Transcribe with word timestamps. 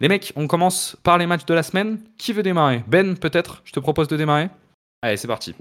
Les 0.00 0.08
mecs, 0.08 0.32
on 0.36 0.46
commence 0.46 0.96
par 1.02 1.18
les 1.18 1.26
matchs 1.26 1.44
de 1.44 1.54
la 1.54 1.62
semaine. 1.62 1.98
Qui 2.18 2.32
veut 2.32 2.42
démarrer? 2.42 2.84
Ben, 2.86 3.16
peut-être 3.16 3.62
Je 3.64 3.72
te 3.72 3.80
propose 3.80 4.06
de 4.08 4.16
démarrer. 4.16 4.48
Allez, 5.02 5.16
c'est 5.16 5.28
parti. 5.28 5.54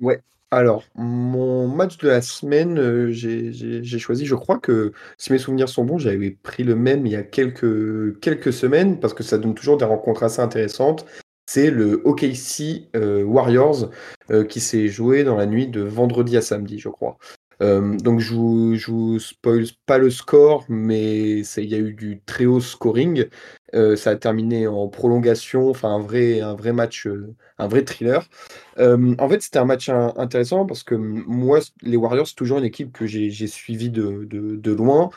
Ouais. 0.00 0.20
Alors, 0.50 0.84
mon 0.94 1.66
match 1.66 1.98
de 1.98 2.08
la 2.08 2.22
semaine, 2.22 2.78
euh, 2.78 3.10
j'ai 3.10 3.98
choisi, 3.98 4.24
je 4.24 4.36
crois 4.36 4.58
que 4.58 4.92
si 5.18 5.32
mes 5.32 5.38
souvenirs 5.38 5.68
sont 5.68 5.84
bons, 5.84 5.98
j'avais 5.98 6.30
pris 6.30 6.62
le 6.62 6.76
même 6.76 7.06
il 7.06 7.12
y 7.12 7.16
a 7.16 7.24
quelques, 7.24 8.52
semaines 8.52 9.00
parce 9.00 9.14
que 9.14 9.24
ça 9.24 9.36
donne 9.36 9.54
toujours 9.54 9.78
des 9.78 9.84
rencontres 9.84 10.22
assez 10.22 10.40
intéressantes. 10.40 11.06
C'est 11.46 11.70
le 11.70 12.00
OKC 12.04 12.88
euh, 12.94 13.24
Warriors 13.24 13.90
euh, 14.30 14.44
qui 14.44 14.60
s'est 14.60 14.88
joué 14.88 15.24
dans 15.24 15.36
la 15.36 15.46
nuit 15.46 15.66
de 15.66 15.82
vendredi 15.82 16.36
à 16.36 16.40
samedi, 16.40 16.78
je 16.78 16.88
crois. 16.88 17.18
Donc 17.60 18.20
je 18.20 18.34
vous, 18.34 18.74
je 18.76 18.90
vous 18.90 19.18
spoil 19.18 19.64
pas 19.86 19.98
le 19.98 20.10
score, 20.10 20.64
mais 20.68 21.40
il 21.40 21.64
y 21.64 21.74
a 21.74 21.78
eu 21.78 21.94
du 21.94 22.20
très 22.26 22.46
haut 22.46 22.60
scoring. 22.60 23.26
ça 23.72 24.10
a 24.10 24.16
terminé 24.16 24.66
en 24.66 24.88
prolongation, 24.88 25.68
enfin 25.70 25.90
un 25.90 26.00
vrai, 26.00 26.40
un 26.40 26.54
vrai 26.54 26.72
match, 26.72 27.08
un 27.58 27.68
vrai 27.68 27.84
thriller. 27.84 28.28
en 28.78 29.28
fait, 29.28 29.42
c'était 29.42 29.58
un 29.58 29.64
match 29.64 29.88
intéressant 29.88 30.66
parce 30.66 30.82
que 30.82 30.94
moi, 30.94 31.60
les 31.82 31.96
Warriors, 31.96 32.26
c'est 32.26 32.34
toujours 32.34 32.58
une 32.58 32.64
équipe 32.64 32.92
que 32.92 33.06
j'ai 33.06 33.46
suivie 33.46 33.90
de, 33.90 34.24
de, 34.24 34.72
loin. 34.72 35.10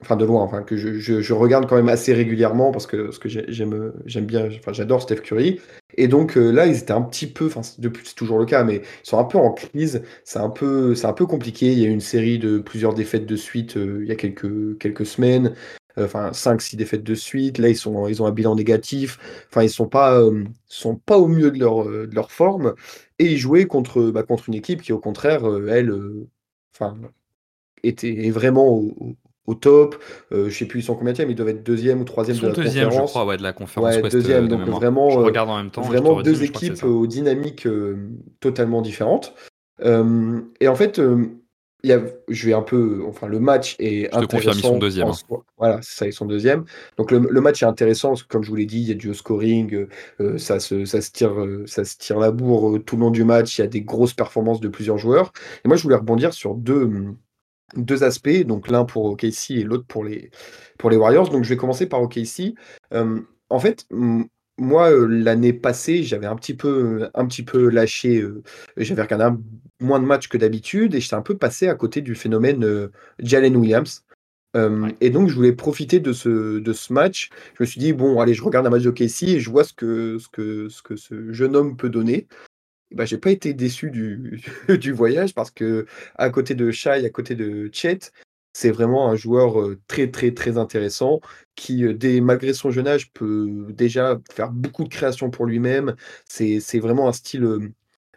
Enfin 0.00 0.16
de 0.16 0.24
loin, 0.24 0.48
que 0.62 0.76
je, 0.76 1.32
regarde 1.32 1.68
quand 1.68 1.76
même 1.76 1.88
assez 1.88 2.12
régulièrement 2.12 2.72
parce 2.72 2.86
que, 2.86 2.96
parce 3.04 3.18
que 3.18 3.28
j'aime 3.28 4.26
bien, 4.26 4.48
j'adore 4.72 5.02
Steph 5.02 5.16
Curry. 5.16 5.60
Et 5.96 6.08
donc 6.08 6.34
là, 6.34 6.66
ils 6.66 6.78
étaient 6.78 6.92
un 6.92 7.02
petit 7.02 7.28
peu, 7.28 7.46
enfin 7.46 7.62
c'est 7.62 7.80
toujours 8.16 8.38
le 8.38 8.46
cas, 8.46 8.64
mais 8.64 8.76
ils 8.76 9.08
sont 9.08 9.18
un 9.18 9.24
peu 9.24 9.38
en 9.38 9.52
crise. 9.52 10.02
C'est 10.24 10.40
un 10.40 10.50
peu 10.50 10.94
c'est 10.94 11.06
un 11.06 11.12
peu 11.12 11.26
compliqué. 11.26 11.72
Il 11.72 11.78
y 11.78 11.84
a 11.84 11.88
eu 11.88 11.92
une 11.92 12.00
série 12.00 12.38
de 12.38 12.58
plusieurs 12.58 12.94
défaites 12.94 13.26
de 13.26 13.36
suite 13.36 13.76
il 13.76 14.06
y 14.06 14.12
a 14.12 14.16
quelques 14.16 14.78
quelques 14.78 15.06
semaines 15.06 15.54
enfin 15.96 16.30
5-6 16.32 16.76
défaites 16.76 17.04
de 17.04 17.14
suite. 17.14 17.58
Là, 17.58 17.68
ils, 17.68 17.76
sont, 17.76 18.08
ils 18.08 18.22
ont 18.22 18.26
un 18.26 18.32
bilan 18.32 18.54
négatif. 18.54 19.18
Enfin, 19.50 19.62
ils 19.62 19.70
sont 19.70 19.88
pas, 19.88 20.18
euh, 20.18 20.44
sont 20.66 20.96
pas 20.96 21.18
au 21.18 21.28
mieux 21.28 21.50
de 21.50 21.58
leur, 21.58 21.88
euh, 21.88 22.08
forme. 22.28 22.74
Et 23.18 23.32
ils 23.32 23.38
jouaient 23.38 23.66
contre, 23.66 24.10
bah, 24.10 24.22
contre 24.22 24.48
une 24.48 24.54
équipe 24.54 24.82
qui, 24.82 24.92
au 24.92 24.98
contraire, 24.98 25.48
euh, 25.48 25.68
elle, 25.68 25.92
enfin, 26.74 26.96
était 27.84 28.26
est 28.26 28.30
vraiment 28.30 28.68
au, 28.68 29.16
au 29.46 29.54
top. 29.54 29.96
je 30.30 30.50
sais 30.50 30.66
plus 30.66 30.80
ils 30.80 30.82
sont 30.84 30.94
combien 30.94 31.12
mais 31.18 31.30
ils 31.30 31.34
doivent 31.34 31.48
être 31.48 31.62
deuxième 31.62 32.00
ou 32.00 32.04
troisième 32.04 32.38
de 32.38 32.46
la 32.46 32.52
deuxième, 32.52 32.88
conférence. 32.88 33.10
Je 33.10 33.12
crois, 33.12 33.26
ouais, 33.26 33.36
de 33.36 33.42
la 33.42 33.52
conférence. 33.52 33.96
Ouais, 33.96 34.08
deuxième, 34.08 34.48
donc 34.48 34.68
vraiment, 34.68 35.10
je 35.10 35.18
regarde 35.18 35.50
en 35.50 35.58
même 35.58 35.70
temps. 35.70 35.82
Vraiment 35.82 36.22
deux 36.22 36.42
équipes 36.42 36.82
aux 36.84 37.06
dynamiques 37.06 37.68
totalement 38.40 38.82
différentes. 38.82 39.34
et 39.80 40.68
en 40.68 40.74
fait, 40.74 41.00
je 42.28 42.46
vais 42.46 42.54
un 42.54 42.62
peu, 42.62 43.04
enfin, 43.06 43.26
le 43.26 43.40
match 43.40 43.76
est 43.78 44.10
je 44.12 44.18
intéressant. 44.18 44.50
Te 44.50 44.56
confirme, 44.56 44.78
deuxième. 44.78 45.08
Hein. 45.08 45.36
Voilà, 45.58 45.80
c'est 45.82 45.98
ça, 45.98 46.06
ils 46.06 46.12
sont 46.12 46.26
deuxième. 46.26 46.64
Donc 46.96 47.10
le, 47.10 47.40
match 47.40 47.62
est 47.62 47.66
intéressant 47.66 48.10
parce 48.10 48.22
que, 48.22 48.28
comme 48.28 48.42
je 48.42 48.50
vous 48.50 48.56
l'ai 48.56 48.66
dit, 48.66 48.80
il 48.80 48.88
y 48.88 48.92
a 48.92 48.94
du 48.94 49.12
scoring, 49.14 49.74
euh, 49.74 49.88
euh, 50.20 50.38
ça, 50.38 50.60
se, 50.60 50.84
ça, 50.84 51.00
se 51.00 51.10
tire, 51.10 51.38
euh, 51.38 51.64
ça 51.66 51.84
se 51.84 51.96
tire 51.96 52.18
la 52.18 52.30
bourre 52.30 52.78
tout 52.84 52.96
le 52.96 53.02
long 53.02 53.10
du 53.10 53.24
match. 53.24 53.58
Il 53.58 53.62
y 53.62 53.64
a 53.64 53.68
des 53.68 53.82
grosses 53.82 54.14
performances 54.14 54.60
de 54.60 54.68
plusieurs 54.68 54.98
joueurs. 54.98 55.32
Et 55.64 55.68
moi, 55.68 55.76
je 55.76 55.82
voulais 55.82 55.96
rebondir 55.96 56.32
sur 56.32 56.54
deux, 56.54 56.90
deux 57.76 58.04
aspects, 58.04 58.44
donc 58.44 58.68
l'un 58.68 58.84
pour 58.84 59.04
OKC 59.06 59.50
et 59.50 59.64
l'autre 59.64 59.86
pour 59.86 60.04
les, 60.04 60.30
pour 60.78 60.90
les 60.90 60.96
Warriors. 60.96 61.28
Donc 61.30 61.44
je 61.44 61.48
vais 61.48 61.56
commencer 61.56 61.86
par 61.86 62.02
OKC. 62.02 62.54
en 62.92 63.58
fait, 63.58 63.86
moi, 64.58 64.90
l'année 65.08 65.52
passée, 65.52 66.02
j'avais 66.04 66.26
un 66.26 66.36
petit 66.36 66.54
peu, 66.54 67.08
un 67.14 67.26
petit 67.26 67.42
peu 67.42 67.68
lâché. 67.68 68.24
j'avais 68.76 69.02
regardé 69.02 69.36
moins 69.80 70.00
de 70.00 70.06
matchs 70.06 70.28
que 70.28 70.38
d'habitude 70.38 70.94
et 70.94 71.00
j'étais 71.00 71.14
un 71.14 71.22
peu 71.22 71.36
passé 71.36 71.68
à 71.68 71.74
côté 71.74 72.00
du 72.02 72.14
phénomène 72.14 72.90
Jalen 73.18 73.56
Williams. 73.56 74.04
Et 75.00 75.10
donc, 75.10 75.28
je 75.28 75.34
voulais 75.34 75.52
profiter 75.52 75.98
de 75.98 76.12
ce, 76.12 76.60
de 76.60 76.72
ce 76.72 76.92
match. 76.92 77.30
Je 77.58 77.64
me 77.64 77.66
suis 77.66 77.80
dit, 77.80 77.92
bon, 77.92 78.20
allez, 78.20 78.34
je 78.34 78.42
regarde 78.42 78.66
un 78.66 78.70
match 78.70 78.84
de 78.84 78.90
Casey 78.90 79.30
et 79.30 79.40
je 79.40 79.50
vois 79.50 79.64
ce 79.64 79.72
que, 79.72 80.18
ce 80.18 80.28
que, 80.28 80.68
ce 80.68 80.82
que 80.82 80.94
ce 80.94 81.32
jeune 81.32 81.56
homme 81.56 81.76
peut 81.76 81.88
donner. 81.90 82.28
Bah, 82.94 83.04
j'ai 83.04 83.18
pas 83.18 83.30
été 83.30 83.54
déçu 83.54 83.90
du, 84.78 84.92
voyage 84.92 85.34
parce 85.34 85.50
que 85.50 85.86
à 86.16 86.30
côté 86.30 86.54
de 86.54 86.70
Shai, 86.70 87.04
à 87.04 87.10
côté 87.10 87.34
de 87.34 87.68
Chet, 87.72 88.12
c'est 88.52 88.70
vraiment 88.70 89.08
un 89.08 89.16
joueur 89.16 89.76
très, 89.88 90.10
très, 90.10 90.32
très 90.32 90.58
intéressant 90.58 91.20
qui, 91.56 91.84
dès, 91.94 92.20
malgré 92.20 92.54
son 92.54 92.70
jeune 92.70 92.86
âge, 92.86 93.12
peut 93.12 93.66
déjà 93.70 94.20
faire 94.32 94.52
beaucoup 94.52 94.84
de 94.84 94.88
créations 94.88 95.30
pour 95.30 95.46
lui-même. 95.46 95.96
C'est 96.26 96.78
vraiment 96.78 97.08
un 97.08 97.12
style, 97.12 97.72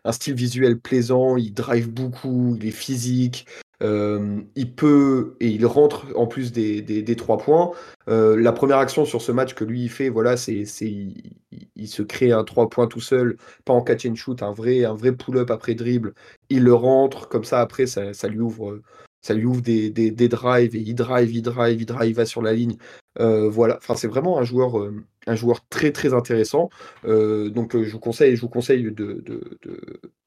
un 0.07 0.12
style 0.12 0.35
visuel 0.35 0.79
plaisant. 0.79 1.38
Il 1.38 1.53
drive 1.53 1.90
beaucoup, 1.90 2.56
il 2.59 2.68
est 2.68 2.72
physique. 2.72 3.45
il 3.81 4.73
peut 4.75 5.35
et 5.40 5.50
il 5.50 5.66
rentre 5.66 6.07
en 6.16 6.28
plus 6.28 6.51
des, 6.51 6.81
des, 6.81 7.16
trois 7.16 7.38
points. 7.38 7.72
la 8.07 8.51
première 8.51 8.78
action 8.79 9.06
sur 9.06 9.22
ce 9.22 9.31
match 9.31 9.53
que 9.53 9.63
lui 9.63 9.84
il 9.84 9.90
fait, 9.90 10.09
voilà, 10.09 10.38
c'est 10.38 10.63
il, 10.81 11.35
il, 11.75 11.88
se 11.88 12.01
crée 12.01 12.31
un 12.31 12.44
trois 12.44 12.69
points 12.69 12.88
tout 12.88 13.01
seul, 13.01 13.38
pas 13.66 13.73
en 13.73 13.81
catch 13.84 14.06
and 14.06 14.16
shoot, 14.16 14.41
un 14.41 14.51
vrai 14.51 14.85
un 14.85 14.96
vrai 14.96 15.12
pull-up 15.12 15.51
après 15.51 15.75
dribble. 15.75 16.13
Il 16.50 16.63
le 16.63 16.73
rentre 16.73 17.28
comme 17.29 17.44
ça 17.44 17.59
après, 17.62 17.85
ça, 17.85 18.13
ça 18.13 18.28
lui 18.28 18.40
ouvre 18.40 18.81
ça 19.22 19.34
lui 19.34 19.46
ouvre 19.46 19.62
des, 19.62 19.90
des, 19.90 20.28
drives 20.29 20.75
et 20.75 20.79
il 20.79 20.96
drive, 20.96 21.34
il 21.34 21.41
drive, 21.41 21.81
il 21.81 21.85
drive, 21.85 22.09
il 22.09 22.16
va 22.16 22.25
sur 22.25 22.41
la 22.41 22.53
ligne. 22.53 22.78
Euh, 23.19 23.50
voilà, 23.50 23.78
enfin 23.78 23.96
c'est 23.96 24.07
vraiment 24.07 24.40
un 24.40 24.44
joueur, 24.44 24.79
euh, 24.79 25.03
un 25.28 25.36
joueur 25.36 25.66
très 25.70 25.92
très 25.92 26.14
intéressant. 26.14 26.70
Euh, 27.06 27.50
donc 27.50 27.82
je 27.82 27.92
vous 27.92 28.00
conseille, 28.00 28.36
je 28.36 28.42
vous 28.42 28.50
conseille 28.50 28.92
de, 28.92 29.24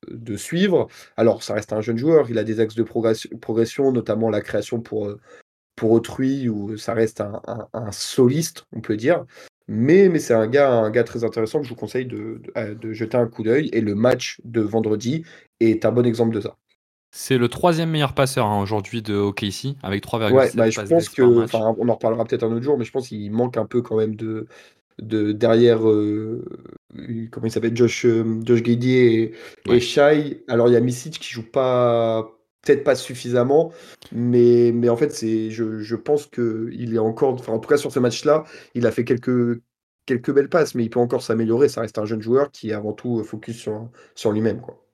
de, 0.09 0.37
suivre. 0.37 0.89
Alors 1.17 1.43
ça 1.43 1.55
reste 1.55 1.73
un 1.73 1.81
jeune 1.81 1.99
joueur, 1.99 2.31
il 2.31 2.39
a 2.39 2.45
des 2.45 2.61
axes 2.61 2.75
de 2.75 2.83
progression, 2.83 3.93
notamment 3.93 4.31
la 4.31 4.41
création 4.41 4.81
pour, 4.81 5.15
pour 5.77 5.91
autrui, 5.93 6.49
où 6.49 6.77
ça 6.77 6.95
reste 6.95 7.21
un, 7.21 7.41
un, 7.73 7.93
soliste, 7.93 8.67
on 8.73 8.81
peut 8.81 8.97
dire. 8.97 9.25
Mais, 9.67 10.09
mais 10.09 10.19
c'est 10.19 10.35
un 10.35 10.49
gars, 10.49 10.73
un 10.73 10.91
gars 10.91 11.05
très 11.05 11.25
intéressant 11.25 11.61
que 11.61 11.65
je 11.65 11.71
vous 11.71 11.77
conseille 11.77 12.07
de, 12.07 12.43
de 12.57 12.93
jeter 12.93 13.17
un 13.17 13.27
coup 13.27 13.43
d'œil. 13.43 13.71
Et 13.73 13.81
le 13.81 13.95
match 13.95 14.41
de 14.45 14.61
vendredi 14.61 15.25
est 15.61 15.85
un 15.85 15.93
bon 15.93 16.05
exemple 16.05 16.35
de 16.35 16.41
ça. 16.41 16.57
C'est 17.13 17.39
le 17.39 17.49
troisième 17.49 17.91
meilleur 17.91 18.15
passeur 18.15 18.47
hein, 18.47 18.61
aujourd'hui 18.61 19.03
de 19.03 19.17
OKC 19.17 19.77
avec 19.83 20.05
3,7 20.05 20.33
ouais, 20.33 20.51
bah, 20.55 20.71
je 20.71 20.81
pense 20.83 21.09
que, 21.09 21.23
on 21.23 21.89
en 21.89 21.95
reparlera 21.95 22.25
peut-être 22.25 22.45
un 22.45 22.53
autre 22.53 22.63
jour, 22.63 22.79
mais 22.79 22.85
je 22.85 22.93
pense 22.93 23.09
qu'il 23.09 23.31
manque 23.33 23.57
un 23.57 23.67
peu 23.67 23.83
quand 23.83 23.97
même 23.97 24.15
de, 24.15 24.47
de 25.01 25.33
derrière, 25.33 25.89
euh, 25.89 26.45
comment 27.31 27.47
il 27.47 27.51
s'appelle, 27.51 27.77
Josh, 27.77 28.05
euh, 28.07 28.41
Josh 28.45 28.63
et, 28.67 29.33
Shai. 29.81 30.45
Alors 30.49 30.69
il 30.69 30.73
y 30.75 30.77
a 30.77 30.81
Misic 30.81 31.19
qui 31.19 31.33
joue 31.33 31.51
pas, 31.51 32.31
peut-être 32.63 32.85
pas 32.85 32.95
suffisamment, 32.95 33.73
mais, 34.13 34.73
mais 34.75 34.89
en 34.89 34.97
fait 34.97 35.11
c'est, 35.13 35.51
je, 35.51 35.81
je 35.81 35.97
pense 35.97 36.27
que 36.27 36.71
il 36.73 36.95
est 36.95 36.99
encore, 36.99 37.35
enfin 37.35 37.53
en 37.53 37.59
tout 37.59 37.69
cas 37.69 37.77
sur 37.77 37.93
ce 37.93 37.99
match-là, 38.01 38.45
il 38.75 38.87
a 38.87 38.91
fait 38.91 39.05
quelques 39.05 39.61
quelques 40.07 40.33
belles 40.33 40.49
passes, 40.49 40.75
mais 40.75 40.85
il 40.85 40.91
peut 40.91 41.01
encore 41.01 41.23
s'améliorer. 41.23 41.69
Ça 41.69 41.83
reste 41.83 41.99
un 41.99 42.05
jeune 42.05 42.23
joueur 42.23 42.51
qui 42.51 42.71
est 42.71 42.75
avant 42.75 42.93
tout 42.93 43.23
focus 43.25 43.57
sur, 43.59 43.89
sur 44.15 44.33
lui-même, 44.33 44.61
quoi 44.61 44.85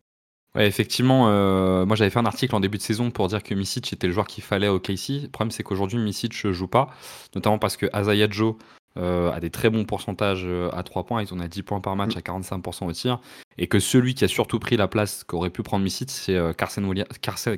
effectivement, 0.65 1.29
euh, 1.29 1.85
moi 1.85 1.97
j'avais 1.97 2.11
fait 2.11 2.19
un 2.19 2.27
article 2.27 2.55
en 2.55 2.61
début 2.61 2.79
de 2.79 2.83
saison 2.83 3.11
pour 3.11 3.29
dire 3.29 3.43
que 3.43 3.55
Misic 3.55 3.93
était 3.93 4.07
le 4.07 4.13
joueur 4.13 4.27
qu'il 4.27 4.43
fallait 4.43 4.69
au 4.69 4.81
KC. 4.81 5.23
Le 5.23 5.29
problème 5.29 5.51
c'est 5.51 5.63
qu'aujourd'hui 5.63 5.99
Misic 5.99 6.45
ne 6.45 6.53
joue 6.53 6.69
pas, 6.69 6.89
notamment 7.35 7.59
parce 7.59 7.77
que 7.77 7.87
Azaya 7.93 8.29
Joe 8.31 8.55
euh, 8.97 9.33
a 9.33 9.41
des 9.41 9.51
très 9.51 9.71
bons 9.71 9.85
pourcentages 9.85 10.45
euh, 10.45 10.71
à 10.73 10.83
3 10.83 11.05
points, 11.05 11.23
ils 11.23 11.33
ont 11.35 11.41
à 11.41 11.49
10 11.49 11.63
points 11.63 11.81
par 11.81 11.97
match 11.97 12.17
à 12.17 12.21
45% 12.21 12.87
au 12.87 12.93
tir, 12.93 13.21
et 13.59 13.67
que 13.67 13.79
celui 13.79 14.15
qui 14.15 14.25
a 14.25 14.29
surtout 14.29 14.59
pris 14.59 14.77
la 14.77 14.89
place 14.89 15.25
qu'aurait 15.25 15.51
pu 15.51 15.63
prendre 15.63 15.85
Misic, 15.85 16.11
c'est 16.11 16.39
Carson, 16.57 16.95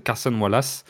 Carson, 0.05 0.41
Wallace, 0.41 0.85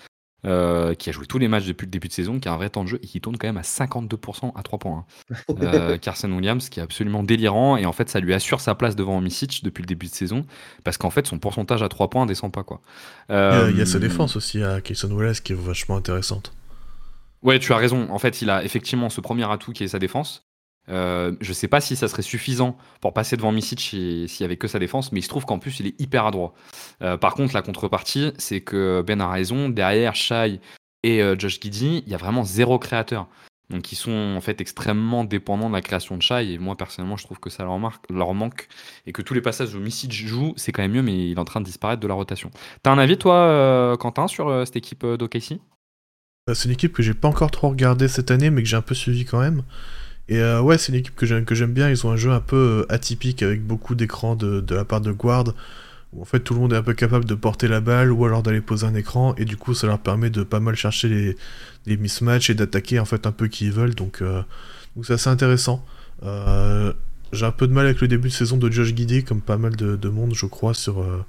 euh, 0.46 0.94
qui 0.94 1.10
a 1.10 1.12
joué 1.12 1.26
tous 1.26 1.38
les 1.38 1.48
matchs 1.48 1.66
depuis 1.66 1.84
le 1.84 1.90
début 1.90 2.06
de 2.06 2.12
saison, 2.12 2.38
qui 2.38 2.48
a 2.48 2.52
un 2.52 2.56
vrai 2.56 2.70
temps 2.70 2.84
de 2.84 2.88
jeu 2.88 3.00
et 3.02 3.06
qui 3.08 3.20
tourne 3.20 3.36
quand 3.36 3.48
même 3.48 3.56
à 3.56 3.62
52% 3.62 4.52
à 4.54 4.62
3 4.62 4.78
points. 4.78 5.04
Hein. 5.30 5.34
Euh, 5.60 5.98
Carson 5.98 6.30
Williams, 6.30 6.68
qui 6.68 6.78
est 6.78 6.82
absolument 6.82 7.24
délirant, 7.24 7.76
et 7.76 7.84
en 7.86 7.92
fait, 7.92 8.08
ça 8.08 8.20
lui 8.20 8.32
assure 8.32 8.60
sa 8.60 8.76
place 8.76 8.94
devant 8.94 9.20
Misic 9.20 9.64
depuis 9.64 9.82
le 9.82 9.86
début 9.86 10.06
de 10.06 10.12
saison, 10.12 10.46
parce 10.84 10.96
qu'en 10.96 11.10
fait, 11.10 11.26
son 11.26 11.40
pourcentage 11.40 11.82
à 11.82 11.88
3 11.88 12.08
points 12.08 12.26
descend 12.26 12.52
pas. 12.52 12.62
quoi. 12.62 12.80
il, 13.28 13.34
y 13.34 13.80
a, 13.80 13.86
sa 13.86 13.96
euh, 13.96 14.00
défense 14.00 14.36
aussi 14.36 14.62
à 14.62 14.80
Carson 14.80 15.10
Wallace 15.10 15.40
qui 15.40 15.52
est 15.52 15.56
vachement 15.56 15.96
intéressante. 15.96 16.52
Ouais, 17.42 17.58
tu 17.58 17.72
as 17.72 17.76
raison. 17.76 18.10
En 18.10 18.18
fait, 18.18 18.42
il 18.42 18.50
a 18.50 18.64
effectivement 18.64 19.10
ce 19.10 19.20
premier 19.20 19.50
atout 19.50 19.72
qui 19.72 19.84
est 19.84 19.88
sa 19.88 19.98
défense. 19.98 20.48
Euh, 20.88 21.32
je 21.40 21.52
sais 21.52 21.68
pas 21.68 21.80
si 21.80 21.96
ça 21.96 22.08
serait 22.08 22.22
suffisant 22.22 22.76
pour 23.00 23.12
passer 23.12 23.36
devant 23.36 23.52
Misic 23.52 23.80
s'il 23.80 24.40
y 24.40 24.44
avait 24.44 24.56
que 24.56 24.68
sa 24.68 24.78
défense, 24.78 25.12
mais 25.12 25.20
il 25.20 25.22
se 25.22 25.28
trouve 25.28 25.44
qu'en 25.44 25.58
plus 25.58 25.80
il 25.80 25.86
est 25.86 26.00
hyper 26.00 26.26
adroit. 26.26 26.54
Euh, 27.02 27.16
par 27.16 27.34
contre, 27.34 27.54
la 27.54 27.62
contrepartie, 27.62 28.32
c'est 28.38 28.60
que 28.60 29.02
Ben 29.06 29.20
a 29.20 29.28
raison. 29.28 29.68
Derrière 29.68 30.14
Shai 30.14 30.60
et 31.02 31.22
euh, 31.22 31.36
Josh 31.38 31.60
Giddy, 31.60 32.02
il 32.06 32.10
y 32.10 32.14
a 32.14 32.18
vraiment 32.18 32.42
zéro 32.42 32.78
créateur. 32.78 33.28
Donc 33.70 33.92
ils 33.92 33.96
sont 33.96 34.34
en 34.34 34.40
fait 34.40 34.62
extrêmement 34.62 35.24
dépendants 35.24 35.68
de 35.68 35.74
la 35.74 35.82
création 35.82 36.16
de 36.16 36.22
Shai. 36.22 36.52
Et 36.52 36.58
moi 36.58 36.74
personnellement, 36.74 37.18
je 37.18 37.24
trouve 37.24 37.38
que 37.38 37.50
ça 37.50 37.64
leur, 37.64 37.78
manque 38.34 38.68
et 39.06 39.12
que 39.12 39.20
tous 39.20 39.34
les 39.34 39.42
passages 39.42 39.74
où 39.74 39.78
Misic 39.78 40.10
joue, 40.10 40.54
c'est 40.56 40.72
quand 40.72 40.80
même 40.80 40.92
mieux, 40.92 41.02
mais 41.02 41.28
il 41.28 41.32
est 41.32 41.38
en 41.38 41.44
train 41.44 41.60
de 41.60 41.66
disparaître 41.66 42.00
de 42.00 42.08
la 42.08 42.14
rotation. 42.14 42.50
T'as 42.82 42.92
un 42.92 42.98
avis 42.98 43.18
toi, 43.18 43.94
Quentin, 44.00 44.26
sur 44.26 44.66
cette 44.66 44.76
équipe 44.76 45.04
d'OKC 45.04 45.60
C'est 46.54 46.66
une 46.66 46.72
équipe 46.72 46.92
que 46.92 47.02
j'ai 47.02 47.14
pas 47.14 47.28
encore 47.28 47.50
trop 47.50 47.68
regardée 47.68 48.08
cette 48.08 48.30
année, 48.30 48.50
mais 48.50 48.62
que 48.62 48.68
j'ai 48.68 48.76
un 48.76 48.82
peu 48.82 48.94
suivi 48.94 49.24
quand 49.24 49.40
même. 49.40 49.62
Et 50.28 50.38
euh, 50.40 50.60
ouais, 50.60 50.76
c'est 50.78 50.92
une 50.92 50.98
équipe 50.98 51.16
que 51.16 51.26
j'aime 51.26 51.72
bien. 51.72 51.88
Ils 51.88 52.06
ont 52.06 52.10
un 52.10 52.16
jeu 52.16 52.30
un 52.30 52.40
peu 52.40 52.84
euh, 52.86 52.92
atypique 52.92 53.42
avec 53.42 53.64
beaucoup 53.66 53.94
d'écrans 53.94 54.36
de, 54.36 54.62
la 54.74 54.84
part 54.84 55.00
de 55.00 55.12
guard. 55.12 55.54
Où 56.14 56.22
en 56.22 56.24
fait 56.24 56.40
tout 56.40 56.54
le 56.54 56.60
monde 56.60 56.72
est 56.72 56.76
un 56.76 56.82
peu 56.82 56.94
capable 56.94 57.26
de 57.26 57.34
porter 57.34 57.68
la 57.68 57.80
balle 57.80 58.10
ou 58.12 58.24
alors 58.24 58.42
d'aller 58.42 58.60
poser 58.60 58.86
un 58.86 58.94
écran. 58.94 59.34
Et 59.36 59.44
du 59.44 59.56
coup, 59.56 59.74
ça 59.74 59.86
leur 59.86 59.98
permet 59.98 60.30
de 60.30 60.42
pas 60.42 60.60
mal 60.60 60.74
chercher 60.74 61.08
les, 61.08 61.36
les 61.86 61.96
mismatchs 61.96 62.50
et 62.50 62.54
d'attaquer 62.54 63.00
en 63.00 63.04
fait 63.04 63.26
un 63.26 63.32
peu 63.32 63.48
qui 63.48 63.66
ils 63.66 63.72
veulent. 63.72 63.94
Donc, 63.94 64.22
euh, 64.22 64.42
Donc 64.96 65.06
c'est 65.06 65.14
assez 65.14 65.30
intéressant. 65.30 65.84
Euh, 66.24 66.92
j'ai 67.32 67.44
un 67.44 67.50
peu 67.50 67.66
de 67.66 67.72
mal 67.72 67.86
avec 67.86 68.00
le 68.00 68.08
début 68.08 68.28
de 68.28 68.32
saison 68.32 68.56
de 68.56 68.70
Josh 68.70 68.94
Giddy, 68.94 69.24
comme 69.24 69.40
pas 69.40 69.58
mal 69.58 69.76
de, 69.76 70.08
monde, 70.08 70.34
je 70.34 70.46
crois, 70.46 70.74
sur, 70.74 71.00
euh, 71.00 71.24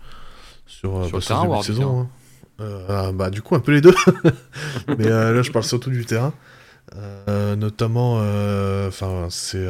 sur, 0.66 0.92
bah, 0.92 1.08
le 1.12 1.42
début 1.48 1.58
de 1.58 1.64
saison. 1.64 2.02
Hein. 2.02 2.10
Bah, 2.60 3.30
du 3.30 3.42
coup, 3.42 3.56
un 3.56 3.60
peu 3.60 3.72
les 3.72 3.82
deux. 3.82 3.96
Mais 4.98 5.10
là, 5.10 5.42
je 5.42 5.52
parle 5.52 5.66
surtout 5.66 5.90
du 5.90 6.06
terrain. 6.06 6.34
notamment, 7.58 8.16
enfin, 8.88 9.28
c'est 9.30 9.66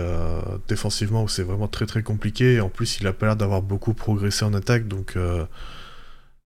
défensivement 0.67 1.23
où 1.23 1.27
c'est 1.27 1.43
vraiment 1.43 1.67
très 1.67 1.85
très 1.85 2.03
compliqué. 2.03 2.55
Et 2.55 2.61
en 2.61 2.69
plus, 2.69 2.99
il 2.99 3.07
a 3.07 3.13
pas 3.13 3.27
l'air 3.27 3.35
d'avoir 3.35 3.61
beaucoup 3.61 3.93
progressé 3.93 4.45
en 4.45 4.53
attaque, 4.53 4.87
donc 4.87 5.17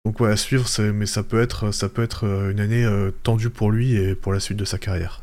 donc 0.08 0.20
ouais, 0.20 0.30
à 0.30 0.36
suivre, 0.36 0.66
mais 0.92 1.04
ça 1.04 1.22
peut 1.22 1.38
être, 1.38 1.70
ça 1.70 1.90
peut 1.90 2.02
être 2.02 2.26
euh, 2.26 2.50
une 2.50 2.60
année 2.60 2.82
euh, 2.82 3.10
tendue 3.22 3.50
pour 3.50 3.70
lui 3.70 3.94
et 3.94 4.14
pour 4.14 4.32
la 4.32 4.40
suite 4.40 4.56
de 4.56 4.64
sa 4.64 4.78
carrière. 4.78 5.20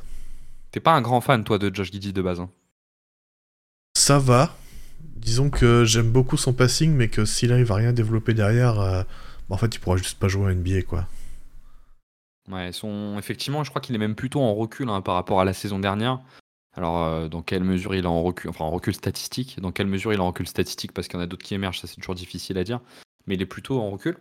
T'es 0.71 0.79
pas 0.79 0.93
un 0.93 1.01
grand 1.01 1.21
fan, 1.21 1.43
toi, 1.43 1.57
de 1.57 1.73
Josh 1.73 1.91
Giddy 1.91 2.13
de 2.13 2.21
base 2.21 2.39
hein? 2.39 2.51
Ça 3.97 4.19
va. 4.19 4.55
Disons 5.15 5.49
que 5.49 5.85
j'aime 5.85 6.11
beaucoup 6.11 6.37
son 6.37 6.53
passing, 6.53 6.93
mais 6.93 7.07
que 7.07 7.25
s'il 7.25 7.51
arrive 7.51 7.71
à 7.71 7.75
rien 7.75 7.93
développer 7.93 8.35
derrière, 8.35 8.79
euh, 8.79 9.01
en 9.49 9.57
fait, 9.57 9.75
il 9.75 9.79
pourra 9.79 9.97
juste 9.97 10.19
pas 10.19 10.27
jouer 10.27 10.51
à 10.51 10.55
NBA, 10.55 10.83
quoi. 10.83 11.07
Ouais, 12.49 12.71
son... 12.71 13.17
effectivement, 13.17 13.63
je 13.63 13.69
crois 13.69 13.81
qu'il 13.81 13.95
est 13.95 13.99
même 13.99 14.15
plutôt 14.15 14.41
en 14.41 14.53
recul 14.53 14.89
hein, 14.89 15.01
par 15.01 15.15
rapport 15.15 15.41
à 15.41 15.45
la 15.45 15.53
saison 15.53 15.79
dernière. 15.79 16.19
Alors, 16.73 17.29
dans 17.29 17.41
quelle 17.41 17.63
mesure 17.63 17.95
il 17.95 18.03
est 18.03 18.07
en 18.07 18.21
recul, 18.21 18.49
enfin 18.49 18.65
en 18.65 18.69
recul 18.69 18.93
statistique, 18.93 19.59
dans 19.61 19.71
quelle 19.71 19.87
mesure 19.87 20.11
il 20.11 20.17
est 20.17 20.21
en 20.21 20.27
recul 20.27 20.45
statistique, 20.45 20.91
parce 20.91 21.07
qu'il 21.07 21.17
y 21.17 21.21
en 21.21 21.23
a 21.23 21.27
d'autres 21.27 21.45
qui 21.45 21.53
émergent, 21.53 21.79
ça 21.79 21.87
c'est 21.87 21.95
toujours 21.95 22.15
difficile 22.15 22.57
à 22.57 22.65
dire, 22.65 22.81
mais 23.27 23.35
il 23.35 23.41
est 23.41 23.45
plutôt 23.45 23.79
en 23.79 23.89
recul. 23.89 24.17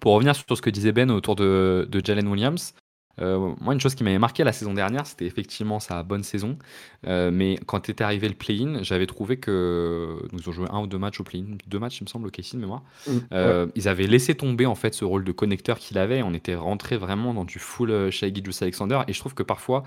Pour 0.00 0.14
revenir 0.14 0.34
sur 0.34 0.44
ce 0.56 0.62
que 0.62 0.70
disait 0.70 0.92
Ben 0.92 1.10
autour 1.10 1.36
de, 1.36 1.88
Jalen 2.04 2.28
Williams, 2.28 2.74
euh, 3.20 3.54
moi, 3.60 3.74
une 3.74 3.80
chose 3.80 3.94
qui 3.94 4.04
m'avait 4.04 4.18
marqué 4.18 4.44
la 4.44 4.52
saison 4.52 4.74
dernière, 4.74 5.06
c'était 5.06 5.26
effectivement 5.26 5.80
sa 5.80 6.02
bonne 6.02 6.22
saison. 6.22 6.58
Euh, 7.06 7.30
mais 7.32 7.58
quand 7.66 7.88
était 7.88 8.04
arrivé 8.04 8.28
le 8.28 8.34
play-in, 8.34 8.82
j'avais 8.82 9.06
trouvé 9.06 9.38
que 9.38 10.18
nous 10.32 10.48
ont 10.48 10.52
joué 10.52 10.66
un 10.70 10.80
ou 10.80 10.86
deux 10.86 10.98
matchs 10.98 11.20
au 11.20 11.24
play-in, 11.24 11.56
deux 11.66 11.78
matchs, 11.78 12.00
il 12.00 12.04
me 12.04 12.08
semble, 12.08 12.28
au 12.28 12.30
Casey 12.30 12.56
de 12.56 12.60
mémoire. 12.60 12.82
Mm, 13.06 13.18
euh, 13.32 13.66
ils 13.74 13.88
avaient 13.88 14.06
laissé 14.06 14.34
tomber 14.34 14.66
en 14.66 14.74
fait 14.74 14.94
ce 14.94 15.04
rôle 15.04 15.24
de 15.24 15.32
connecteur 15.32 15.78
qu'il 15.78 15.98
avait. 15.98 16.22
On 16.22 16.34
était 16.34 16.54
rentré 16.54 16.96
vraiment 16.96 17.34
dans 17.34 17.44
du 17.44 17.58
full 17.58 18.10
Shai 18.10 18.34
Gilgeous 18.34 18.62
Alexander. 18.62 19.00
Et 19.08 19.12
je 19.12 19.18
trouve 19.20 19.34
que 19.34 19.42
parfois, 19.42 19.82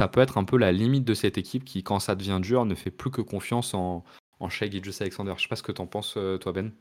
ça 0.00 0.08
peut 0.08 0.20
être 0.20 0.38
un 0.38 0.44
peu 0.44 0.56
la 0.56 0.72
limite 0.72 1.04
de 1.04 1.14
cette 1.14 1.38
équipe 1.38 1.64
qui, 1.64 1.82
quand 1.82 1.98
ça 1.98 2.14
devient 2.14 2.38
dur, 2.40 2.64
ne 2.64 2.74
fait 2.74 2.90
plus 2.90 3.10
que 3.10 3.22
confiance 3.22 3.74
en, 3.74 4.04
en 4.40 4.48
Shai 4.48 4.70
Gilgeous 4.70 5.00
Alexander. 5.00 5.34
Je 5.36 5.42
sais 5.42 5.48
pas 5.48 5.56
ce 5.56 5.62
que 5.62 5.72
tu 5.72 5.80
en 5.80 5.86
penses, 5.86 6.18
toi, 6.40 6.52
Ben. 6.52 6.72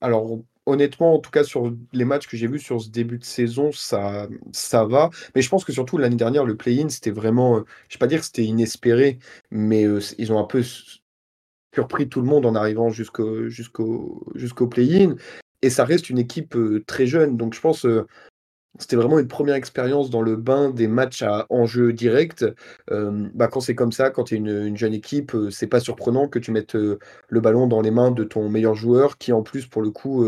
alors, 0.00 0.38
honnêtement, 0.66 1.14
en 1.14 1.18
tout 1.18 1.30
cas 1.30 1.44
sur 1.44 1.72
les 1.92 2.04
matchs 2.04 2.26
que 2.26 2.36
j'ai 2.36 2.46
vus 2.46 2.58
sur 2.58 2.80
ce 2.80 2.88
début 2.88 3.18
de 3.18 3.24
saison, 3.24 3.72
ça, 3.72 4.28
ça 4.52 4.84
va. 4.84 5.10
Mais 5.34 5.42
je 5.42 5.48
pense 5.48 5.64
que 5.64 5.72
surtout 5.72 5.98
l'année 5.98 6.16
dernière, 6.16 6.44
le 6.44 6.56
play-in, 6.56 6.88
c'était 6.88 7.10
vraiment, 7.10 7.58
euh, 7.58 7.64
je 7.88 7.94
ne 7.94 7.98
vais 7.98 7.98
pas 7.98 8.06
dire 8.06 8.20
que 8.20 8.26
c'était 8.26 8.44
inespéré, 8.44 9.18
mais 9.50 9.84
euh, 9.84 10.00
ils 10.18 10.32
ont 10.32 10.38
un 10.38 10.44
peu 10.44 10.62
surpris 11.74 12.08
tout 12.08 12.20
le 12.20 12.26
monde 12.26 12.46
en 12.46 12.54
arrivant 12.54 12.90
jusqu'au 12.90 14.68
play-in. 14.70 15.16
Et 15.62 15.70
ça 15.70 15.84
reste 15.84 16.10
une 16.10 16.18
équipe 16.18 16.56
euh, 16.56 16.84
très 16.86 17.06
jeune. 17.06 17.36
Donc 17.36 17.54
je 17.54 17.60
pense 17.60 17.86
c'était 18.78 18.96
vraiment 18.96 19.18
une 19.18 19.28
première 19.28 19.54
expérience 19.54 20.10
dans 20.10 20.22
le 20.22 20.36
bain 20.36 20.70
des 20.70 20.88
matchs 20.88 21.22
à 21.22 21.46
enjeu 21.50 21.92
direct. 21.92 22.44
bah, 22.90 23.48
quand 23.48 23.60
c'est 23.60 23.74
comme 23.74 23.92
ça, 23.92 24.10
quand 24.10 24.24
tu 24.24 24.34
es 24.34 24.38
une, 24.38 24.76
jeune 24.76 24.94
équipe, 24.94 25.36
c'est 25.50 25.66
pas 25.66 25.80
surprenant 25.80 26.28
que 26.28 26.38
tu 26.38 26.50
mettes 26.50 26.74
le 26.74 27.40
ballon 27.40 27.66
dans 27.66 27.80
les 27.80 27.90
mains 27.90 28.10
de 28.10 28.24
ton 28.24 28.48
meilleur 28.48 28.74
joueur, 28.74 29.18
qui 29.18 29.32
en 29.32 29.42
plus, 29.42 29.66
pour 29.66 29.82
le 29.82 29.90
coup, 29.90 30.26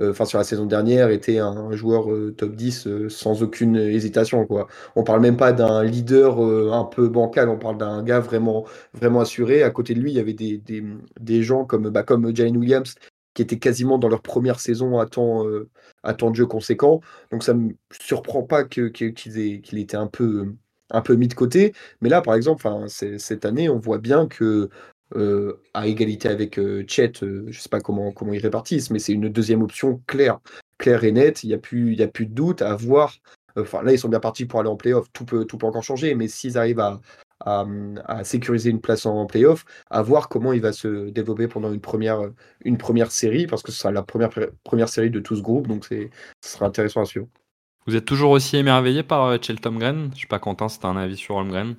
enfin 0.00 0.24
sur 0.24 0.38
la 0.38 0.44
saison 0.44 0.66
dernière, 0.66 1.10
était 1.10 1.38
un, 1.38 1.72
joueur 1.72 2.08
top 2.36 2.54
10 2.54 3.08
sans 3.08 3.42
aucune 3.42 3.76
hésitation. 3.76 4.46
Quoi. 4.46 4.68
On 4.96 5.04
parle 5.04 5.20
même 5.20 5.36
pas 5.36 5.52
d'un 5.52 5.82
leader 5.82 6.38
un 6.72 6.84
peu 6.84 7.08
bancal, 7.08 7.48
on 7.48 7.58
parle 7.58 7.78
d'un 7.78 8.02
gars 8.02 8.20
vraiment, 8.20 8.66
assuré. 9.20 9.62
À 9.62 9.70
côté 9.70 9.94
de 9.94 10.00
lui, 10.00 10.10
il 10.12 10.16
y 10.16 10.20
avait 10.20 10.34
des, 10.34 10.62
des, 11.20 11.42
gens 11.42 11.64
comme, 11.64 11.90
bah, 11.90 12.02
comme 12.02 12.34
Jalen 12.34 12.56
Williams 12.56 12.94
qui 13.34 13.42
étaient 13.42 13.58
quasiment 13.58 13.98
dans 13.98 14.08
leur 14.08 14.22
première 14.22 14.60
saison 14.60 14.98
à 14.98 15.06
temps, 15.06 15.46
euh, 15.46 15.68
à 16.02 16.14
temps 16.14 16.30
de 16.30 16.36
jeu 16.36 16.46
conséquent. 16.46 17.00
Donc 17.30 17.42
ça 17.44 17.54
me 17.54 17.74
surprend 18.00 18.42
pas 18.42 18.64
qu'il 18.64 18.92
que, 18.92 19.04
qu'il 19.06 19.78
était 19.78 19.96
un 19.96 20.06
peu, 20.06 20.54
un 20.90 21.00
peu 21.00 21.14
mis 21.14 21.28
de 21.28 21.34
côté. 21.34 21.72
Mais 22.00 22.08
là, 22.08 22.22
par 22.22 22.34
exemple, 22.34 22.66
cette 22.88 23.44
année, 23.44 23.68
on 23.68 23.78
voit 23.78 23.98
bien 23.98 24.26
que 24.26 24.68
euh, 25.16 25.60
à 25.74 25.86
égalité 25.86 26.28
avec 26.28 26.58
euh, 26.58 26.84
Chet, 26.86 27.12
je 27.22 27.58
sais 27.58 27.68
pas 27.68 27.80
comment, 27.80 28.12
comment 28.12 28.32
ils 28.32 28.42
répartissent, 28.42 28.90
mais 28.90 28.98
c'est 28.98 29.12
une 29.12 29.28
deuxième 29.28 29.62
option 29.62 30.00
claire, 30.06 30.40
claire 30.78 31.04
et 31.04 31.12
nette. 31.12 31.44
Il 31.44 31.48
n'y 31.48 31.54
a, 31.54 31.58
plus, 31.58 32.00
a 32.00 32.08
plus 32.08 32.26
de 32.26 32.34
doute 32.34 32.62
à 32.62 32.74
voir. 32.74 33.16
Enfin, 33.56 33.82
là, 33.82 33.92
ils 33.92 33.98
sont 33.98 34.08
bien 34.08 34.20
partis 34.20 34.46
pour 34.46 34.60
aller 34.60 34.68
en 34.68 34.76
playoff. 34.76 35.06
Tout 35.12 35.24
peut, 35.24 35.44
tout 35.44 35.58
peut 35.58 35.66
encore 35.66 35.82
changer, 35.82 36.14
mais 36.14 36.28
s'ils 36.28 36.56
arrivent 36.56 36.80
à, 36.80 37.00
à, 37.40 38.24
sécuriser 38.24 38.70
une 38.70 38.80
place 38.80 39.06
en 39.06 39.26
playoff, 39.26 39.64
à 39.90 40.02
voir 40.02 40.28
comment 40.28 40.52
il 40.52 40.60
va 40.60 40.72
se 40.72 41.10
développer 41.10 41.48
pendant 41.48 41.72
une 41.72 41.80
première, 41.80 42.30
une 42.64 42.78
première 42.78 43.10
série, 43.10 43.46
parce 43.46 43.62
que 43.62 43.72
ce 43.72 43.78
sera 43.78 43.92
la 43.92 44.02
première, 44.02 44.30
première 44.64 44.88
série 44.88 45.10
de 45.10 45.20
tout 45.20 45.36
ce 45.36 45.42
groupe, 45.42 45.66
donc 45.66 45.84
ce 45.86 46.08
sera 46.42 46.66
intéressant 46.66 47.02
à 47.02 47.06
suivre. 47.06 47.26
Vous 47.86 47.96
êtes 47.96 48.04
toujours 48.04 48.30
aussi 48.30 48.56
émerveillé 48.56 49.02
par 49.02 49.24
euh, 49.24 49.38
Chelton 49.40 49.72
Gren 49.72 50.10
Je 50.14 50.20
sais 50.20 50.26
pas, 50.26 50.38
Quentin, 50.38 50.68
si 50.68 50.78
as 50.82 50.88
un 50.88 50.96
avis 50.96 51.16
sur 51.16 51.36
Holmgren? 51.36 51.76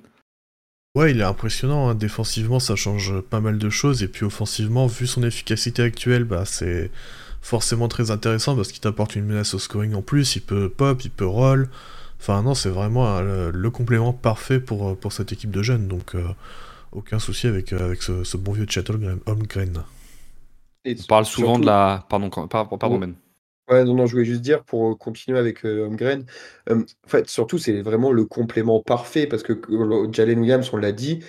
Ouais, 0.94 1.12
il 1.12 1.20
est 1.20 1.24
impressionnant. 1.24 1.88
Hein. 1.88 1.94
Défensivement, 1.94 2.60
ça 2.60 2.76
change 2.76 3.20
pas 3.20 3.40
mal 3.40 3.56
de 3.56 3.70
choses. 3.70 4.02
Et 4.02 4.08
puis 4.08 4.24
offensivement, 4.24 4.86
vu 4.86 5.06
son 5.06 5.22
efficacité 5.22 5.80
actuelle, 5.82 6.24
bah, 6.24 6.44
c'est 6.44 6.90
forcément 7.40 7.88
très 7.88 8.10
intéressant 8.10 8.54
parce 8.56 8.72
qu'il 8.72 8.80
t'apporte 8.80 9.16
une 9.16 9.24
menace 9.24 9.54
au 9.54 9.58
scoring 9.58 9.94
en 9.94 10.02
plus. 10.02 10.36
Il 10.36 10.42
peut 10.42 10.68
pop, 10.68 11.02
il 11.04 11.10
peut 11.10 11.26
roll. 11.26 11.70
Enfin, 12.22 12.40
non, 12.42 12.54
c'est 12.54 12.68
vraiment 12.68 13.16
euh, 13.16 13.50
le, 13.52 13.70
complément 13.70 14.12
parfait 14.12 14.60
pour, 14.60 14.90
euh, 14.90 14.94
pour 14.94 15.12
cette 15.12 15.32
équipe 15.32 15.50
de 15.50 15.60
jeunes. 15.60 15.88
Donc, 15.88 16.14
euh, 16.14 16.22
aucun 16.92 17.18
souci 17.18 17.48
avec, 17.48 17.72
avec 17.72 18.00
ce, 18.00 18.36
bon 18.36 18.52
vieux 18.52 18.64
Chet 18.68 18.84
Holmgren. 19.26 19.82
On 20.86 20.92
parle 21.08 21.24
souvent 21.24 21.58
de 21.58 21.66
la. 21.66 22.06
Pardon, 22.08 22.30
pardon, 22.30 22.98
Ben. 22.98 23.14
Ouais, 23.68 23.82
non, 23.82 23.94
non, 23.94 24.06
je 24.06 24.12
voulais 24.12 24.24
juste 24.24 24.40
dire 24.40 24.62
pour 24.62 24.96
continuer 24.98 25.36
avec 25.36 25.64
Holmgren, 25.64 26.24
en 26.70 26.82
fait, 27.08 27.28
surtout, 27.28 27.58
c'est 27.58 27.82
vraiment 27.82 28.12
le 28.12 28.24
complément 28.24 28.80
parfait 28.80 29.26
parce 29.26 29.42
que 29.42 29.60
Jalen 30.12 30.38
Williams, 30.40 30.70
on 30.72 30.76
l'a 30.76 30.92
dit, 30.92 31.24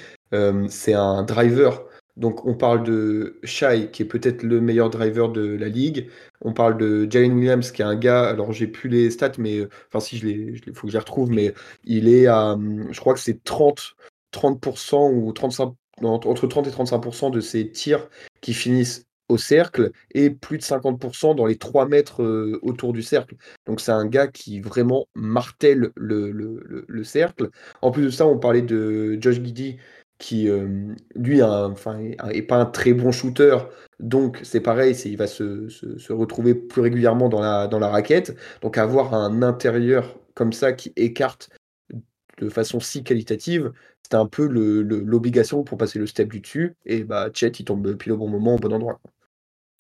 c'est 0.68 0.94
un 0.94 1.24
driver. 1.24 1.84
Donc 2.18 2.46
on 2.46 2.54
parle 2.54 2.84
de 2.84 3.40
Shai, 3.44 3.90
qui 3.92 4.04
est 4.04 4.06
peut-être 4.06 4.44
le 4.44 4.62
meilleur 4.62 4.90
driver 4.90 5.30
de 5.30 5.56
la 5.56 5.68
ligue. 5.68 6.10
On 6.44 6.54
parle 6.54 6.78
de 6.78 7.08
Jalen 7.10 7.34
Williams, 7.34 7.72
qui 7.72 7.82
est 7.82 7.86
un 7.86 7.96
gars, 7.96 8.28
alors 8.28 8.52
j'ai 8.52 8.68
plus 8.68 8.90
les 8.90 9.10
stats, 9.12 9.32
mais 9.38 9.60
euh, 9.60 9.70
enfin 9.88 10.00
si 10.00 10.18
je 10.18 10.28
les, 10.28 10.62
il 10.68 10.74
faut 10.76 10.88
que 10.88 10.92
je 10.92 10.98
les 10.98 11.00
retrouve, 11.00 11.32
mais 11.32 11.54
il 11.86 12.08
est 12.08 12.28
à, 12.28 12.58
je 12.92 13.00
crois 13.00 13.14
que 13.14 13.20
c'est 13.20 13.44
30, 13.44 13.96
30% 14.34 15.12
ou 15.14 15.32
35, 15.32 15.74
entre 16.04 16.48
30 16.48 16.68
et 16.68 16.72
35% 16.72 17.32
de 17.32 17.40
ses 17.40 17.70
tirs 17.72 18.10
qui 18.42 18.54
finissent 18.54 19.06
au 19.30 19.38
cercle 19.38 19.92
et 20.14 20.30
plus 20.30 20.58
de 20.58 20.64
50% 20.64 21.36
dans 21.36 21.46
les 21.46 21.58
3 21.58 21.88
mètres 21.88 22.22
euh, 22.22 22.60
autour 22.62 22.94
du 22.94 23.02
cercle. 23.02 23.36
Donc 23.66 23.80
c'est 23.80 23.92
un 23.92 24.06
gars 24.06 24.28
qui 24.28 24.60
vraiment 24.60 25.08
martèle 25.16 25.92
le, 25.96 26.32
le, 26.32 26.86
le, 26.88 27.04
cercle. 27.04 27.50
En 27.82 27.92
plus 27.92 28.04
de 28.04 28.10
ça, 28.10 28.28
on 28.28 28.38
parlait 28.38 28.62
de 28.62 29.18
Josh 29.22 29.42
Giddy 29.42 29.78
qui, 30.24 30.48
euh, 30.48 30.96
lui, 31.16 31.44
enfin, 31.44 32.00
est 32.00 32.44
pas 32.44 32.56
un 32.56 32.66
très 32.66 32.94
bon 32.94 33.12
shooter. 33.12 33.58
Donc, 34.00 34.40
c'est 34.42 34.62
pareil, 34.62 34.96
il 35.04 35.18
va 35.18 35.28
se, 35.28 35.68
retrouver 36.14 36.56
plus 36.56 36.82
régulièrement 36.82 37.28
dans 37.28 37.42
la, 37.42 37.68
dans 37.68 37.80
la 37.80 37.90
raquette. 37.90 38.34
Donc, 38.62 38.78
avoir 38.78 39.14
un 39.14 39.42
intérieur 39.42 40.18
comme 40.34 40.54
ça 40.54 40.72
qui 40.72 40.94
écarte 40.96 41.50
de 42.40 42.48
façon 42.48 42.80
si 42.80 43.04
qualitative, 43.04 43.74
c'est 44.02 44.16
un 44.16 44.26
peu 44.26 44.48
l'obligation 44.48 45.64
pour 45.64 45.78
passer 45.78 46.00
le 46.00 46.08
step 46.08 46.32
du 46.32 46.40
dessus. 46.40 46.78
Et 46.86 47.04
bah, 47.04 47.30
Chet, 47.34 47.50
il 47.60 47.66
tombe 47.66 47.94
pile 47.98 48.14
au 48.14 48.18
bon 48.18 48.30
moment, 48.30 48.56
au 48.56 48.60
bon 48.60 48.72
endroit. 48.72 49.02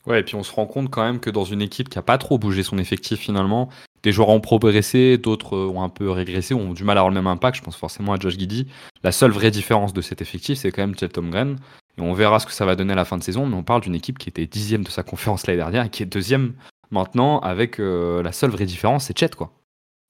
Ouais, 0.05 0.19
et 0.19 0.23
puis 0.23 0.35
on 0.35 0.43
se 0.43 0.51
rend 0.51 0.65
compte 0.65 0.89
quand 0.89 1.03
même 1.03 1.21
que 1.21 1.29
dans 1.29 1.45
une 1.45 1.61
équipe 1.61 1.87
qui 1.87 1.97
a 1.97 2.01
pas 2.01 2.17
trop 2.17 2.37
bougé 2.37 2.63
son 2.63 2.77
effectif 2.77 3.17
finalement, 3.17 3.69
des 4.03 4.11
joueurs 4.11 4.29
ont 4.29 4.41
progressé, 4.41 5.17
d'autres 5.17 5.57
ont 5.57 5.81
un 5.81 5.89
peu 5.89 6.09
régressé, 6.09 6.53
ont 6.53 6.73
du 6.73 6.83
mal 6.83 6.97
à 6.97 7.01
avoir 7.01 7.09
le 7.09 7.15
même 7.15 7.27
impact. 7.27 7.57
Je 7.57 7.61
pense 7.63 7.77
forcément 7.77 8.13
à 8.13 8.19
Josh 8.19 8.37
Giddy. 8.37 8.67
La 9.01 9.11
seule 9.11 9.31
vraie 9.31 9.51
différence 9.51 9.93
de 9.93 10.01
cet 10.01 10.21
effectif, 10.21 10.59
c'est 10.59 10.71
quand 10.71 10.81
même 10.81 10.95
Chet 10.97 11.09
Gren. 11.15 11.55
Et 11.97 12.01
on 12.01 12.13
verra 12.13 12.39
ce 12.39 12.45
que 12.45 12.51
ça 12.51 12.65
va 12.65 12.75
donner 12.75 12.93
à 12.93 12.97
la 12.97 13.05
fin 13.05 13.17
de 13.17 13.23
saison. 13.23 13.45
Mais 13.45 13.55
on 13.55 13.63
parle 13.63 13.81
d'une 13.81 13.95
équipe 13.95 14.17
qui 14.17 14.27
était 14.27 14.45
dixième 14.45 14.83
de 14.83 14.89
sa 14.89 15.03
conférence 15.03 15.47
l'année 15.47 15.57
dernière 15.57 15.85
et 15.85 15.89
qui 15.89 16.03
est 16.03 16.07
deuxième 16.07 16.53
maintenant, 16.91 17.39
avec 17.39 17.79
euh, 17.79 18.21
la 18.21 18.31
seule 18.31 18.51
vraie 18.51 18.65
différence, 18.65 19.05
c'est 19.05 19.17
Chet, 19.17 19.29
quoi. 19.29 19.51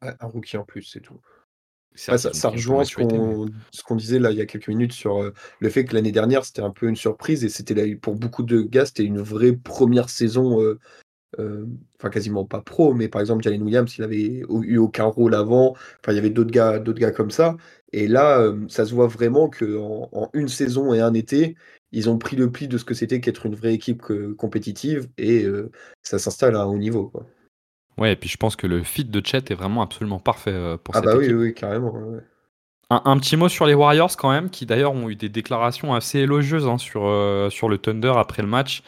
un 0.02 0.28
rookie 0.28 0.58
en 0.58 0.66
plus, 0.66 0.84
c'est 0.84 1.00
tout. 1.00 1.20
ça, 1.96 2.18
rejoint 2.50 2.84
ce 2.84 2.96
qu'on 2.96 3.96
disait 3.96 4.20
là 4.20 4.32
il 4.32 4.38
y 4.38 4.42
a 4.42 4.46
quelques 4.46 4.68
minutes 4.68 4.94
sur 4.94 5.22
euh, 5.22 5.34
le 5.60 5.70
fait 5.70 5.86
que 5.86 5.94
l'année 5.94 6.12
dernière 6.12 6.44
c'était 6.44 6.64
un 6.64 6.72
peu 6.72 6.88
une 6.88 6.96
surprise 6.96 7.46
et 7.46 7.50
c'était 7.50 7.96
pour 7.96 8.16
beaucoup 8.16 8.42
de 8.42 8.64
gars 8.64 8.86
c'était 8.88 9.04
une 9.06 9.22
vraie 9.22 9.54
première 9.54 10.10
saison 10.10 10.60
euh, 10.60 10.64
euh, 10.64 10.80
enfin 11.38 12.10
quasiment 12.10 12.46
pas 12.46 12.62
pro, 12.62 12.94
mais 12.94 13.08
par 13.08 13.22
exemple 13.22 13.44
Jalen 13.44 13.64
Williams, 13.64 13.96
il 13.98 14.04
avait 14.04 14.44
eu 14.64 14.78
aucun 14.78 15.06
rôle 15.06 15.34
avant. 15.36 15.72
Enfin, 15.72 16.12
il 16.12 16.16
y 16.16 16.20
avait 16.20 16.30
d'autres 16.30 16.52
gars, 16.52 16.80
d'autres 16.80 17.00
gars 17.00 17.12
comme 17.12 17.32
ça. 17.32 17.56
Et 17.94 18.08
là, 18.08 18.40
euh, 18.40 18.58
ça 18.68 18.86
se 18.86 18.94
voit 18.94 19.08
vraiment 19.08 19.50
que 19.50 19.78
en, 19.78 20.30
une 20.34 20.48
saison 20.48 20.94
et 20.94 21.00
un 21.00 21.14
été, 21.14 21.56
ils 21.92 22.10
ont 22.10 22.18
pris 22.18 22.36
le 22.36 22.52
pli 22.52 22.68
de 22.68 22.78
ce 22.78 22.86
que 22.86 22.96
c'était 22.96 23.22
qu'être 23.22 23.46
une 23.46 23.56
vraie 23.56 23.74
équipe 23.74 24.02
compétitive 24.38 25.08
et 25.18 25.44
euh, 25.44 25.72
ça 26.02 26.18
s'installe 26.18 26.56
à 26.56 26.62
un 26.62 26.66
haut 26.66 26.78
niveau. 26.78 27.10
Quoi. 27.10 27.26
Ouais, 28.00 28.14
et 28.14 28.16
puis 28.16 28.30
je 28.30 28.38
pense 28.38 28.56
que 28.56 28.66
le 28.66 28.82
fit 28.82 29.06
de 29.06 29.22
Chet 29.24 29.52
est 29.52 29.56
vraiment 29.56 29.84
absolument 29.84 30.20
parfait 30.20 30.78
pour 30.84 30.96
ah 30.96 31.00
cette 31.00 31.06
bah 31.06 31.16
oui, 31.16 31.32
oui, 31.32 31.54
carrément. 31.54 31.94
Un, 32.90 33.18
petit 33.18 33.38
mot 33.38 33.50
sur 33.50 33.68
les 33.68 33.76
Warriors 33.76 34.18
quand 34.18 34.32
même, 34.32 34.50
qui 34.50 34.66
d'ailleurs 34.66 34.94
ont 34.94 35.10
eu 35.10 35.16
des 35.16 35.30
déclarations 35.30 35.94
assez 35.94 36.20
élogieuses 36.20 36.68
hein, 36.68 36.80
sur, 36.80 37.02
sur 37.52 37.70
le 37.70 37.78
Thunder 37.78 38.14
après 38.18 38.42
le 38.42 38.48
match. 38.48 38.82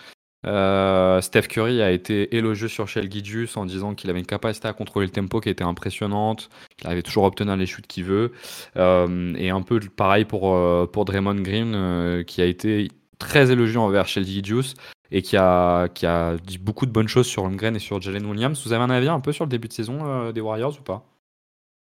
Euh, 0.45 1.21
Steph 1.21 1.43
Curry 1.43 1.81
a 1.81 1.91
été 1.91 2.35
élogieux 2.35 2.67
sur 2.67 2.87
Shell 2.87 3.11
Gidjus 3.11 3.49
en 3.55 3.65
disant 3.65 3.95
qu'il 3.95 4.09
avait 4.09 4.19
une 4.19 4.25
capacité 4.25 4.67
à 4.67 4.73
contrôler 4.73 5.07
le 5.07 5.11
tempo 5.11 5.39
qui 5.39 5.49
était 5.49 5.63
impressionnante, 5.63 6.49
qu'il 6.77 6.87
avait 6.87 7.01
toujours 7.01 7.23
obtenu 7.23 7.55
les 7.57 7.65
shoots 7.65 7.87
qu'il 7.87 8.03
veut. 8.03 8.31
Euh, 8.77 9.33
et 9.35 9.49
un 9.49 9.61
peu 9.61 9.79
pareil 9.79 10.25
pour, 10.25 10.53
euh, 10.53 10.85
pour 10.85 11.05
Draymond 11.05 11.41
Green, 11.41 12.23
qui 12.25 12.41
a 12.41 12.45
été 12.45 12.89
très 13.17 13.51
élogieux 13.51 13.79
envers 13.79 14.07
Shell 14.07 14.25
Gidjus 14.25 14.75
et 15.11 15.21
qui 15.21 15.37
a, 15.37 15.87
qui 15.89 16.05
a 16.05 16.37
dit 16.37 16.57
beaucoup 16.57 16.85
de 16.85 16.91
bonnes 16.91 17.07
choses 17.07 17.27
sur 17.27 17.43
Holmgren 17.43 17.75
et 17.75 17.79
sur 17.79 18.01
Jalen 18.01 18.25
Williams. 18.25 18.61
Vous 18.65 18.73
avez 18.73 18.83
un 18.83 18.89
avis 18.89 19.07
un 19.07 19.19
peu 19.19 19.31
sur 19.31 19.45
le 19.45 19.49
début 19.49 19.67
de 19.67 19.73
saison 19.73 20.31
des 20.31 20.41
Warriors 20.41 20.77
ou 20.79 20.83
pas? 20.83 21.05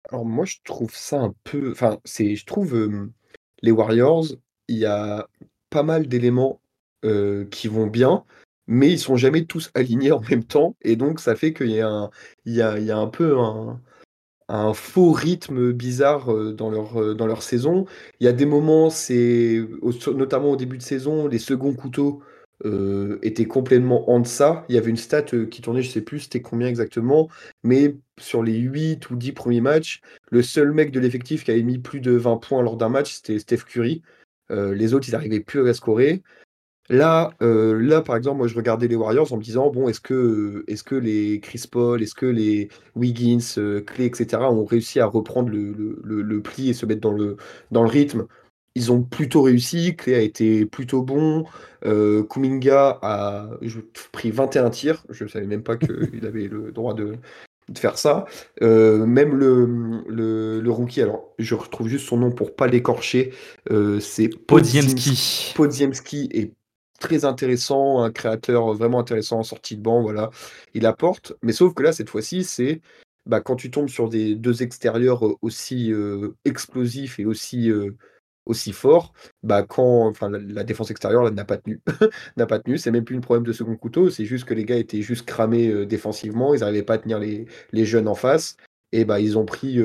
Alors 0.10 0.26
moi 0.26 0.46
je 0.46 0.58
trouve 0.64 0.94
ça 0.96 1.22
un 1.22 1.34
peu... 1.44 1.72
Enfin, 1.72 2.00
je 2.06 2.46
trouve 2.46 2.90
les 3.62 3.72
Warriors, 3.72 4.26
il 4.68 4.78
y 4.78 4.86
a 4.86 5.28
pas 5.70 5.84
mal 5.84 6.08
d'éléments 6.08 6.60
qui 7.52 7.68
vont 7.68 7.88
bien, 7.88 8.24
mais 8.68 8.92
ils 8.92 9.00
sont 9.00 9.18
jamais 9.18 9.46
tous 9.46 9.72
alignés 9.74 10.12
en 10.12 10.22
même 10.22 10.44
temps, 10.44 10.76
et 10.82 10.96
donc 10.96 11.20
ça 11.20 11.36
fait 11.36 11.54
qu'il 11.54 11.72
y 11.72 11.82
a 11.82 11.90
un, 11.90 12.10
y 12.46 12.62
a, 12.62 12.80
y 12.80 12.92
a 12.92 12.98
un 12.98 13.08
peu 13.08 13.38
un, 13.40 13.82
un 14.52 14.74
faux 14.74 15.12
rythme 15.14 15.72
bizarre 15.72 16.32
euh, 16.34 16.52
dans 16.54 16.70
leur, 16.70 17.02
euh, 17.02 17.14
dans 17.16 17.26
leur 17.28 17.42
saison. 17.42 17.86
Il 18.20 18.26
y 18.26 18.28
a 18.28 18.34
des 18.34 18.46
moments, 18.46 18.90
c'est 18.90 19.64
notamment 20.14 20.52
au 20.52 20.56
début 20.58 20.78
de 20.78 20.84
saison, 20.84 21.28
les 21.28 21.40
seconds 21.40 21.74
couteaux 21.74 22.22
euh, 22.66 23.18
étaient 23.22 23.46
complètement 23.46 24.10
en 24.12 24.20
deçà. 24.20 24.66
Il 24.68 24.76
y 24.76 24.78
avait 24.78 24.90
une 24.90 24.98
stat 24.98 25.24
qui 25.50 25.62
tournait, 25.62 25.82
je 25.82 25.90
sais 25.90 26.02
plus 26.02 26.22
c'était 26.22 26.42
combien 26.42 26.68
exactement, 26.68 27.30
mais 27.64 27.96
sur 28.20 28.44
les 28.44 28.58
8 28.58 29.10
ou 29.10 29.16
10 29.16 29.32
premiers 29.32 29.62
matchs, 29.62 30.02
le 30.30 30.42
seul 30.42 30.74
mec 30.74 30.92
de 30.92 31.00
l'effectif 31.00 31.46
qui 31.46 31.52
avait 31.52 31.64
mis 31.64 31.80
plus 31.80 32.02
de 32.02 32.12
20 32.12 32.38
points 32.38 32.62
lors 32.62 32.78
d'un 32.78 32.90
match, 32.90 33.14
c'était 33.16 33.40
Steph 33.40 33.64
Curry. 33.68 34.02
les 34.50 34.94
autres, 34.94 35.08
ils 35.08 35.14
n'arrivaient 35.14 35.40
plus 35.40 35.68
à 35.68 35.74
scorer. 35.74 36.22
Là, 36.92 37.32
euh, 37.42 37.82
là, 37.82 38.02
par 38.02 38.18
exemple, 38.18 38.40
moi, 38.40 38.48
je 38.48 38.56
regardais 38.56 38.90
les 38.90 38.98
Warriors 38.98 39.32
en 39.32 39.38
me 39.38 39.42
disant, 39.42 39.70
bon, 39.70 39.88
est-ce 39.88 40.02
que, 40.02 40.66
est 40.68 40.84
que 40.84 40.96
les 40.96 41.40
Chris 41.40 41.64
Paul, 41.72 42.04
est-ce 42.04 42.14
que 42.14 42.26
les 42.26 42.68
Wiggins, 42.98 43.40
euh, 43.58 43.80
Clay, 43.80 44.08
etc., 44.08 44.44
ont 44.50 44.66
réussi 44.66 45.00
à 45.00 45.06
reprendre 45.06 45.50
le, 45.50 46.42
pli 46.42 46.70
et 46.70 46.74
se 46.74 46.86
mettre 46.86 47.00
dans 47.00 47.14
le, 47.14 47.38
dans 47.72 47.84
le 47.84 47.88
rythme? 47.88 48.26
Ils 48.76 48.92
ont 48.92 49.04
plutôt 49.04 49.42
réussi. 49.42 49.96
Clay 49.96 50.16
a 50.16 50.20
été 50.20 50.66
plutôt 50.66 51.02
bon. 51.02 51.46
Euh, 51.86 52.24
Kuminga 52.24 53.00
a 53.02 53.50
pris 54.12 54.32
21 54.32 54.70
tirs. 54.70 55.06
Je 55.10 55.24
ne 55.24 55.30
savais 55.30 55.48
même 55.48 55.64
pas 55.64 55.78
qu'il 55.78 56.26
avait 56.26 56.50
le 56.50 56.74
droit 56.74 56.94
de, 56.94 57.16
faire 57.78 57.98
ça. 57.98 58.26
même 58.60 59.34
le, 59.34 60.04
le, 60.10 60.72
rookie, 60.72 61.02
alors 61.02 61.34
je 61.40 61.56
retrouve 61.56 61.88
juste 61.88 62.06
son 62.06 62.18
nom 62.18 62.32
pour 62.32 62.54
pas 62.54 62.68
l'écorcher, 62.68 63.32
c'est 64.02 64.28
Podziemski. 64.28 65.54
Podziemski 65.56 66.28
est 66.34 66.52
très 67.02 67.26
intéressant, 67.26 68.02
un 68.02 68.12
créateur 68.12 68.74
vraiment 68.74 69.00
intéressant 69.00 69.40
en 69.40 69.44
sortie 69.44 69.76
de 69.76 69.82
banc, 69.82 70.02
voilà, 70.02 70.30
il 70.74 70.86
apporte. 70.86 71.34
Mais 71.42 71.52
sauf 71.52 71.74
que 71.74 71.84
là, 71.84 71.92
cette 71.92 72.10
fois-ci, 72.10 72.44
c'est 72.44 72.82
bah, 73.26 73.42
quand 73.42 73.56
tu 73.56 73.72
tombes 73.72 73.90
sur 73.90 74.10
des 74.10 74.36
deux 74.36 74.64
extérieurs 74.64 75.24
aussi 75.44 75.94
explosifs 76.46 77.20
et 77.20 77.26
aussi, 77.26 77.72
aussi 78.46 78.72
forts, 78.74 79.14
bah, 79.44 79.64
quand 79.64 80.14
la, 80.22 80.64
défense 80.64 80.92
extérieure 80.92 81.32
n'a 81.32 81.46
pas 81.46 81.58
tenu. 81.58 81.82
n'a 82.38 82.46
pas. 82.46 82.60
C'est 82.78 82.92
même 82.92 83.04
plus 83.04 83.18
un 83.18 83.22
problème 83.22 83.46
de 83.46 83.54
second 83.54 83.76
couteau, 83.76 84.10
c'est 84.10 84.26
juste 84.26 84.46
que 84.46 84.54
les 84.54 84.66
gars 84.66 84.78
étaient 84.78 85.02
juste 85.02 85.26
cramés 85.26 85.86
défensivement, 85.86 86.54
ils 86.54 86.62
n'arrivaient 86.62 86.84
pas 86.84 86.96
à 86.96 87.00
tenir 87.00 87.20
les, 87.20 87.46
les, 87.72 87.86
jeunes 87.86 88.08
en 88.08 88.16
face. 88.16 88.58
Et 88.92 89.06
bah, 89.06 89.20
ils 89.20 89.38
ont 89.38 89.46
pris 89.46 89.80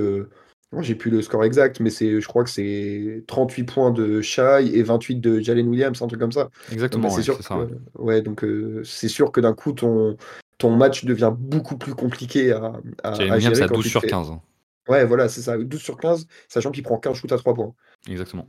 j'ai 0.80 0.94
plus 0.94 1.10
le 1.10 1.22
score 1.22 1.44
exact, 1.44 1.80
mais 1.80 1.90
c'est, 1.90 2.20
je 2.20 2.26
crois 2.28 2.44
que 2.44 2.50
c'est 2.50 3.24
38 3.26 3.64
points 3.64 3.90
de 3.90 4.20
Shai 4.20 4.70
et 4.72 4.82
28 4.82 5.16
de 5.16 5.40
Jalen 5.40 5.68
Williams, 5.68 6.00
un 6.02 6.06
truc 6.06 6.20
comme 6.20 6.32
ça. 6.32 6.50
Exactement, 6.72 7.08
c'est 7.10 7.22
sûr. 7.22 7.42
ça, 7.42 7.56
ouais. 7.94 8.20
donc 8.22 8.44
euh, 8.44 8.82
c'est 8.84 9.08
sûr 9.08 9.32
que 9.32 9.40
d'un 9.40 9.54
coup 9.54 9.72
ton, 9.72 10.16
ton 10.58 10.74
match 10.76 11.04
devient 11.04 11.32
beaucoup 11.36 11.76
plus 11.76 11.94
compliqué 11.94 12.52
à, 12.52 12.72
à, 13.02 13.12
Jalen 13.14 13.34
Williams 13.34 13.62
à 13.62 13.68
12 13.68 13.86
sur 13.86 14.02
15. 14.02 14.30
Hein. 14.30 14.40
Ouais, 14.88 15.04
voilà, 15.04 15.28
c'est 15.28 15.42
ça, 15.42 15.56
12 15.56 15.80
sur 15.80 15.96
15, 15.96 16.26
sachant 16.48 16.70
qu'il 16.70 16.82
prend 16.82 16.98
15 16.98 17.16
shoots 17.16 17.32
à 17.32 17.38
3 17.38 17.54
points. 17.54 17.74
Exactement. 18.08 18.46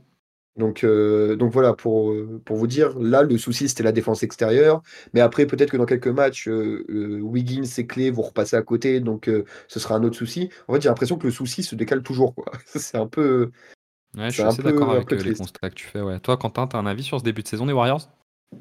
Donc, 0.58 0.82
euh, 0.82 1.36
donc 1.36 1.52
voilà, 1.52 1.72
pour, 1.72 2.10
euh, 2.10 2.42
pour 2.44 2.56
vous 2.56 2.66
dire, 2.66 2.98
là, 2.98 3.22
le 3.22 3.38
souci, 3.38 3.68
c'était 3.68 3.84
la 3.84 3.92
défense 3.92 4.24
extérieure. 4.24 4.82
Mais 5.14 5.20
après, 5.20 5.46
peut-être 5.46 5.70
que 5.70 5.76
dans 5.76 5.86
quelques 5.86 6.08
matchs, 6.08 6.48
euh, 6.48 7.20
Wiggins 7.22 7.62
et 7.78 7.86
Clé 7.86 8.10
vont 8.10 8.22
repasser 8.22 8.56
à 8.56 8.62
côté, 8.62 9.00
donc 9.00 9.30
ce 9.68 9.80
sera 9.80 9.94
un 9.94 10.02
autre 10.02 10.16
souci. 10.16 10.50
En 10.66 10.74
fait, 10.74 10.82
j'ai 10.82 10.88
l'impression 10.88 11.16
que 11.16 11.26
le 11.26 11.32
souci 11.32 11.62
se 11.62 11.76
décale 11.76 12.02
toujours. 12.02 12.34
Quoi. 12.34 12.50
c'est 12.66 12.98
un 12.98 13.06
peu. 13.06 13.50
Ouais, 14.16 14.26
je 14.26 14.34
suis 14.34 14.42
assez 14.42 14.62
d'accord 14.62 14.90
avec 14.90 15.10
les 15.12 15.34
constats 15.34 15.70
que 15.70 15.74
tu 15.74 15.86
fais. 15.86 16.00
Ouais. 16.00 16.18
Toi, 16.18 16.36
Quentin, 16.36 16.66
tu 16.66 16.76
as 16.76 16.80
un 16.80 16.86
avis 16.86 17.04
sur 17.04 17.20
ce 17.20 17.24
début 17.24 17.42
de 17.42 17.48
saison 17.48 17.66
des 17.66 17.72
Warriors? 17.72 18.10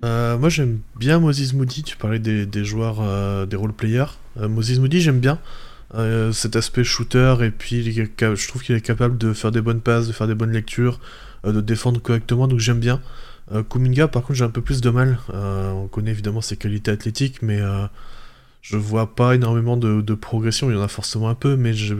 Moi, 0.03 0.49
j'aime 0.49 0.79
bien 0.97 1.19
Moses 1.19 1.53
Moody. 1.53 1.81
Tu 1.81 1.97
parlais 1.97 2.19
des, 2.19 2.45
des 2.45 2.63
joueurs, 2.63 3.47
des 3.47 3.55
role-players. 3.55 4.19
Moses 4.35 4.77
Moody, 4.77 5.01
j'aime 5.01 5.19
bien. 5.19 5.39
cet 6.31 6.55
aspect 6.55 6.83
shooter, 6.83 7.37
et 7.41 7.49
puis 7.49 7.91
je 7.91 8.47
trouve 8.47 8.61
qu'il 8.61 8.75
est 8.75 8.81
capable 8.81 9.17
de 9.17 9.33
faire 9.33 9.51
des 9.51 9.61
bonnes 9.61 9.81
passes, 9.81 10.07
de 10.07 10.13
faire 10.13 10.27
des 10.27 10.35
bonnes 10.35 10.51
lectures. 10.51 10.99
Euh, 11.45 11.51
de 11.51 11.61
défendre 11.61 12.01
correctement, 12.01 12.47
donc 12.47 12.59
j'aime 12.59 12.79
bien. 12.79 13.01
Euh, 13.51 13.63
Kuminga, 13.63 14.07
par 14.07 14.23
contre, 14.23 14.35
j'ai 14.35 14.45
un 14.45 14.49
peu 14.49 14.61
plus 14.61 14.81
de 14.81 14.89
mal. 14.89 15.19
Euh, 15.33 15.71
on 15.71 15.87
connaît 15.87 16.11
évidemment 16.11 16.41
ses 16.41 16.57
qualités 16.57 16.91
athlétiques, 16.91 17.41
mais 17.41 17.59
je 18.61 18.77
vois 18.77 19.15
pas 19.15 19.35
énormément 19.35 19.77
de, 19.77 20.13
progression. 20.13 20.69
Il 20.69 20.75
y 20.75 20.79
en 20.79 20.81
a 20.81 20.87
forcément 20.87 21.29
un 21.29 21.35
peu, 21.35 21.55
mais 21.55 21.73
j'ai 21.73 21.93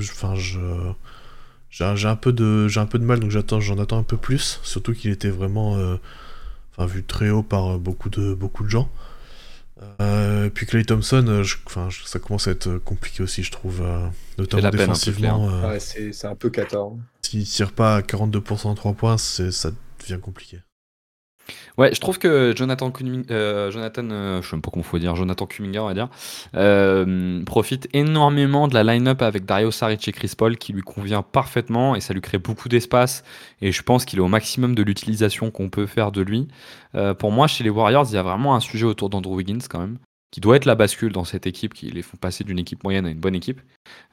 un 2.07 2.15
peu 2.15 2.33
de, 2.33 2.67
un 2.77 2.85
peu 2.85 2.99
de 2.99 3.05
mal, 3.05 3.19
donc 3.19 3.31
j'en 3.31 3.79
attends 3.79 3.99
un 3.99 4.03
peu 4.03 4.17
plus. 4.17 4.59
Surtout 4.63 4.93
qu'il 4.93 5.11
était 5.11 5.29
vraiment, 5.29 5.77
vu 6.79 7.03
très 7.03 7.29
haut 7.29 7.43
par 7.43 7.79
beaucoup 7.79 8.09
de 8.09 8.37
gens. 8.67 8.89
Euh, 10.01 10.49
puis 10.49 10.65
Clay 10.65 10.83
Thompson, 10.83 11.43
enfin, 11.65 11.89
ça 12.05 12.19
commence 12.19 12.47
à 12.47 12.51
être 12.51 12.77
compliqué 12.77 13.23
aussi, 13.23 13.43
je 13.43 13.51
trouve, 13.51 13.83
notamment 14.37 14.69
défensivement. 14.69 15.67
Ouais, 15.67 15.79
c'est 15.79 16.25
un 16.25 16.35
peu 16.35 16.49
14 16.49 16.97
s'il 17.27 17.43
tire 17.45 17.71
pas 17.73 17.97
à 17.97 18.01
42% 18.01 18.67
en 18.67 18.75
3 18.75 18.93
points, 18.93 19.17
ça 19.17 19.71
devient 19.99 20.19
compliqué. 20.21 20.59
Ouais, 21.77 21.93
je 21.93 21.99
trouve 21.99 22.17
que 22.17 22.53
Jonathan, 22.55 22.91
euh, 23.29 23.69
Jonathan 23.71 24.09
euh, 24.09 24.41
je 24.41 24.49
sais 24.49 24.55
même 24.55 24.61
pas 24.61 24.71
comment 24.71 24.83
faut 24.83 24.97
dire, 24.97 25.15
Jonathan 25.15 25.45
Kuminga, 25.45 25.83
on 25.83 25.87
va 25.87 25.93
dire, 25.93 26.09
euh, 26.55 27.43
profite 27.43 27.87
énormément 27.93 28.67
de 28.67 28.73
la 28.73 28.83
line-up 28.83 29.21
avec 29.21 29.45
Dario 29.45 29.69
Saric 29.69 30.07
et 30.07 30.11
Chris 30.11 30.33
Paul 30.35 30.57
qui 30.57 30.73
lui 30.73 30.81
convient 30.81 31.21
parfaitement 31.21 31.95
et 31.95 32.01
ça 32.01 32.13
lui 32.13 32.21
crée 32.21 32.39
beaucoup 32.39 32.67
d'espace. 32.69 33.23
Et 33.61 33.71
je 33.71 33.83
pense 33.83 34.05
qu'il 34.05 34.19
est 34.19 34.23
au 34.23 34.27
maximum 34.27 34.75
de 34.75 34.83
l'utilisation 34.83 35.51
qu'on 35.51 35.69
peut 35.69 35.85
faire 35.85 36.11
de 36.11 36.21
lui. 36.21 36.47
pour 37.19 37.31
moi, 37.31 37.47
chez 37.47 37.63
les 37.63 37.69
Warriors, 37.69 38.07
il 38.09 38.15
y 38.15 38.17
a 38.17 38.23
vraiment 38.23 38.55
un 38.55 38.59
sujet 38.59 38.85
autour 38.85 39.09
d'Andrew 39.09 39.35
Wiggins 39.35 39.59
quand 39.69 39.79
même 39.79 39.97
qui 40.31 40.41
doit 40.41 40.55
être 40.57 40.65
la 40.65 40.75
bascule 40.75 41.11
dans 41.11 41.23
cette 41.23 41.47
équipe, 41.47 41.73
qui 41.73 41.89
les 41.89 42.01
font 42.01 42.17
passer 42.17 42.43
d'une 42.43 42.59
équipe 42.59 42.83
moyenne 42.83 43.05
à 43.05 43.09
une 43.09 43.19
bonne 43.19 43.35
équipe. 43.35 43.61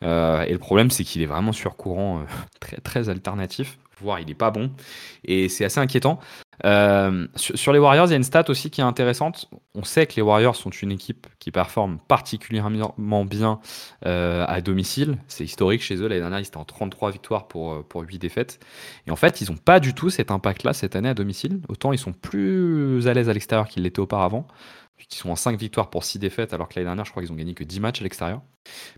Euh, 0.03 0.43
et 0.43 0.53
le 0.53 0.59
problème, 0.59 0.91
c'est 0.91 1.05
qu'il 1.05 1.23
est 1.23 1.27
vraiment 1.27 1.53
sur 1.53 1.77
courant, 1.77 2.21
euh, 2.21 2.25
très, 2.61 2.77
très 2.79 3.09
alternatif, 3.09 3.79
voire 4.01 4.21
il 4.21 4.27
n'est 4.27 4.35
pas 4.35 4.51
bon. 4.51 4.71
Et 5.25 5.49
c'est 5.49 5.65
assez 5.65 5.81
inquiétant. 5.81 6.21
Euh, 6.65 7.27
sur, 7.35 7.73
les 7.73 7.81
Warriors, 7.81 8.07
il 8.07 8.11
y 8.11 8.13
a 8.13 8.17
une 8.17 8.23
stat 8.23 8.45
aussi 8.47 8.71
qui 8.71 8.81
est 8.81 8.85
intéressante. 8.85 9.51
On 9.75 9.83
sait 9.83 10.07
que 10.07 10.15
les 10.15 10.23
Warriors 10.23 10.55
sont 10.55 10.71
une 10.71 10.93
équipe 10.93 11.27
qui 11.41 11.51
performe 11.51 11.99
particulièrement 12.07 13.25
bien 13.25 13.59
à 14.03 14.61
domicile. 14.61 15.19
C'est 15.27 15.43
historique 15.43 15.83
chez 15.83 15.97
eux. 15.97 16.07
L'année 16.07 16.21
dernière, 16.21 16.39
ils 16.39 16.47
étaient 16.47 16.57
en 16.57 16.65
33 16.65 17.11
victoires 17.11 17.49
pour, 17.49 17.85
pour 17.85 18.03
8 18.03 18.21
défaites. 18.21 18.61
Et 19.09 19.11
en 19.11 19.17
fait, 19.17 19.41
ils 19.41 19.51
n'ont 19.51 19.57
pas 19.57 19.81
du 19.81 19.95
tout 19.95 20.11
cet 20.11 20.31
impact-là 20.31 20.75
cette 20.75 20.95
année 20.95 21.09
à 21.09 21.15
domicile. 21.15 21.61
Autant 21.69 21.93
ils 21.93 21.99
sont 21.99 22.13
plus 22.13 23.05
à 23.09 23.15
l'aise 23.15 23.29
à 23.29 23.33
l'extérieur 23.33 23.67
qu'ils 23.67 23.83
l'étaient 23.83 23.99
auparavant 23.99 24.47
qui 25.09 25.19
sont 25.19 25.31
en 25.31 25.37
5 25.37 25.59
victoires 25.59 25.91
pour 25.91 26.05
6 26.05 26.19
défaites, 26.19 26.53
alors 26.53 26.69
que 26.69 26.75
l'année 26.77 26.87
dernière, 26.87 27.05
je 27.05 27.11
crois 27.11 27.23
qu'ils 27.23 27.33
ont 27.33 27.37
gagné 27.37 27.55
que 27.55 27.65
10 27.65 27.81
matchs 27.81 28.01
à 28.01 28.05
l'extérieur. 28.05 28.43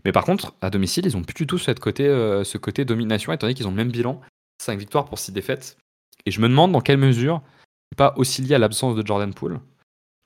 Mais 0.05 0.11
par 0.11 0.25
contre, 0.25 0.53
à 0.61 0.69
domicile, 0.69 1.05
ils 1.05 1.17
ont 1.17 1.23
plus 1.23 1.33
du 1.33 1.47
tout 1.47 1.59
côté, 1.79 2.05
euh, 2.05 2.43
ce 2.43 2.57
côté 2.57 2.85
domination, 2.85 3.33
étant 3.33 3.47
donné 3.47 3.55
qu'ils 3.55 3.67
ont 3.67 3.71
le 3.71 3.75
même 3.75 3.91
bilan, 3.91 4.21
5 4.61 4.77
victoires 4.79 5.05
pour 5.05 5.19
6 5.19 5.31
défaites. 5.31 5.77
Et 6.25 6.31
je 6.31 6.41
me 6.41 6.47
demande 6.47 6.71
dans 6.71 6.81
quelle 6.81 6.97
mesure 6.97 7.41
pas 7.95 8.13
aussi 8.17 8.41
lié 8.41 8.55
à 8.55 8.59
l'absence 8.59 8.95
de 8.95 9.05
Jordan 9.05 9.33
Poole, 9.33 9.59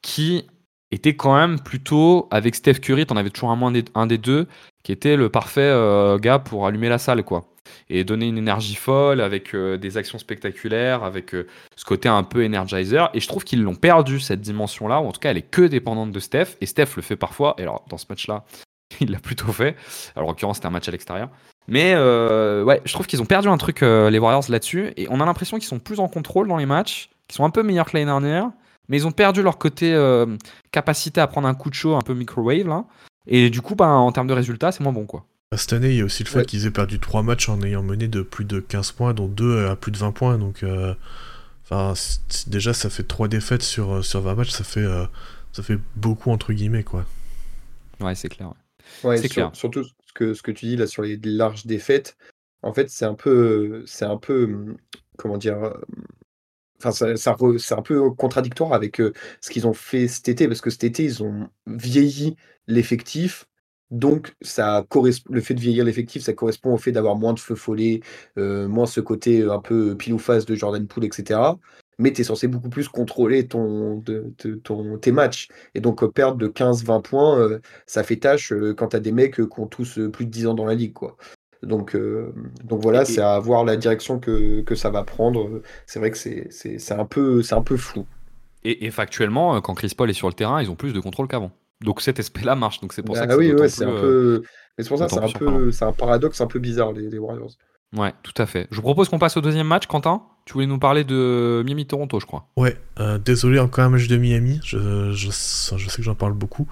qui 0.02 0.46
était 0.92 1.16
quand 1.16 1.36
même 1.36 1.60
plutôt, 1.60 2.28
avec 2.32 2.56
Steph 2.56 2.76
Curry, 2.76 3.06
t'en 3.06 3.16
avais 3.16 3.30
toujours 3.30 3.52
un, 3.52 3.56
moins 3.56 3.72
un 3.96 4.08
des 4.08 4.18
deux, 4.18 4.48
qui 4.84 4.92
était 4.92 5.16
le 5.16 5.30
parfait 5.30 5.62
euh, 5.62 6.18
gars 6.18 6.40
pour 6.40 6.68
allumer 6.68 6.90
la 6.90 6.98
salle, 6.98 7.24
quoi 7.24 7.51
et 7.90 8.04
donner 8.04 8.28
une 8.28 8.38
énergie 8.38 8.76
folle 8.76 9.22
avec 9.22 9.54
euh, 9.54 9.78
des 9.78 9.98
actions 9.98 10.18
spectaculaires, 10.18 11.04
avec 11.04 11.34
euh, 11.34 11.48
ce 11.76 11.86
côté 11.86 12.10
un 12.10 12.24
peu 12.24 12.44
energizer. 12.46 13.10
Et 13.14 13.20
je 13.20 13.28
trouve 13.28 13.44
qu'ils 13.44 13.64
l'ont 13.64 13.76
perdu 13.76 14.20
cette 14.20 14.42
dimension-là, 14.42 15.02
ou 15.02 15.08
en 15.08 15.12
tout 15.12 15.20
cas 15.20 15.32
elle 15.32 15.38
est 15.38 15.50
que 15.50 15.64
dépendante 15.64 16.12
de 16.12 16.20
Steph. 16.20 16.58
Et 16.62 16.66
Steph 16.66 16.96
le 16.96 17.02
fait 17.02 17.16
parfois. 17.16 17.56
Et 17.58 17.64
alors 17.64 17.84
dans 17.90 17.98
ce 17.98 18.06
match-là, 18.10 18.44
il 19.00 19.12
l'a 19.12 19.20
plutôt 19.20 19.52
fait. 19.52 19.76
Alors 20.16 20.30
en 20.30 20.32
l'occurrence 20.32 20.58
c'était 20.58 20.68
un 20.68 20.72
match 20.72 20.88
à 20.88 20.92
l'extérieur. 20.92 21.30
Mais 21.68 21.94
euh, 21.96 22.64
ouais, 22.64 22.82
je 22.86 22.94
trouve 22.94 23.08
qu'ils 23.08 23.22
ont 23.22 23.26
perdu 23.26 23.48
un 23.48 23.58
truc 23.58 23.82
les 23.82 24.20
Warriors 24.20 24.50
là-dessus. 24.50 24.94
Et 24.98 25.08
on 25.10 25.20
a 25.22 25.26
l'impression 25.26 25.58
qu'ils 25.58 25.68
sont 25.68 25.80
plus 25.80 26.00
en 26.00 26.08
contrôle 26.08 26.48
dans 26.48 26.58
les 26.58 26.66
matchs, 26.66 27.10
qu'ils 27.28 27.38
sont 27.38 27.46
un 27.46 27.50
peu 27.52 27.64
meilleurs 27.64 27.86
que 27.86 27.98
l'année 27.98 28.06
dernière. 28.06 28.50
Mais 28.90 28.98
ils 28.98 29.08
ont 29.08 29.12
perdu 29.12 29.44
leur 29.44 29.58
côté 29.58 29.96
capacité 30.72 31.22
à 31.22 31.28
prendre 31.28 31.48
un 31.48 31.54
coup 31.54 31.70
de 31.70 31.76
chaud 31.76 31.96
un 31.96 32.02
peu 32.02 32.14
microwave. 32.14 32.84
Et 33.28 33.50
du 33.50 33.62
coup, 33.62 33.76
bah, 33.76 33.88
en 33.88 34.12
termes 34.12 34.28
de 34.28 34.34
résultats, 34.34 34.72
c'est 34.72 34.84
moins 34.84 34.94
bon 34.94 35.06
quoi. 35.06 35.26
Cette 35.58 35.74
année, 35.74 35.90
il 35.90 35.98
y 35.98 36.02
a 36.02 36.06
aussi 36.06 36.24
le 36.24 36.30
fait 36.30 36.46
qu'ils 36.46 36.66
aient 36.66 36.72
perdu 36.72 36.98
3 36.98 37.24
matchs 37.24 37.50
en 37.50 37.62
ayant 37.62 37.84
mené 37.84 38.08
de 38.08 38.22
plus 38.22 38.46
de 38.46 38.62
15 38.62 38.94
points, 38.94 39.14
dont 39.14 39.28
2 39.28 39.66
à 39.66 39.76
plus 39.76 39.92
de 39.92 39.98
20 39.98 40.14
points. 40.14 40.38
Donc, 40.38 40.64
euh, 40.64 40.96
enfin, 41.64 41.94
déjà, 42.48 42.74
ça 42.74 42.90
fait 42.90 43.04
3 43.04 43.28
défaites 43.28 43.62
sur, 43.62 43.96
euh, 43.96 44.02
sur 44.02 44.22
20 44.22 44.36
matchs, 44.36 44.52
ça 44.52 44.64
fait, 44.64 44.80
euh, 44.80 45.06
ça 45.52 45.62
fait 45.62 45.78
beaucoup, 45.98 46.32
entre 46.32 46.54
guillemets, 46.54 46.84
quoi. 46.84 47.06
Ouais, 48.00 48.16
c'est 48.16 48.30
clair. 48.30 48.54
Ouais, 49.04 49.18
c'est 49.18 49.28
clair. 49.28 49.52
Surtout 49.54 49.84
ce 49.84 50.14
que, 50.16 50.34
ce 50.34 50.42
que 50.42 50.52
tu 50.52 50.68
dis 50.68 50.78
là 50.78 50.88
sur 50.88 51.02
les 51.02 51.20
larges 51.22 51.66
défaites, 51.66 52.16
en 52.62 52.74
fait, 52.74 52.90
c'est 52.90 53.06
un 53.06 53.16
peu, 53.16 53.84
c'est 53.86 54.06
un 54.06 54.18
peu, 54.18 54.46
hum, 54.46 54.78
comment 55.18 55.38
dire, 55.38 55.74
enfin, 56.80 56.92
ça, 56.92 57.18
c'est 57.18 57.74
un 57.74 57.82
peu 57.82 58.10
contradictoire 58.12 58.72
avec 58.72 59.02
ce 59.42 59.50
qu'ils 59.50 59.68
ont 59.68 59.74
fait 59.74 60.08
cet 60.08 60.30
été, 60.30 60.48
parce 60.48 60.62
que 60.62 60.70
cet 60.70 60.86
été, 60.86 61.04
ils 61.04 61.22
ont 61.22 61.50
vieilli 61.68 62.38
l'effectif 62.68 63.48
donc, 63.92 64.36
ça 64.42 64.86
le 65.30 65.42
fait 65.42 65.54
de 65.54 65.60
vieillir 65.60 65.84
l'effectif, 65.84 66.24
ça 66.24 66.32
correspond 66.32 66.74
au 66.74 66.78
fait 66.78 66.94
d'avoir 66.94 67.18
moins 67.18 67.34
de 67.34 67.40
feu 67.40 67.56
follet, 67.56 68.00
euh, 68.38 68.68
moins 68.70 68.86
ce 68.86 69.02
côté 69.02 69.42
euh, 69.42 69.54
un 69.54 69.60
peu 69.60 69.96
pile 69.98 70.14
ou 70.14 70.18
face 70.18 70.46
de 70.46 70.56
Jordan 70.56 70.88
Poole, 70.88 71.04
etc. 71.04 71.40
Mais 72.00 72.14
tu 72.14 72.22
es 72.22 72.24
censé 72.24 72.48
beaucoup 72.48 72.70
plus 72.70 72.88
contrôler 72.88 73.48
ton, 73.48 74.02
ton, 74.64 74.98
tes 74.98 75.12
matchs. 75.12 75.50
Et 75.76 75.82
donc, 75.82 76.04
euh, 76.04 76.08
perdre 76.08 76.38
de 76.38 76.48
15-20 76.48 77.02
points, 77.02 77.60
ça 77.86 78.04
fait 78.04 78.16
tâche 78.16 78.54
quand 78.78 78.88
tu 78.88 78.96
as 78.96 79.02
des 79.02 79.12
mecs 79.12 79.36
qui 79.36 79.60
ont 79.60 79.68
tous 79.68 80.00
plus 80.12 80.26
de 80.26 80.32
10 80.32 80.48
ans 80.48 80.54
dans 80.54 80.66
la 80.66 80.74
ligue. 80.74 80.94
Quoi. 80.94 81.18
Donc, 81.62 81.96
donc 82.64 82.82
voilà, 82.82 83.04
c'est 83.06 83.22
à 83.22 83.38
voir 83.40 83.66
la 83.66 83.76
direction 83.76 84.20
que, 84.20 84.64
ça 84.74 84.90
va 84.90 85.04
prendre. 85.04 85.62
C'est 85.86 86.00
vrai 86.00 86.12
que 86.12 86.18
c'est 86.18 86.92
un, 86.92 87.06
peu, 87.06 87.42
un 87.52 87.62
peu 87.62 87.78
flou. 87.78 88.06
Et, 88.64 88.86
et 88.86 88.90
factuellement, 88.90 89.60
quand 89.60 89.76
Chris 89.76 89.94
Paul 89.96 90.10
est 90.10 90.14
sur 90.14 90.30
le 90.30 90.34
terrain, 90.34 90.62
ils 90.62 90.72
ont 90.72 90.76
plus 90.76 90.94
de 90.94 91.00
contrôle 91.02 91.28
qu'avant. 91.28 91.52
Donc 91.82 92.02
cet 92.02 92.20
aspect-là 92.20 92.56
marche. 92.56 92.80
Donc 92.80 92.94
c'est 92.94 93.04
pour 93.04 93.16
ça 93.16 93.26
bah 93.26 93.36
que 93.36 93.40
oui, 93.40 93.54
ouais, 93.54 93.70
c'est 93.70 93.86
un 93.86 93.92
peu. 93.92 94.44
Mais 94.78 94.84
c'est 94.84 94.90
pour 94.90 94.98
ça, 94.98 95.08
c'est 95.10 95.18
un 95.18 95.28
peu, 95.28 95.72
c'est 95.72 95.86
un 95.86 95.92
paradoxe 95.92 96.42
un 96.42 96.48
peu 96.48 96.60
bizarre 96.60 96.94
les, 96.94 97.18
Warriors. 97.18 97.52
Ouais, 97.96 98.14
tout 98.24 98.34
à 98.38 98.46
fait. 98.46 98.68
Je 98.72 98.78
vous 98.78 98.84
propose 98.84 99.10
qu'on 99.10 99.20
passe 99.20 99.36
au 99.36 99.42
deuxième 99.42 99.68
match, 99.68 99.86
Quentin. 99.88 100.24
Tu 100.46 100.54
voulais 100.54 100.66
nous 100.66 100.80
parler 100.80 101.04
de 101.04 101.62
Miami-Toronto, 101.66 102.20
je 102.20 102.26
crois. 102.26 102.48
Ouais, 102.56 102.78
euh, 103.00 103.18
désolé, 103.18 103.60
encore 103.60 103.84
un 103.84 103.90
match 103.90 104.08
de 104.08 104.16
Miami. 104.16 104.62
Je, 104.64 105.12
je, 105.12 105.30
sais 105.30 105.76
que 105.76 106.02
j'en 106.02 106.16
parle 106.16 106.34
beaucoup. 106.34 106.68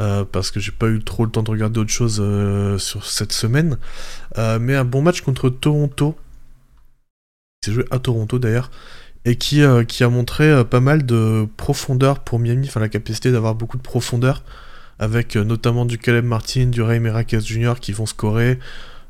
Euh, 0.00 0.24
parce 0.24 0.52
que 0.52 0.60
j'ai 0.60 0.70
pas 0.70 0.88
eu 0.88 1.02
trop 1.02 1.24
le 1.24 1.30
temps 1.30 1.42
de 1.42 1.50
regarder 1.50 1.80
autre 1.80 1.90
chose 1.90 2.20
euh, 2.22 2.78
sur 2.78 3.04
cette 3.06 3.32
semaine. 3.32 3.78
mais 4.36 4.76
un 4.76 4.84
bon 4.84 5.02
match 5.02 5.22
contre 5.22 5.48
Toronto. 5.48 6.16
C'est 7.64 7.72
joué 7.72 7.84
à 7.90 7.98
Toronto 7.98 8.38
d'ailleurs 8.38 8.70
et 9.28 9.36
qui, 9.36 9.62
euh, 9.62 9.84
qui 9.84 10.02
a 10.04 10.08
montré 10.08 10.44
euh, 10.44 10.64
pas 10.64 10.80
mal 10.80 11.04
de 11.04 11.46
profondeur 11.58 12.20
pour 12.20 12.38
Miami, 12.38 12.66
enfin 12.66 12.80
la 12.80 12.88
capacité 12.88 13.30
d'avoir 13.30 13.54
beaucoup 13.54 13.76
de 13.76 13.82
profondeur, 13.82 14.42
avec 14.98 15.36
euh, 15.36 15.44
notamment 15.44 15.84
du 15.84 15.98
Caleb 15.98 16.24
Martin, 16.24 16.66
du 16.66 16.80
Ray 16.80 16.98
Merakes 16.98 17.38
Jr. 17.38 17.74
qui 17.78 17.92
vont 17.92 18.06
scorer. 18.06 18.58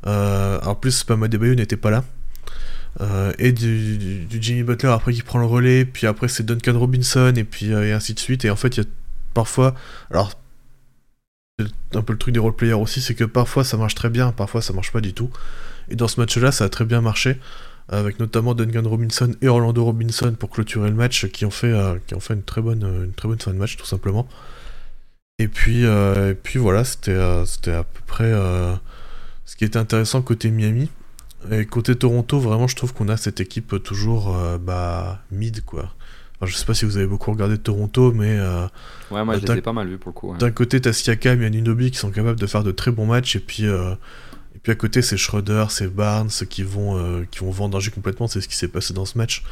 en 0.04 0.74
plus, 0.74 1.04
Pama 1.04 1.28
Debayo 1.28 1.54
n'était 1.54 1.76
pas 1.76 1.90
là. 1.90 2.04
et 3.38 3.52
du, 3.52 4.26
Jimmy 4.28 4.64
Butler 4.64 4.88
après 4.88 5.12
qui 5.12 5.22
prend 5.22 5.38
le 5.38 5.46
relais, 5.46 5.84
puis 5.84 6.08
après 6.08 6.26
c'est 6.26 6.44
Duncan 6.44 6.76
Robinson, 6.76 7.32
et 7.36 7.44
puis 7.44 7.70
et 7.70 7.92
ainsi 7.92 8.12
de 8.14 8.18
suite. 8.18 8.44
Et 8.44 8.50
en 8.50 8.56
fait, 8.56 8.76
il 8.76 8.80
y 8.82 8.86
a 8.86 8.88
parfois. 9.34 9.74
Alors, 10.10 10.32
un 11.94 12.02
peu 12.02 12.12
le 12.12 12.18
truc 12.18 12.34
des 12.34 12.40
role-players 12.40 12.74
aussi, 12.74 13.00
c'est 13.00 13.14
que 13.14 13.24
parfois 13.24 13.62
ça 13.62 13.76
marche 13.76 13.94
très 13.94 14.10
bien, 14.10 14.32
parfois 14.32 14.62
ça 14.62 14.72
marche 14.72 14.90
pas 14.90 15.00
du 15.00 15.14
tout. 15.14 15.30
Et 15.90 15.96
dans 15.96 16.08
ce 16.08 16.20
match-là, 16.20 16.50
ça 16.50 16.64
a 16.64 16.68
très 16.68 16.84
bien 16.84 17.00
marché 17.00 17.38
avec 17.88 18.20
notamment 18.20 18.54
Duncan 18.54 18.82
Robinson 18.84 19.34
et 19.40 19.48
Orlando 19.48 19.84
Robinson 19.84 20.34
pour 20.38 20.50
clôturer 20.50 20.90
le 20.90 20.96
match, 20.96 21.26
qui 21.28 21.44
ont 21.46 21.50
fait, 21.50 21.72
euh, 21.72 21.96
qui 22.06 22.14
ont 22.14 22.20
fait 22.20 22.34
une, 22.34 22.42
très 22.42 22.60
bonne, 22.60 22.82
une 22.82 23.12
très 23.12 23.28
bonne 23.28 23.40
fin 23.40 23.52
de 23.52 23.56
match, 23.56 23.76
tout 23.76 23.86
simplement. 23.86 24.28
Et 25.38 25.48
puis, 25.48 25.86
euh, 25.86 26.32
et 26.32 26.34
puis 26.34 26.58
voilà, 26.58 26.84
c'était 26.84 27.12
euh, 27.12 27.44
à 27.44 27.84
peu 27.84 28.00
près 28.06 28.32
ce 29.44 29.56
qui 29.56 29.64
était 29.64 29.78
intéressant 29.78 30.20
côté 30.20 30.50
Miami. 30.50 30.90
Et 31.50 31.64
côté 31.66 31.94
Toronto, 31.94 32.40
vraiment, 32.40 32.66
je 32.66 32.76
trouve 32.76 32.92
qu'on 32.92 33.08
a 33.08 33.16
cette 33.16 33.40
équipe 33.40 33.82
toujours 33.82 34.36
bah, 34.60 35.22
mid, 35.30 35.64
quoi. 35.64 35.94
je 36.42 36.52
sais 36.52 36.66
pas 36.66 36.74
si 36.74 36.84
vous 36.84 36.96
avez 36.96 37.06
beaucoup 37.06 37.30
regardé 37.30 37.56
Toronto, 37.56 38.12
mais. 38.12 38.38
ouais, 39.10 39.24
moi 39.24 39.38
je 39.38 39.46
les 39.46 39.58
ai 39.58 39.62
pas 39.62 39.72
mal 39.72 39.88
vus 39.88 39.98
pour 39.98 40.10
le 40.10 40.14
coup. 40.14 40.36
D'un 40.36 40.50
côté, 40.50 40.80
t'as 40.80 40.92
Siakam 40.92 41.40
et 41.40 41.46
Anunobi 41.46 41.92
qui 41.92 41.96
sont 41.96 42.10
capables 42.10 42.40
de 42.40 42.46
faire 42.46 42.64
de 42.64 42.72
très 42.72 42.90
bons 42.90 43.06
matchs, 43.06 43.36
et 43.36 43.40
puis 43.40 43.64
et 44.58 44.60
puis 44.60 44.72
à 44.72 44.74
côté, 44.74 45.02
c'est 45.02 45.16
Schroeder, 45.16 45.66
c'est 45.68 45.86
Barnes 45.86 46.30
qui 46.50 46.64
vont, 46.64 46.98
euh, 46.98 47.24
qui 47.30 47.38
vont 47.38 47.52
vendanger 47.52 47.92
complètement. 47.92 48.26
C'est 48.26 48.40
ce 48.40 48.48
qui 48.48 48.56
s'est 48.56 48.66
passé 48.66 48.92
dans 48.92 49.04
ce 49.04 49.16
match. 49.16 49.44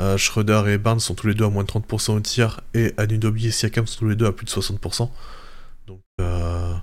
Euh, 0.00 0.16
Schroeder 0.16 0.64
et 0.66 0.78
Barnes 0.78 0.98
sont 0.98 1.14
tous 1.14 1.28
les 1.28 1.34
deux 1.34 1.44
à 1.44 1.48
moins 1.48 1.62
de 1.62 1.68
30% 1.68 2.16
au 2.16 2.20
tir. 2.20 2.60
Et 2.74 2.92
Anunobi 2.96 3.46
et 3.46 3.50
Siakam 3.52 3.86
sont 3.86 4.00
tous 4.00 4.08
les 4.08 4.16
deux 4.16 4.26
à 4.26 4.32
plus 4.32 4.46
de 4.46 4.50
60%. 4.50 5.10
Donc 5.86 6.00
euh, 6.20 6.74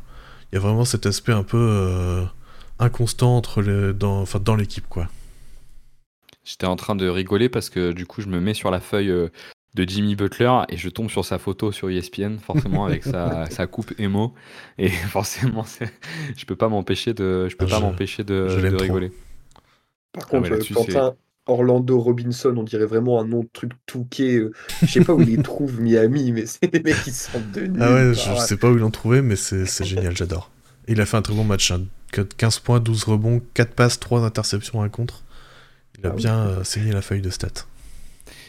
il 0.49 0.55
y 0.55 0.57
a 0.57 0.61
vraiment 0.61 0.85
cet 0.85 1.05
aspect 1.05 1.33
un 1.33 1.43
peu 1.43 2.25
inconstant 2.79 3.35
entre 3.35 3.61
les, 3.61 3.93
dans, 3.93 4.23
dans 4.23 4.55
l'équipe. 4.55 4.88
quoi. 4.88 5.09
J'étais 6.45 6.67
en 6.67 6.77
train 6.77 6.95
de 6.95 7.09
rigoler 7.09 7.49
parce 7.49 7.69
que 7.69 7.91
du 7.91 8.05
coup, 8.05 8.21
je 8.21 8.27
me 8.27 8.39
mets 8.39 8.53
sur 8.53 8.71
la 8.71 8.79
feuille 8.79 9.11
de 9.75 9.83
Jimmy 9.88 10.15
Butler 10.15 10.51
et 10.69 10.77
je 10.77 10.89
tombe 10.89 11.09
sur 11.09 11.25
sa 11.25 11.38
photo 11.38 11.71
sur 11.71 11.89
ESPN 11.89 12.38
forcément 12.38 12.85
avec 12.85 13.03
sa, 13.03 13.45
sa, 13.49 13.67
coupe 13.67 13.93
emo 13.99 14.33
et 14.77 14.89
forcément 15.09 15.65
je 16.35 16.45
peux 16.45 16.55
pas 16.55 16.69
m'empêcher 16.69 17.13
de 17.13 17.49
je 17.49 17.55
peux 17.55 17.67
pas 17.67 17.79
m'empêcher 17.79 18.23
de, 18.23 18.47
rigoler. 18.77 19.11
Par 20.13 20.27
contre 20.27 20.49
ah 20.53 20.73
Quentin 20.73 21.15
Orlando 21.45 21.99
Robinson 21.99 22.55
on 22.57 22.63
dirait 22.63 22.85
vraiment 22.85 23.19
un 23.19 23.27
nom 23.27 23.41
de 23.41 23.49
truc 23.51 23.73
touqué 23.85 24.38
euh, 24.38 24.53
je 24.81 24.88
sais 24.88 25.03
pas 25.03 25.13
où 25.13 25.21
il 25.21 25.43
trouve 25.43 25.81
Miami 25.81 26.31
mais 26.31 26.45
c'est 26.45 26.71
des 26.71 26.79
mecs 26.79 27.03
qui 27.03 27.11
sortent 27.11 27.51
de 27.51 27.61
nulle 27.67 27.81
Ah 27.81 27.93
ouais 27.93 28.13
je, 28.13 28.41
sais 28.41 28.57
pas 28.57 28.71
où 28.71 28.75
ils 28.75 28.79
l'ont 28.79 28.91
trouvé 28.91 29.21
mais 29.21 29.35
c'est 29.35 29.83
génial 29.83 30.15
j'adore. 30.15 30.51
Il 30.88 31.01
a 31.01 31.05
fait 31.05 31.17
un 31.17 31.21
très 31.21 31.33
bon 31.33 31.43
match 31.43 31.73
15 32.11 32.55
hein. 32.57 32.61
points 32.63 32.79
12 32.79 33.03
rebonds 33.03 33.41
4 33.53 33.73
passes 33.73 33.99
3 33.99 34.23
interceptions 34.23 34.81
un 34.81 34.89
contre. 34.89 35.23
Il 35.99 36.05
a 36.05 36.11
ah 36.11 36.15
bien 36.15 36.38
euh, 36.47 36.63
saigné 36.63 36.91
la 36.91 37.01
feuille 37.01 37.21
de 37.21 37.29
stats. 37.29 37.65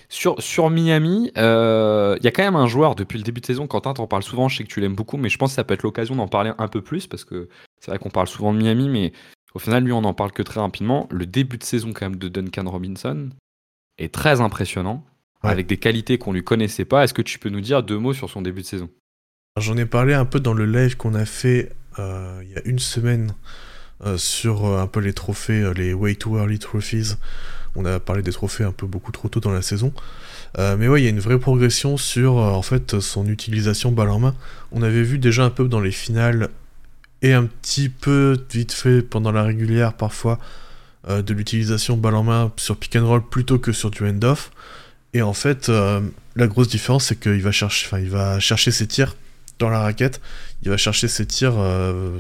Sur, 0.09 0.41
sur 0.41 0.71
Miami, 0.71 1.33
il 1.35 1.41
euh, 1.41 2.17
y 2.23 2.29
a 2.29 2.31
quand 2.31 2.45
même 2.45 2.57
un 2.57 2.67
joueur 2.67 2.95
depuis 2.95 3.19
le 3.19 3.25
début 3.25 3.41
de 3.41 3.47
saison. 3.47 3.67
Quentin, 3.67 3.95
t'en 3.95 4.07
parles 4.07 4.23
souvent. 4.23 4.49
Je 4.49 4.59
sais 4.59 4.65
que 4.65 4.69
tu 4.69 4.81
l'aimes 4.81 4.95
beaucoup, 4.95 5.17
mais 5.17 5.29
je 5.29 5.37
pense 5.37 5.51
que 5.51 5.57
ça 5.57 5.65
peut 5.65 5.75
être 5.75 5.83
l'occasion 5.83 6.15
d'en 6.15 6.29
parler 6.29 6.53
un 6.59 6.69
peu 6.69 6.81
plus 6.81 7.07
parce 7.07 7.25
que 7.25 7.49
c'est 7.81 7.91
vrai 7.91 7.99
qu'on 7.99 8.11
parle 8.11 8.29
souvent 8.29 8.53
de 8.53 8.59
Miami, 8.59 8.89
mais 8.89 9.13
au 9.55 9.59
final, 9.59 9.85
lui, 9.85 9.93
on 9.93 10.03
n'en 10.03 10.15
parle 10.15 10.33
que 10.33 10.43
très 10.43 10.61
rapidement. 10.61 11.09
Le 11.11 11.27
début 11.27 11.59
de 11.59 11.65
saison, 11.65 11.93
quand 11.93 12.07
même, 12.11 12.19
de 12.19 12.29
Duncan 12.29 12.71
Robinson 12.71 13.31
est 13.99 14.13
très 14.13 14.41
impressionnant, 14.41 15.05
avec 15.43 15.67
des 15.67 15.79
qualités 15.79 16.19
qu'on 16.19 16.33
lui 16.33 16.45
connaissait 16.45 16.85
pas. 16.85 17.05
Est-ce 17.05 17.15
que 17.15 17.23
tu 17.23 17.39
peux 17.39 17.49
nous 17.49 17.61
dire 17.61 17.83
deux 17.83 17.99
mots 17.99 18.13
sur 18.13 18.31
son 18.31 18.43
début 18.43 18.61
de 18.61 18.67
saison? 18.67 18.91
J'en 19.59 19.77
ai 19.77 19.87
parlé 19.87 20.13
un 20.13 20.27
peu 20.27 20.41
dans 20.41 20.53
le 20.53 20.67
live 20.67 20.97
qu'on 20.97 21.15
a 21.15 21.25
fait 21.25 21.73
euh, 21.99 22.43
il 22.43 22.51
y 22.51 22.57
a 22.57 22.63
une 22.67 22.79
semaine 22.79 23.35
euh, 24.05 24.19
sur 24.19 24.67
un 24.67 24.87
peu 24.87 25.01
les 25.01 25.15
trophées, 25.15 25.73
les 25.75 25.95
Way 25.95 26.17
Too 26.17 26.37
Early 26.37 26.59
Trophies 26.59 27.15
on 27.77 27.85
a 27.85 28.01
parlé 28.01 28.23
des 28.23 28.33
trophées 28.33 28.65
un 28.65 28.73
peu 28.73 28.87
beaucoup 28.87 29.13
trop 29.13 29.29
tôt 29.29 29.41
dans 29.41 29.53
la 29.53 29.63
saison. 29.63 29.93
Euh, 30.59 30.77
mais 30.79 30.89
ouais, 30.89 31.01
il 31.01 31.05
y 31.05 31.07
a 31.07 31.11
une 31.11 31.21
vraie 31.21 31.39
progression 31.39 31.97
sur 31.97 32.39
euh, 32.39 32.51
en 32.51 32.63
fait 32.63 33.01
son 33.01 33.27
utilisation 33.27 33.93
balle 33.93 34.11
en 34.11 34.19
main. 34.19 34.35
On 34.73 34.83
avait 34.83 35.03
vu 35.03 35.19
déjà 35.19 35.45
un 35.45 35.51
peu 35.51 35.69
dans 35.69 35.81
les 35.81 35.91
finales 35.91 36.49
et 37.23 37.33
un 37.33 37.45
petit 37.45 37.89
peu 37.89 38.39
vite 38.51 38.73
fait 38.73 39.03
pendant 39.03 39.33
la 39.33 39.43
régulière 39.43 39.95
parfois 39.95 40.39
euh, 41.09 41.23
de 41.23 41.35
l'utilisation 41.35 41.97
balle 41.97 42.15
en 42.15 42.23
main 42.23 42.53
sur 42.57 42.77
pick 42.77 42.97
and 42.97 43.07
roll 43.07 43.23
plutôt 43.23 43.59
que 43.59 43.73
sur 43.73 43.91
du 43.91 44.09
end-off. 44.09 44.51
Et 45.13 45.23
en 45.23 45.33
fait, 45.33 45.71
la 45.71 46.47
grosse 46.47 46.69
différence 46.69 47.07
c'est 47.07 47.19
qu'il 47.19 47.41
va 47.41 47.51
chercher, 47.51 47.89
va 48.07 48.39
chercher 48.39 48.71
ses 48.71 48.87
tirs 48.87 49.17
dans 49.59 49.71
la 49.71 49.81
raquette. 49.81 50.21
Il 50.63 50.69
va 50.69 50.77
chercher 50.77 51.09
ses 51.09 51.25
tirs 51.25 51.55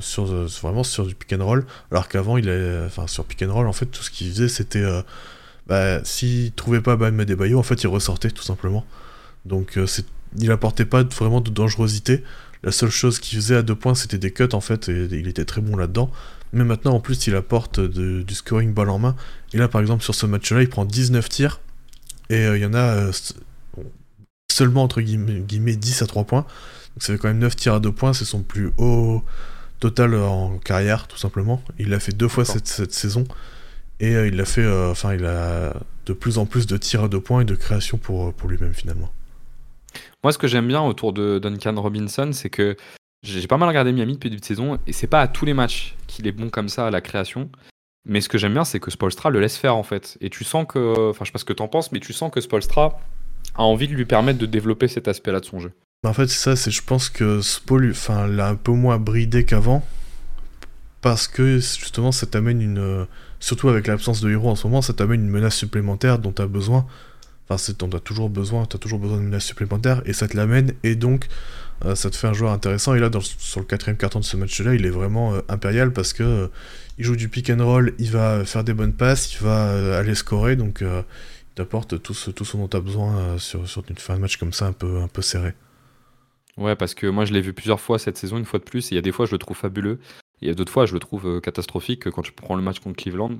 sur 0.00 0.24
vraiment 0.24 0.82
sur 0.82 1.04
du 1.04 1.14
pick 1.14 1.38
and 1.38 1.44
roll, 1.44 1.66
alors 1.90 2.08
qu'avant 2.08 2.38
il 2.38 2.48
est, 2.48 2.86
enfin 2.86 3.06
sur 3.06 3.26
pick 3.26 3.42
and 3.42 3.52
roll 3.52 3.66
en 3.66 3.74
fait 3.74 3.84
tout 3.84 4.02
ce 4.02 4.10
qu'il 4.10 4.30
faisait 4.30 4.48
c'était 4.48 4.82
bah, 5.66 6.04
s'il 6.04 6.52
trouvait 6.52 6.80
pas 6.80 6.96
Bam 6.96 7.18
Adebayo, 7.18 7.58
en 7.58 7.62
fait, 7.62 7.82
il 7.82 7.88
ressortait 7.88 8.30
tout 8.30 8.42
simplement. 8.42 8.84
Donc, 9.44 9.78
euh, 9.78 9.86
il 10.38 10.50
apportait 10.50 10.84
pas 10.84 11.02
vraiment 11.02 11.40
de 11.40 11.50
dangerosité. 11.50 12.22
La 12.62 12.72
seule 12.72 12.90
chose 12.90 13.18
qu'il 13.18 13.38
faisait 13.38 13.56
à 13.56 13.62
deux 13.62 13.74
points, 13.74 13.94
c'était 13.94 14.18
des 14.18 14.32
cuts 14.32 14.48
en 14.52 14.60
fait, 14.60 14.88
et 14.88 15.08
il 15.12 15.28
était 15.28 15.44
très 15.44 15.60
bon 15.60 15.76
là-dedans. 15.76 16.10
Mais 16.52 16.64
maintenant, 16.64 16.94
en 16.94 17.00
plus, 17.00 17.26
il 17.26 17.34
apporte 17.34 17.80
du 17.80 18.34
scoring 18.34 18.72
balle 18.72 18.90
en 18.90 18.98
main. 18.98 19.16
Et 19.52 19.58
là, 19.58 19.68
par 19.68 19.80
exemple, 19.80 20.02
sur 20.02 20.14
ce 20.14 20.26
match-là, 20.26 20.62
il 20.62 20.68
prend 20.68 20.84
19 20.84 21.28
tirs. 21.28 21.60
Et 22.30 22.44
euh, 22.44 22.56
il 22.56 22.62
y 22.62 22.66
en 22.66 22.74
a 22.74 22.78
euh, 22.78 23.12
seulement, 24.50 24.82
entre 24.82 25.00
guillemets, 25.00 25.76
10 25.76 26.02
à 26.02 26.06
3 26.06 26.24
points. 26.24 26.42
Donc 26.42 27.02
ça 27.02 27.12
fait 27.12 27.18
quand 27.18 27.28
même 27.28 27.38
9 27.38 27.54
tirs 27.56 27.74
à 27.74 27.80
2 27.80 27.92
points. 27.92 28.12
C'est 28.12 28.24
son 28.24 28.42
plus 28.42 28.70
haut 28.78 29.22
total 29.80 30.14
en 30.14 30.58
carrière, 30.58 31.08
tout 31.08 31.18
simplement. 31.18 31.62
Il 31.78 31.90
l'a 31.90 32.00
fait 32.00 32.12
deux 32.12 32.28
fois 32.28 32.44
cette, 32.44 32.68
cette 32.68 32.94
saison. 32.94 33.24
Et 34.00 34.14
euh, 34.14 34.28
il 34.28 34.40
a 34.40 34.44
fait, 34.44 34.62
euh, 34.62 34.90
enfin, 34.90 35.14
il 35.14 35.24
a 35.24 35.74
de 36.04 36.12
plus 36.12 36.38
en 36.38 36.46
plus 36.46 36.66
de 36.66 36.76
tirs 36.76 37.04
à 37.04 37.08
deux 37.08 37.20
points 37.20 37.40
et 37.40 37.44
de 37.44 37.54
création 37.54 37.98
pour, 37.98 38.32
pour 38.34 38.48
lui-même 38.48 38.74
finalement. 38.74 39.10
Moi, 40.22 40.32
ce 40.32 40.38
que 40.38 40.46
j'aime 40.46 40.68
bien 40.68 40.82
autour 40.82 41.12
de 41.12 41.38
Duncan 41.38 41.80
Robinson, 41.80 42.30
c'est 42.32 42.50
que 42.50 42.76
j'ai 43.22 43.46
pas 43.46 43.56
mal 43.56 43.68
regardé 43.68 43.92
Miami 43.92 44.14
depuis 44.14 44.28
le 44.28 44.30
début 44.30 44.40
de 44.40 44.46
saison 44.46 44.78
et 44.86 44.92
c'est 44.92 45.06
pas 45.06 45.20
à 45.20 45.28
tous 45.28 45.44
les 45.44 45.54
matchs 45.54 45.96
qu'il 46.06 46.26
est 46.26 46.32
bon 46.32 46.50
comme 46.50 46.68
ça 46.68 46.86
à 46.86 46.90
la 46.90 47.00
création. 47.00 47.50
Mais 48.04 48.20
ce 48.20 48.28
que 48.28 48.38
j'aime 48.38 48.52
bien, 48.52 48.64
c'est 48.64 48.78
que 48.78 48.90
Spolstra 48.90 49.30
le 49.30 49.40
laisse 49.40 49.56
faire 49.56 49.74
en 49.76 49.82
fait. 49.82 50.16
Et 50.20 50.30
tu 50.30 50.44
sens 50.44 50.64
que, 50.68 51.10
enfin, 51.10 51.24
je 51.24 51.30
sais 51.30 51.32
pas 51.32 51.38
ce 51.38 51.44
que 51.44 51.52
t'en 51.52 51.66
penses, 51.66 51.90
mais 51.90 51.98
tu 51.98 52.12
sens 52.12 52.30
que 52.30 52.40
Spolstra 52.40 53.00
a 53.56 53.62
envie 53.62 53.88
de 53.88 53.94
lui 53.94 54.04
permettre 54.04 54.38
de 54.38 54.46
développer 54.46 54.86
cet 54.86 55.08
aspect-là 55.08 55.40
de 55.40 55.44
son 55.44 55.58
jeu. 55.58 55.72
En 56.04 56.12
fait, 56.12 56.28
c'est 56.28 56.38
ça, 56.38 56.54
c'est 56.54 56.70
je 56.70 56.82
pense 56.82 57.08
que 57.08 57.40
Spol, 57.40 57.92
l'a 58.08 58.48
un 58.48 58.54
peu 58.54 58.72
moins 58.72 58.98
bridé 58.98 59.44
qu'avant 59.44 59.84
parce 61.00 61.26
que 61.26 61.58
justement 61.58 62.12
ça 62.12 62.26
t'amène 62.26 62.62
une. 62.62 63.06
Surtout 63.40 63.68
avec 63.68 63.86
l'absence 63.86 64.20
de 64.20 64.30
héros 64.30 64.50
en 64.50 64.56
ce 64.56 64.66
moment, 64.66 64.82
ça 64.82 64.92
t'amène 64.92 65.22
une 65.22 65.30
menace 65.30 65.56
supplémentaire 65.56 66.18
dont 66.18 66.32
tu 66.32 66.42
as 66.42 66.46
besoin. 66.46 66.86
Enfin, 67.48 67.58
c'est, 67.58 67.82
as 67.82 68.00
toujours 68.00 68.28
besoin, 68.28 68.62
as 68.62 68.78
toujours 68.78 68.98
besoin 68.98 69.18
d'une 69.18 69.26
menace 69.26 69.44
supplémentaire 69.44 70.02
et 70.04 70.12
ça 70.12 70.26
te 70.26 70.36
l'amène 70.36 70.72
et 70.82 70.96
donc 70.96 71.28
euh, 71.84 71.94
ça 71.94 72.10
te 72.10 72.16
fait 72.16 72.26
un 72.26 72.32
joueur 72.32 72.52
intéressant. 72.52 72.94
Et 72.94 72.98
là, 72.98 73.10
sur 73.38 73.60
le 73.60 73.66
quatrième 73.66 73.96
carton 73.96 74.18
de 74.18 74.24
ce 74.24 74.36
match-là, 74.36 74.74
il 74.74 74.84
est 74.84 74.90
vraiment 74.90 75.34
euh, 75.34 75.40
impérial 75.48 75.92
parce 75.92 76.12
que 76.12 76.22
euh, 76.22 76.48
il 76.98 77.04
joue 77.04 77.16
du 77.16 77.28
pick 77.28 77.50
and 77.50 77.64
roll, 77.64 77.94
il 77.98 78.10
va 78.10 78.44
faire 78.44 78.64
des 78.64 78.74
bonnes 78.74 78.94
passes, 78.94 79.34
il 79.34 79.44
va 79.44 79.98
aller 79.98 80.14
scorer, 80.14 80.56
donc 80.56 80.80
il 80.80 81.04
t'apporte 81.54 82.02
tout 82.02 82.14
ce, 82.14 82.30
tout 82.30 82.44
dont 82.54 82.68
tu 82.68 82.76
as 82.76 82.80
besoin 82.80 83.38
sur, 83.38 83.68
sur 83.68 83.84
une 83.88 83.98
fin 83.98 84.14
de 84.14 84.20
match 84.20 84.38
comme 84.38 84.54
ça 84.54 84.66
un 84.66 84.72
peu, 84.72 85.00
un 85.00 85.08
peu 85.08 85.20
serré. 85.20 85.52
Ouais, 86.56 86.74
parce 86.74 86.94
que 86.94 87.06
moi 87.06 87.26
je 87.26 87.34
l'ai 87.34 87.42
vu 87.42 87.52
plusieurs 87.52 87.80
fois 87.80 87.98
cette 87.98 88.16
saison, 88.16 88.38
une 88.38 88.46
fois 88.46 88.58
de 88.58 88.64
plus, 88.64 88.86
et 88.86 88.94
il 88.94 88.94
y 88.94 88.98
a 88.98 89.02
des 89.02 89.12
fois 89.12 89.26
je 89.26 89.32
le 89.32 89.38
trouve 89.38 89.56
fabuleux, 89.56 90.00
il 90.40 90.48
y 90.48 90.50
a 90.50 90.54
d'autres 90.54 90.72
fois 90.72 90.86
je 90.86 90.94
le 90.94 91.00
trouve 91.00 91.40
catastrophique 91.40 92.10
quand 92.10 92.22
tu 92.22 92.32
prends 92.32 92.56
le 92.56 92.62
match 92.62 92.80
contre 92.80 92.96
Cleveland. 92.96 93.38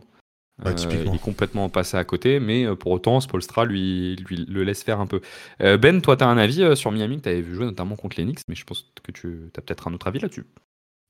Euh, 0.64 0.74
il 0.90 1.14
est 1.14 1.20
complètement 1.20 1.68
passé 1.68 1.98
à 1.98 2.04
côté, 2.04 2.40
mais 2.40 2.64
euh, 2.64 2.74
pour 2.74 2.92
autant, 2.92 3.20
Spolstra 3.20 3.66
lui, 3.66 4.16
lui 4.16 4.46
le 4.46 4.64
laisse 4.64 4.82
faire 4.82 5.00
un 5.00 5.06
peu. 5.06 5.20
Euh, 5.60 5.76
ben, 5.76 6.00
toi, 6.00 6.16
tu 6.16 6.24
as 6.24 6.28
un 6.28 6.38
avis 6.38 6.74
sur 6.76 6.90
Miami 6.92 7.18
que 7.18 7.24
tu 7.24 7.28
avais 7.28 7.42
vu 7.42 7.54
jouer 7.54 7.66
notamment 7.66 7.94
contre 7.94 8.16
les 8.16 8.24
Knicks, 8.24 8.40
mais 8.48 8.54
je 8.54 8.64
pense 8.64 8.90
que 9.02 9.12
tu 9.12 9.50
as 9.54 9.60
peut-être 9.60 9.86
un 9.86 9.92
autre 9.92 10.06
avis 10.06 10.18
là-dessus. 10.18 10.46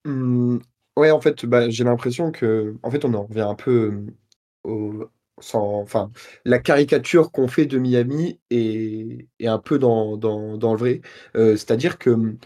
Mmh, 0.04 0.58
ouais, 0.96 1.12
en 1.12 1.20
fait, 1.20 1.46
bah, 1.46 1.70
j'ai 1.70 1.84
l'impression 1.84 2.32
que, 2.32 2.74
en 2.82 2.90
fait, 2.90 3.04
on 3.04 3.14
en 3.14 3.24
revient 3.24 3.42
un 3.42 3.54
peu 3.54 4.06
au, 4.64 5.04
sans, 5.40 5.80
enfin, 5.80 6.10
la 6.44 6.58
caricature 6.58 7.30
qu'on 7.30 7.46
fait 7.46 7.66
de 7.66 7.78
Miami 7.78 8.40
est, 8.50 9.28
est 9.38 9.46
un 9.46 9.60
peu 9.60 9.78
dans, 9.78 10.16
dans, 10.16 10.58
dans 10.58 10.72
le 10.72 10.78
vrai. 10.78 11.02
C'est-à-dire 11.34 11.98
que, 11.98 12.36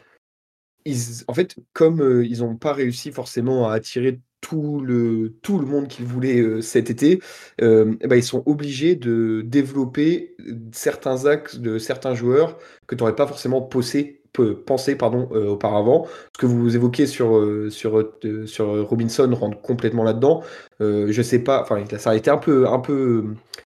en 1.28 1.34
fait, 1.34 1.56
comme 1.72 2.22
ils 2.24 2.40
n'ont 2.40 2.56
pas 2.56 2.72
réussi 2.72 3.12
forcément 3.12 3.68
à 3.68 3.74
attirer 3.74 4.20
tout 4.40 4.80
le, 4.80 5.34
tout 5.42 5.58
le 5.58 5.66
monde 5.66 5.88
qu'ils 5.88 6.06
voulaient 6.06 6.62
cet 6.62 6.90
été, 6.90 7.20
euh, 7.60 7.96
bah, 8.04 8.16
ils 8.16 8.22
sont 8.22 8.42
obligés 8.46 8.96
de 8.96 9.42
développer 9.44 10.34
certains 10.72 11.26
axes 11.26 11.58
de 11.58 11.78
certains 11.78 12.14
joueurs 12.14 12.58
que 12.86 12.94
tu 12.94 13.02
n'aurais 13.02 13.16
pas 13.16 13.26
forcément 13.26 13.60
posé, 13.60 14.22
pensé 14.66 14.96
pardon, 14.96 15.28
auparavant. 15.30 16.06
Ce 16.34 16.40
que 16.40 16.46
vous 16.46 16.74
évoquez 16.74 17.06
sur, 17.06 17.38
sur, 17.70 18.12
sur 18.46 18.88
Robinson 18.88 19.30
rentre 19.34 19.60
complètement 19.60 20.04
là-dedans. 20.04 20.42
je 20.80 21.22
sais 21.22 21.40
pas, 21.40 21.66
ça 21.98 22.10
a 22.10 22.16
été 22.16 22.30
un 22.30 22.38
peu, 22.38 22.66
un, 22.68 22.78
peu, 22.78 23.34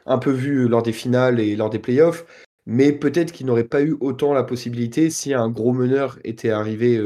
un 0.06 0.18
peu 0.18 0.30
vu 0.30 0.68
lors 0.68 0.82
des 0.82 0.92
finales 0.92 1.40
et 1.40 1.56
lors 1.56 1.70
des 1.70 1.78
playoffs. 1.78 2.26
Mais 2.70 2.92
peut-être 2.92 3.33
qu'il 3.33 3.46
n'aurait 3.46 3.64
pas 3.64 3.83
eu 3.83 3.96
autant 4.00 4.33
la 4.33 4.44
possibilité 4.44 5.11
si 5.11 5.35
un 5.35 5.50
gros 5.50 5.72
meneur 5.72 6.18
était 6.24 6.50
arrivé 6.50 6.98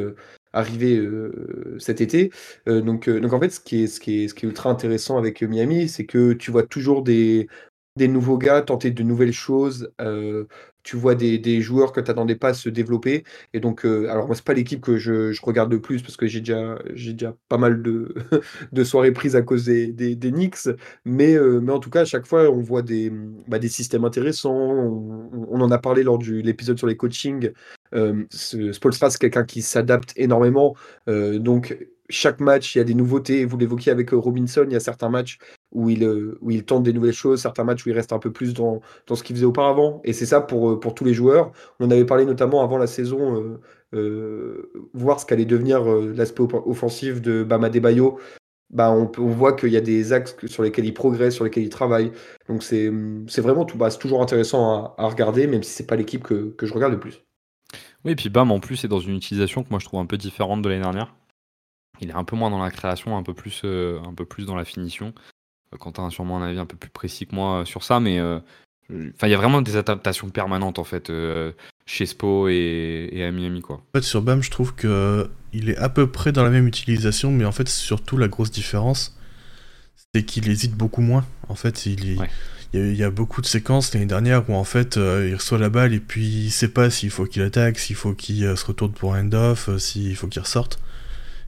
arrivé 0.55 0.97
euh, 0.97 1.77
cet 1.79 2.01
été. 2.01 2.31
Euh, 2.69 2.81
donc, 2.81 3.09
euh, 3.09 3.29
en 3.29 3.41
fait, 3.41 3.51
ce 3.51 3.61
qui 3.61 3.83
est, 3.83 4.43
ultra 4.43 4.71
intéressant 4.71 5.19
avec 5.19 5.43
Miami, 5.43 5.89
c'est 5.89 6.07
que 6.07 6.33
tu 6.33 6.51
vois 6.51 6.63
toujours 6.63 7.03
des 7.03 7.49
nouveaux 7.99 8.39
gars 8.39 8.63
tenter 8.63 8.91
de 8.91 9.03
nouvelles 9.03 9.33
choses. 9.33 9.93
Tu 10.85 10.97
vois 10.97 11.15
des, 11.15 11.61
joueurs 11.61 11.93
que 11.93 12.01
tu 12.01 12.11
n'attendais 12.11 12.37
pas 12.37 12.55
se 12.55 12.69
développer. 12.69 13.25
Et 13.53 13.61
donc, 13.61 13.85
alors 13.85 14.27
moi, 14.27 14.37
c'est 14.37 14.45
pas 14.45 14.55
l'équipe 14.55 14.81
que 14.81 14.97
je, 14.97 15.35
regarde 15.43 15.73
le 15.73 15.81
plus 15.81 16.03
parce 16.03 16.17
que 16.17 16.27
j'ai 16.27 16.41
déjà, 16.41 16.77
pas 17.49 17.59
mal 17.59 17.83
de, 18.73 18.85
soirées 18.85 19.13
prises 19.13 19.37
à 19.37 19.43
cause 19.43 19.65
des, 19.65 19.89
des, 19.93 20.31
Knicks. 20.31 20.69
Mais, 21.05 21.37
mais 21.63 21.73
en 21.73 21.81
tout 21.81 21.91
cas, 21.91 22.03
à 22.03 22.05
chaque 22.05 22.27
fois, 22.27 22.51
on 22.51 22.61
voit 22.61 22.83
des, 22.83 23.11
bah, 23.49 23.59
systèmes 23.63 24.05
intéressants. 24.05 24.55
On, 24.55 25.61
en 25.61 25.71
a 25.71 25.79
parlé 25.79 26.03
lors 26.03 26.19
de 26.19 26.35
l'épisode 26.35 26.79
sur 26.79 26.87
les 26.87 26.97
coachings. 26.97 27.51
Euh, 27.95 28.25
Spolstra, 28.31 29.11
c'est 29.11 29.19
quelqu'un 29.19 29.45
qui 29.45 29.63
s'adapte 29.63 30.13
énormément. 30.17 30.75
Euh, 31.09 31.39
donc, 31.39 31.77
chaque 32.11 32.41
match, 32.41 32.75
il 32.75 32.79
y 32.79 32.81
a 32.81 32.85
des 32.85 32.95
nouveautés. 32.95 33.45
Vous 33.45 33.57
l'évoquiez 33.57 33.93
avec 33.93 34.13
euh, 34.13 34.17
Robinson, 34.17 34.65
il 34.67 34.73
y 34.73 34.77
a 34.77 34.81
certains 34.81 35.09
matchs 35.09 35.39
où 35.75 35.91
il, 35.91 36.05
où 36.41 36.51
il 36.51 36.65
tente 36.65 36.85
des 36.85 36.93
nouvelles 36.93 37.13
choses, 37.13 37.43
certains 37.43 37.65
matchs 37.65 37.85
où 37.85 37.91
il 37.91 37.95
reste 37.95 38.13
un 38.13 38.19
peu 38.19 38.33
plus 38.33 38.55
dans, 38.55 38.81
ce 39.13 39.23
qu'il 39.23 39.37
faisait 39.37 39.47
auparavant. 39.47 40.01
Et 40.05 40.13
c'est 40.13 40.27
ça 40.27 40.41
pour, 40.41 40.81
pour 40.81 40.95
tous 40.95 41.05
les 41.05 41.15
joueurs. 41.15 41.53
On 41.81 41.87
en 41.87 41.91
avait 41.91 42.07
parlé 42.07 42.25
notamment 42.25 42.63
avant 42.63 42.79
la 42.79 42.87
saison, 42.87 43.59
voir 44.95 45.21
ce 45.21 45.27
qu'allait 45.27 45.45
devenir 45.45 45.85
l'aspect 45.85 46.43
offensif 46.43 47.21
de 47.21 47.43
Bama 47.43 47.69
Debayo. 47.71 48.19
Bah, 48.75 48.91
on, 48.91 49.07
voit 49.29 49.53
qu'il 49.53 49.69
y 49.69 49.77
a 49.77 49.81
des 49.81 50.13
axes 50.13 50.35
sur 50.47 50.65
lesquels 50.65 50.85
il 50.85 50.95
progresse, 50.95 51.37
sur 51.37 51.45
lesquels 51.45 51.63
il 51.63 51.69
travaille. 51.69 52.11
Donc 52.49 52.65
c'est 52.65 52.89
vraiment 53.39 53.65
bah, 53.77 53.91
toujours 53.93 54.21
intéressant 54.21 54.95
à, 54.99 55.07
regarder, 55.07 55.47
même 55.47 55.63
si 55.63 55.71
c'est 55.71 55.87
pas 55.87 55.95
l'équipe 55.95 56.25
que, 56.25 56.55
je 56.61 56.73
regarde 56.73 56.93
le 56.93 56.99
plus. 56.99 57.23
Oui, 58.05 58.13
et 58.13 58.17
puis 58.17 58.31
Bam 58.31 58.51
en 58.51 58.59
plus 58.59 58.85
est 58.85 58.89
dans 58.89 58.99
une 58.99 59.15
utilisation 59.17 59.63
que 59.63 59.71
moi 59.71 59.79
je 59.79 59.85
trouve 59.85 60.01
un 60.01 60.07
peu 60.07 60.17
différente 60.17 60.61
de 60.63 60.69
l'année 60.69 60.83
dernière. 60.83 61.15
Il 62.01 62.11
est 62.11 62.15
un 62.15 62.25
peu 62.25 62.35
moins 62.35 62.51
dans 62.51 62.63
la 62.63 62.73
création, 62.73 63.13
euh, 63.13 64.01
un 64.01 64.15
peu 64.15 64.25
plus 64.27 64.47
dans 64.47 64.57
la 64.57 64.65
finition. 64.65 65.15
Euh, 65.75 65.79
Quentin 65.79 66.07
a 66.07 66.11
sûrement 66.11 66.39
un 66.43 66.49
avis 66.49 66.59
un 66.59 66.67
peu 66.67 66.77
plus 66.77 66.91
précis 66.91 67.27
que 67.27 67.35
moi 67.35 67.61
euh, 67.61 67.65
sur 67.65 67.83
ça, 67.83 68.01
mais 68.01 68.21
enfin 68.21 69.27
il 69.27 69.31
y 69.31 69.35
a 69.35 69.39
vraiment 69.39 69.63
des 69.63 69.77
adaptations 69.77 70.29
permanentes 70.29 70.79
en 70.79 70.85
fait 70.85 71.11
chez 71.87 72.07
Spo 72.07 72.49
et, 72.49 73.09
et, 73.13 73.25
à 73.25 73.31
Miami 73.31 73.61
quoi. 73.61 73.77
En 73.77 73.99
fait 73.99 74.03
sur 74.03 74.23
Bam 74.23 74.43
je 74.43 74.51
trouve 74.51 74.75
que 74.75 75.31
il 75.53 75.71
est 75.71 75.77
à 75.77 75.89
peu 75.89 76.07
près 76.07 76.33
dans 76.33 76.43
la 76.43 76.51
même 76.51 76.67
utilisation, 76.67 77.31
mais 77.31 77.45
en 77.45 77.53
fait 77.53 77.69
surtout 77.69 78.17
la 78.17 78.29
grosse 78.29 78.51
différence 78.51 79.17
c'est 80.15 80.25
qu'il 80.25 80.49
hésite 80.49 80.75
beaucoup 80.75 81.01
moins. 81.01 81.25
En 81.49 81.55
fait 81.55 81.87
il 81.87 82.11
est, 82.11 82.19
il 82.75 82.97
y, 82.97 83.05
a 83.05 83.11
beaucoup 83.11 83.41
de 83.41 83.47
séquences 83.47 83.95
l'année 83.95 84.07
dernière 84.07 84.51
où 84.51 84.55
en 84.55 84.65
fait 84.65 84.97
euh, 84.97 85.29
il 85.29 85.35
reçoit 85.37 85.59
la 85.59 85.69
balle 85.69 85.95
et 85.95 86.01
puis 86.01 86.27
il 86.27 86.51
sait 86.51 86.69
pas 86.69 86.91
s'il 86.91 87.11
faut 87.11 87.25
qu'il 87.25 87.43
attaque, 87.43 87.79
s'il 87.79 87.95
faut 87.95 88.15
qu'il 88.15 88.45
euh, 88.45 88.57
se 88.57 88.67
retourne 88.67 88.93
pour 88.93 89.15
un 89.15 89.27
end-off, 89.27 89.69
euh, 89.69 89.79
s'il 89.79 90.17
faut 90.17 90.27
qu'il 90.27 90.43
ressorte. 90.43 90.81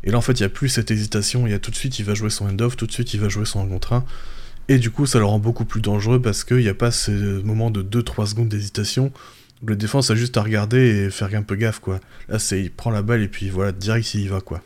Et 0.07 0.11
là 0.11 0.19
en 0.19 0.23
fait 0.23 0.33
il 0.33 0.41
y 0.41 0.47
a 0.47 0.49
plus 0.49 0.71
cette 0.71 0.91
hésitation, 0.91 1.47
il 1.47 1.51
y 1.51 1.55
a 1.55 1.59
tout 1.59 1.71
de 1.71 1.77
suite 1.77 1.99
il 1.99 2.05
va 2.05 2.15
jouer 2.15 2.31
son 2.31 2.49
end-off, 2.49 2.77
tout 2.77 2.87
de 2.87 2.93
suite 2.93 3.13
il 3.13 3.21
va 3.21 3.29
jouer 3.29 3.45
son 3.45 3.61
1 3.61 3.69
contre 3.69 3.93
1. 3.93 4.05
Et 4.69 4.79
du 4.79 4.91
coup 4.91 5.05
ça 5.05 5.19
le 5.19 5.27
rend 5.27 5.39
beaucoup 5.39 5.65
plus 5.65 5.83
dangereux 5.83 6.23
parce 6.23 6.45
qu'il 6.45 6.59
n'y 6.59 6.69
a 6.69 6.75
pas 6.75 6.91
ce 6.91 7.43
moment 7.43 7.71
de 7.71 7.83
2-3 7.83 8.27
secondes 8.27 8.49
d'hésitation 8.49 9.13
la 9.67 9.75
défense 9.75 10.11
a 10.11 10.15
juste 10.15 10.37
à 10.37 10.43
regarder 10.43 11.07
et 11.07 11.11
faire 11.11 11.35
un 11.35 11.43
peu 11.43 11.57
gaffe 11.57 11.81
quoi. 11.81 12.01
Là 12.29 12.39
c'est 12.39 12.61
il 12.61 12.71
prend 12.71 12.91
la 12.91 13.03
balle 13.03 13.23
et 13.23 13.29
puis 13.29 13.49
voilà 13.49 13.73
direct 13.73 14.15
il 14.15 14.23
y 14.23 14.29
va 14.29 14.41
quoi. 14.41 14.63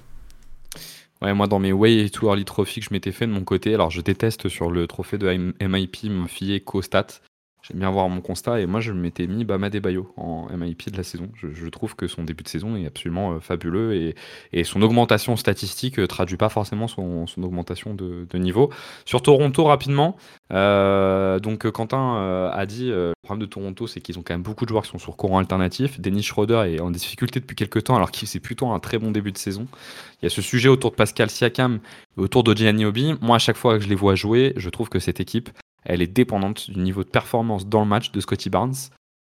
Ouais, 1.22 1.35
moi, 1.35 1.46
dans 1.46 1.59
mes 1.59 1.72
Way 1.72 2.09
to 2.09 2.29
Early 2.29 2.46
Trophy 2.46 2.81
que 2.81 2.87
je 2.87 2.94
m'étais 2.94 3.12
fait 3.12 3.26
de 3.26 3.33
mon 3.33 3.44
côté, 3.44 3.74
alors 3.74 3.90
je 3.90 4.00
déteste 4.00 4.48
sur 4.48 4.70
le 4.70 4.87
trophée 4.87 5.18
de 5.18 5.53
MIP 5.61 6.05
me 6.05 6.26
fier 6.26 6.64
qu'aux 6.64 6.81
stats. 6.81 7.20
J'aime 7.62 7.79
bien 7.79 7.90
voir 7.90 8.09
mon 8.09 8.23
constat 8.23 8.61
et 8.61 8.66
moi 8.66 8.81
je 8.81 8.92
m'étais 8.92 9.27
mis 9.27 9.44
Bama 9.44 9.68
Bayo 9.68 10.12
en 10.16 10.49
MIP 10.57 10.90
de 10.90 10.96
la 10.96 11.03
saison. 11.03 11.29
Je, 11.35 11.68
trouve 11.68 11.94
que 11.94 12.07
son 12.07 12.25
début 12.25 12.42
de 12.42 12.49
saison 12.49 12.75
est 12.77 12.87
absolument 12.87 13.33
euh, 13.33 13.40
fabuleux 13.40 14.14
et, 14.53 14.64
son 14.64 14.83
augmentation 14.83 15.37
statistique 15.37 15.99
euh, 15.99 16.07
traduit 16.07 16.37
pas 16.37 16.49
forcément 16.49 16.88
son, 16.88 17.27
augmentation 17.42 17.94
de, 17.94 18.27
niveau. 18.38 18.70
Sur 19.05 19.23
Toronto 19.23 19.64
rapidement, 19.64 20.16
euh, 20.53 21.38
donc 21.38 21.70
Quentin 21.70 22.51
a 22.53 22.66
dit 22.66 22.88
le 22.88 23.12
problème 23.23 23.46
de 23.46 23.51
Toronto 23.51 23.87
c'est 23.87 24.01
qu'ils 24.01 24.18
ont 24.18 24.23
quand 24.23 24.35
même 24.35 24.42
beaucoup 24.42 24.64
de 24.64 24.70
joueurs 24.70 24.85
qui 24.85 24.90
sont 24.90 24.99
sur 24.99 25.16
courant 25.16 25.38
alternatif. 25.38 26.01
Dennis 26.01 26.23
Schroeder 26.23 26.62
est 26.66 26.81
en 26.81 26.90
difficulté 26.90 27.40
depuis 27.40 27.57
quelques 27.57 27.85
temps 27.85 27.96
alors 27.96 28.11
qu'il 28.11 28.27
c'est 28.27 28.40
plutôt 28.40 28.68
un 28.68 28.79
très 28.79 28.99
bon 28.99 29.11
début 29.11 29.33
de 29.33 29.38
saison. 29.38 29.66
Il 30.20 30.25
y 30.25 30.27
a 30.27 30.31
ce 30.31 30.42
sujet 30.42 30.68
autour 30.68 30.90
de 30.92 30.96
Pascal 30.96 31.29
Siakam 31.31 31.81
autour 32.16 32.42
de 32.42 32.55
Gianni 32.55 32.85
Obi. 32.85 33.14
Moi 33.20 33.37
à 33.37 33.38
chaque 33.38 33.57
fois 33.57 33.77
que 33.77 33.85
je 33.85 33.88
les 33.88 33.94
vois 33.94 34.14
jouer, 34.14 34.55
je 34.57 34.70
trouve 34.70 34.88
que 34.88 34.99
cette 34.99 35.20
équipe 35.20 35.51
elle 35.85 36.03
est 36.03 36.07
dépendante 36.07 36.71
du 36.71 36.81
niveau 36.81 37.05
de 37.05 37.09
performance 37.09 37.66
dans 37.66 37.81
le 37.81 37.87
match 37.87 38.12
de 38.12 38.21
Scotty 38.21 38.51
Barnes, 38.51 38.75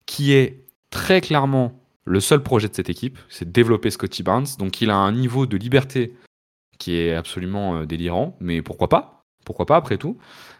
qui 0.06 0.32
est 0.32 0.64
très 0.90 1.20
clairement 1.20 1.80
le 2.04 2.20
seul 2.20 2.42
projet 2.42 2.68
de 2.68 2.74
cette 2.74 2.90
équipe, 2.90 3.18
c'est 3.28 3.44
de 3.44 3.52
développer 3.52 3.90
Scotty 3.90 4.22
Barnes. 4.22 4.46
Donc 4.58 4.80
il 4.80 4.90
a 4.90 4.96
un 4.96 5.12
niveau 5.12 5.46
de 5.46 5.56
liberté 5.56 6.14
qui 6.78 6.96
est 6.96 7.14
absolument 7.14 7.76
euh, 7.76 7.86
délirant, 7.86 8.36
mais 8.40 8.62
pourquoi 8.62 8.88
pas? 8.88 9.24
Pourquoi 9.44 9.66
pas 9.66 9.76
après 9.76 9.98
tout? 9.98 10.18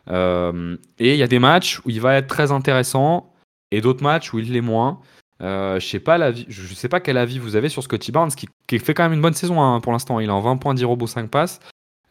Euh, 0.08 0.76
Et 0.98 1.14
il 1.14 1.18
y 1.18 1.22
a 1.22 1.26
des 1.26 1.38
matchs 1.38 1.80
où 1.84 1.90
il 1.90 2.00
va 2.00 2.16
être 2.16 2.28
très 2.28 2.52
intéressant 2.52 3.34
et 3.70 3.80
d'autres 3.80 4.02
matchs 4.02 4.32
où 4.32 4.38
il 4.38 4.52
l'est 4.52 4.60
moins. 4.60 5.00
Euh, 5.42 5.80
je 5.80 5.86
sais 5.86 6.74
sais 6.74 6.88
pas 6.88 7.00
quel 7.00 7.16
avis 7.16 7.38
vous 7.38 7.56
avez 7.56 7.70
sur 7.70 7.82
Scotty 7.82 8.12
Barnes 8.12 8.30
qui, 8.30 8.78
fait 8.78 8.92
quand 8.92 9.04
même 9.04 9.14
une 9.14 9.22
bonne 9.22 9.34
saison 9.34 9.60
hein, 9.60 9.80
pour 9.80 9.92
l'instant. 9.92 10.20
Il 10.20 10.28
est 10.28 10.32
en 10.32 10.40
20 10.40 10.58
points, 10.58 10.74
10 10.74 10.84
robots, 10.84 11.06
5 11.06 11.30
passes. 11.30 11.60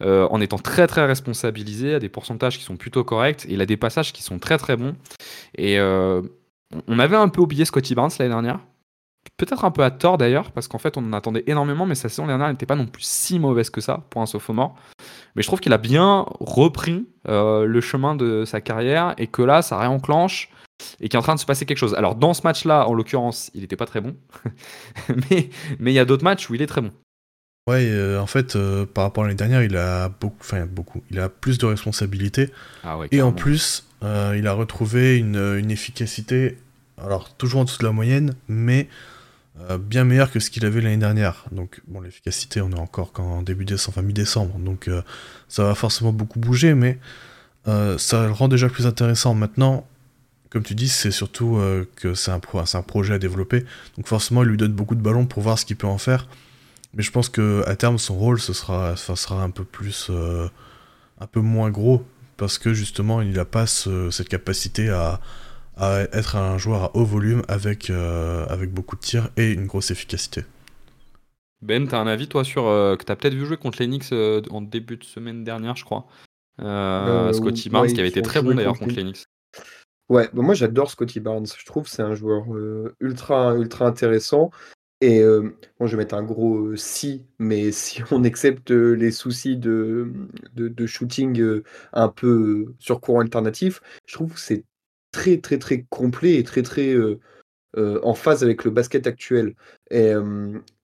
Euh, 0.01 0.27
en 0.31 0.39
étant 0.39 0.57
très 0.57 0.87
très 0.87 1.05
responsabilisé, 1.05 1.95
à 1.95 1.99
des 1.99 2.07
pourcentages 2.07 2.57
qui 2.57 2.63
sont 2.63 2.77
plutôt 2.77 3.03
corrects, 3.03 3.45
et 3.45 3.53
il 3.53 3.61
a 3.61 3.65
des 3.65 3.75
passages 3.75 4.13
qui 4.13 4.23
sont 4.23 4.39
très 4.39 4.57
très 4.57 4.77
bons. 4.77 4.95
Et 5.55 5.77
euh, 5.77 6.21
on 6.87 6.99
avait 6.99 7.17
un 7.17 7.27
peu 7.27 7.41
oublié 7.41 7.65
Scotty 7.65 7.95
Barnes 7.95 8.11
l'année 8.17 8.31
dernière. 8.31 8.59
Peut-être 9.35 9.65
un 9.65 9.71
peu 9.71 9.83
à 9.83 9.91
tort 9.91 10.17
d'ailleurs, 10.17 10.51
parce 10.51 10.69
qu'en 10.69 10.77
fait 10.77 10.95
on 10.97 11.01
en 11.01 11.13
attendait 11.13 11.43
énormément, 11.47 11.85
mais 11.85 11.95
sa 11.95 12.07
saison 12.07 12.27
dernière 12.27 12.49
n'était 12.49 12.65
pas 12.65 12.75
non 12.75 12.87
plus 12.87 13.03
si 13.03 13.39
mauvaise 13.39 13.69
que 13.69 13.81
ça 13.81 14.05
pour 14.09 14.21
un 14.21 14.25
sophomore. 14.25 14.75
Mais 15.35 15.41
je 15.41 15.47
trouve 15.47 15.59
qu'il 15.59 15.73
a 15.73 15.77
bien 15.77 16.25
repris 16.39 17.05
euh, 17.27 17.65
le 17.65 17.81
chemin 17.81 18.15
de 18.15 18.45
sa 18.45 18.61
carrière 18.61 19.15
et 19.17 19.27
que 19.27 19.41
là 19.41 19.61
ça 19.61 19.77
réenclenche 19.77 20.49
et 21.01 21.09
qu'il 21.09 21.17
est 21.17 21.19
en 21.19 21.23
train 21.23 21.35
de 21.35 21.39
se 21.39 21.45
passer 21.45 21.65
quelque 21.65 21.77
chose. 21.77 21.93
Alors 21.95 22.15
dans 22.15 22.33
ce 22.33 22.41
match-là, 22.43 22.87
en 22.87 22.93
l'occurrence, 22.93 23.51
il 23.53 23.61
n'était 23.61 23.75
pas 23.75 23.85
très 23.85 23.99
bon, 23.99 24.15
mais 25.29 25.49
il 25.79 25.91
y 25.91 25.99
a 25.99 26.05
d'autres 26.05 26.23
matchs 26.23 26.49
où 26.49 26.55
il 26.55 26.61
est 26.61 26.67
très 26.67 26.81
bon. 26.81 26.91
Ouais, 27.69 27.87
euh, 27.91 28.19
en 28.19 28.25
fait, 28.25 28.55
euh, 28.55 28.87
par 28.87 29.03
rapport 29.03 29.23
à 29.23 29.27
l'année 29.27 29.37
dernière, 29.37 29.61
il 29.61 29.77
a 29.77 30.09
beaucoup, 30.09 30.39
enfin 30.41 30.65
beaucoup, 30.65 31.03
il 31.11 31.19
a 31.19 31.29
plus 31.29 31.59
de 31.59 31.67
responsabilités. 31.67 32.49
Ah 32.83 32.97
et 33.11 33.21
en 33.21 33.31
plus, 33.31 33.85
euh, 34.03 34.33
il 34.35 34.47
a 34.47 34.53
retrouvé 34.53 35.19
une, 35.19 35.69
efficacité, 35.69 36.57
alors 36.97 37.31
toujours 37.35 37.61
en 37.61 37.65
dessous 37.65 37.77
de 37.77 37.83
la 37.83 37.91
moyenne, 37.91 38.33
mais 38.47 38.89
bien 39.81 40.03
meilleur 40.03 40.31
que 40.31 40.39
ce 40.39 40.49
qu'il 40.49 40.65
avait 40.65 40.81
l'année 40.81 40.97
dernière. 40.97 41.45
Donc, 41.51 41.81
bon, 41.87 42.01
l'efficacité, 42.01 42.59
on 42.59 42.71
est 42.71 42.79
encore 42.79 43.11
qu'en 43.11 43.43
début 43.43 43.65
décembre, 43.65 43.99
enfin 43.99 44.07
mi-décembre, 44.07 44.57
donc 44.57 44.89
ça 45.47 45.63
va 45.63 45.75
forcément 45.75 46.11
beaucoup 46.11 46.39
bouger, 46.39 46.73
mais 46.73 46.97
ça 47.65 48.25
le 48.25 48.31
rend 48.31 48.47
déjà 48.47 48.67
plus 48.67 48.87
intéressant. 48.87 49.35
Maintenant, 49.35 49.85
comme 50.49 50.63
tu 50.63 50.73
dis, 50.73 50.89
c'est 50.89 51.11
surtout 51.11 51.59
que 51.97 52.15
c'est 52.15 52.31
un, 52.31 52.39
un, 52.73 52.81
projet 52.81 53.13
à 53.13 53.19
développer, 53.19 53.63
donc 53.95 54.07
forcément, 54.07 54.41
il 54.41 54.49
lui 54.49 54.57
donne 54.57 54.73
beaucoup 54.73 54.95
de 54.95 55.01
ballons 55.01 55.27
pour 55.27 55.43
voir 55.43 55.59
ce 55.59 55.65
qu'il 55.65 55.75
peut 55.75 55.85
en 55.85 55.99
faire. 55.99 56.25
Mais 56.93 57.03
je 57.03 57.11
pense 57.11 57.29
que 57.29 57.63
à 57.67 57.75
terme, 57.75 57.97
son 57.97 58.17
rôle, 58.17 58.39
ce 58.39 58.53
sera, 58.53 58.95
ça 58.95 59.15
sera 59.15 59.43
un 59.43 59.51
peu 59.51 59.63
plus, 59.63 60.09
un 60.09 61.27
peu 61.27 61.39
moins 61.39 61.69
gros, 61.69 62.03
parce 62.37 62.57
que 62.57 62.73
justement, 62.73 63.21
il 63.21 63.33
n'a 63.33 63.45
pas 63.45 63.67
cette 63.67 64.27
capacité 64.27 64.89
à 64.89 65.19
à 65.79 66.01
être 66.11 66.35
un 66.35 66.57
joueur 66.57 66.83
à 66.83 66.95
haut 66.95 67.05
volume 67.05 67.41
avec, 67.47 67.89
euh, 67.89 68.45
avec 68.47 68.71
beaucoup 68.71 68.95
de 68.97 69.01
tirs 69.01 69.29
et 69.37 69.53
une 69.53 69.65
grosse 69.65 69.91
efficacité. 69.91 70.43
Ben, 71.61 71.87
t'as 71.87 71.99
un 71.99 72.07
avis 72.07 72.27
toi 72.27 72.43
sur 72.43 72.67
euh, 72.67 72.95
que 72.95 73.03
t'as 73.03 73.15
peut-être 73.15 73.33
vu 73.33 73.45
jouer 73.45 73.57
contre 73.57 73.81
l'Enix 73.81 74.09
euh, 74.11 74.41
en 74.49 74.61
début 74.61 74.97
de 74.97 75.03
semaine 75.03 75.43
dernière, 75.43 75.75
je 75.75 75.85
crois. 75.85 76.05
Scotty 76.59 77.69
Barnes 77.69 77.87
qui 77.87 77.99
avait 77.99 78.09
été 78.09 78.21
très 78.21 78.41
bon 78.41 78.53
d'ailleurs 78.53 78.77
contre 78.77 78.95
l'Enix. 78.95 79.25
Ouais, 80.09 80.29
bah, 80.33 80.41
moi 80.41 80.53
j'adore 80.53 80.91
Scotty 80.91 81.21
Barnes. 81.21 81.47
Je 81.57 81.65
trouve 81.65 81.83
que 81.83 81.89
c'est 81.89 82.01
un 82.01 82.15
joueur 82.15 82.45
ultra 82.99 83.55
ultra 83.55 83.87
intéressant. 83.87 84.51
Et 85.01 85.23
moi 85.79 85.87
je 85.87 85.91
vais 85.95 86.03
mettre 86.03 86.15
un 86.15 86.23
gros 86.23 86.75
si, 86.75 87.25
mais 87.39 87.71
si 87.73 88.01
on 88.11 88.23
accepte 88.23 88.71
les 88.71 89.11
soucis 89.11 89.57
de, 89.57 90.11
de, 90.55 90.85
shooting 90.85 91.61
un 91.93 92.09
peu 92.09 92.73
sur 92.79 92.99
courant 92.99 93.21
alternatif, 93.21 93.81
je 94.05 94.15
trouve 94.15 94.33
que 94.33 94.39
c'est 94.39 94.65
très, 95.11 95.37
très, 95.37 95.57
très 95.57 95.85
complet 95.89 96.35
et 96.35 96.43
très, 96.43 96.63
très 96.63 96.95
en 97.77 98.13
phase 98.13 98.43
avec 98.43 98.65
le 98.65 98.71
basket 98.71 99.07
actuel. 99.07 99.55
Et, 99.91 100.11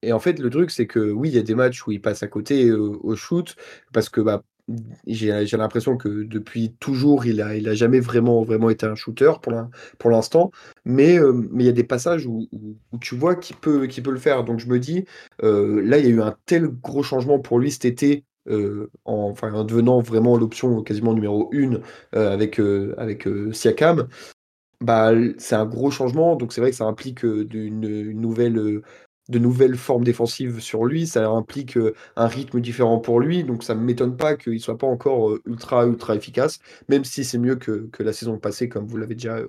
et 0.01 0.13
en 0.13 0.19
fait, 0.19 0.39
le 0.39 0.49
truc, 0.49 0.71
c'est 0.71 0.88
que 0.88 1.12
oui, 1.12 1.30
il 1.30 1.36
y 1.36 1.39
a 1.39 1.43
des 1.43 1.56
matchs 1.56 1.86
où 1.86 1.91
il 1.91 2.01
passe 2.01 2.23
à 2.23 2.28
côté 2.28 2.71
au 2.71 3.15
shoot 3.15 3.56
parce 3.91 4.10
que 4.10 4.21
bah, 4.21 4.43
j'ai 5.08 5.58
l'impression 5.58 5.97
que 5.97 6.23
depuis 6.23 6.73
toujours, 6.80 7.25
il 7.25 7.41
a, 7.41 7.56
il 7.56 7.67
a 7.69 7.75
jamais 7.75 7.99
vraiment, 7.99 8.43
vraiment 8.43 8.69
été 8.69 8.86
un 8.86 8.95
shooter 8.95 9.32
pour 9.99 10.10
l'instant. 10.10 10.51
Mais 10.86 11.19
mais 11.51 11.63
il 11.63 11.67
y 11.67 11.69
a 11.69 11.73
des 11.73 11.84
passages 11.84 12.25
où, 12.25 12.47
où, 12.51 12.97
tu 12.99 13.15
vois 13.15 13.36
qu'il 13.36 13.56
peut, 13.58 13.88
qu'il 13.88 14.04
peut 14.04 14.12
le 14.12 14.17
faire. 14.17 14.43
Donc 14.43 14.60
je 14.60 14.67
me 14.67 14.80
dis, 14.80 15.06
là, 15.41 15.97
il 15.97 16.06
y 16.06 16.08
a 16.08 16.12
eu 16.12 16.21
un 16.21 16.36
tel 16.45 16.67
gros 16.67 17.04
changement 17.04 17.39
pour 17.39 17.60
lui 17.60 17.71
cet 17.71 17.86
été 17.86 18.25
en, 18.49 18.91
enfin, 19.06 19.54
en 19.54 19.63
devenant 19.63 20.01
vraiment 20.01 20.38
l'option 20.38 20.82
quasiment 20.84 21.13
numéro 21.13 21.49
une 21.51 21.82
avec, 22.13 22.60
avec 22.97 23.28
Siakam, 23.51 24.08
bah, 24.82 25.12
c'est 25.38 25.56
un 25.56 25.65
gros 25.65 25.91
changement. 25.91 26.36
Donc 26.36 26.54
c'est 26.54 26.62
vrai 26.62 26.71
que 26.71 26.78
ça 26.78 26.86
implique 26.86 27.23
une, 27.23 28.12
nouvelle, 28.13 28.82
de 29.29 29.39
nouvelles 29.39 29.75
formes 29.75 30.03
défensives 30.03 30.59
sur 30.59 30.85
lui. 30.85 31.07
Ça 31.07 31.27
implique 31.27 31.77
un 32.15 32.27
rythme 32.27 32.61
différent 32.61 32.99
pour 32.99 33.19
lui. 33.19 33.43
Donc 33.43 33.63
ça 33.63 33.75
ne 33.75 33.81
m'étonne 33.81 34.17
pas 34.17 34.35
qu'il 34.35 34.53
ne 34.53 34.59
soit 34.59 34.77
pas 34.77 34.88
encore 34.88 35.38
ultra, 35.45 35.85
ultra 35.85 36.15
efficace, 36.15 36.59
même 36.89 37.03
si 37.03 37.23
c'est 37.23 37.38
mieux 37.38 37.55
que, 37.55 37.88
que, 37.91 38.03
la 38.03 38.13
saison 38.13 38.38
passée, 38.38 38.69
comme 38.69 38.85
vous 38.88 38.97
l'avez 38.97 39.15
déjà, 39.15 39.39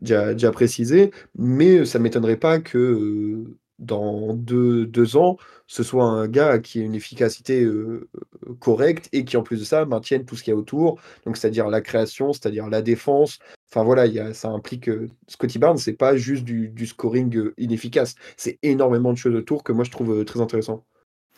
déjà, 0.00 0.32
déjà, 0.34 0.50
précisé. 0.50 1.10
Mais 1.36 1.84
ça 1.84 1.98
ne 1.98 2.04
m'étonnerait 2.04 2.36
pas 2.36 2.60
que 2.60 3.44
dans 3.78 4.34
deux, 4.34 4.86
deux, 4.86 5.16
ans, 5.16 5.38
ce 5.66 5.82
soit 5.82 6.04
un 6.04 6.28
gars 6.28 6.58
qui 6.58 6.80
a 6.80 6.84
une 6.84 6.94
efficacité 6.94 7.66
correcte 8.58 9.08
et 9.12 9.24
qui, 9.24 9.36
en 9.36 9.42
plus 9.42 9.60
de 9.60 9.64
ça, 9.64 9.84
maintienne 9.86 10.24
tout 10.24 10.36
ce 10.36 10.42
qu'il 10.42 10.52
y 10.52 10.54
a 10.54 10.58
autour, 10.58 11.00
donc 11.24 11.36
c'est-à-dire 11.36 11.68
la 11.68 11.80
création, 11.80 12.32
c'est-à-dire 12.32 12.68
la 12.68 12.82
défense. 12.82 13.38
Enfin 13.72 13.84
voilà, 13.84 14.06
y 14.06 14.18
a, 14.18 14.34
ça 14.34 14.48
implique 14.48 14.90
Scotty 15.28 15.58
Barnes, 15.58 15.78
c'est 15.78 15.92
pas 15.92 16.16
juste 16.16 16.44
du, 16.44 16.68
du 16.68 16.86
scoring 16.86 17.50
inefficace, 17.56 18.16
c'est 18.36 18.58
énormément 18.62 19.12
de 19.12 19.18
choses 19.18 19.34
autour 19.34 19.62
que 19.62 19.72
moi 19.72 19.84
je 19.84 19.90
trouve 19.90 20.24
très 20.24 20.40
intéressant. 20.40 20.84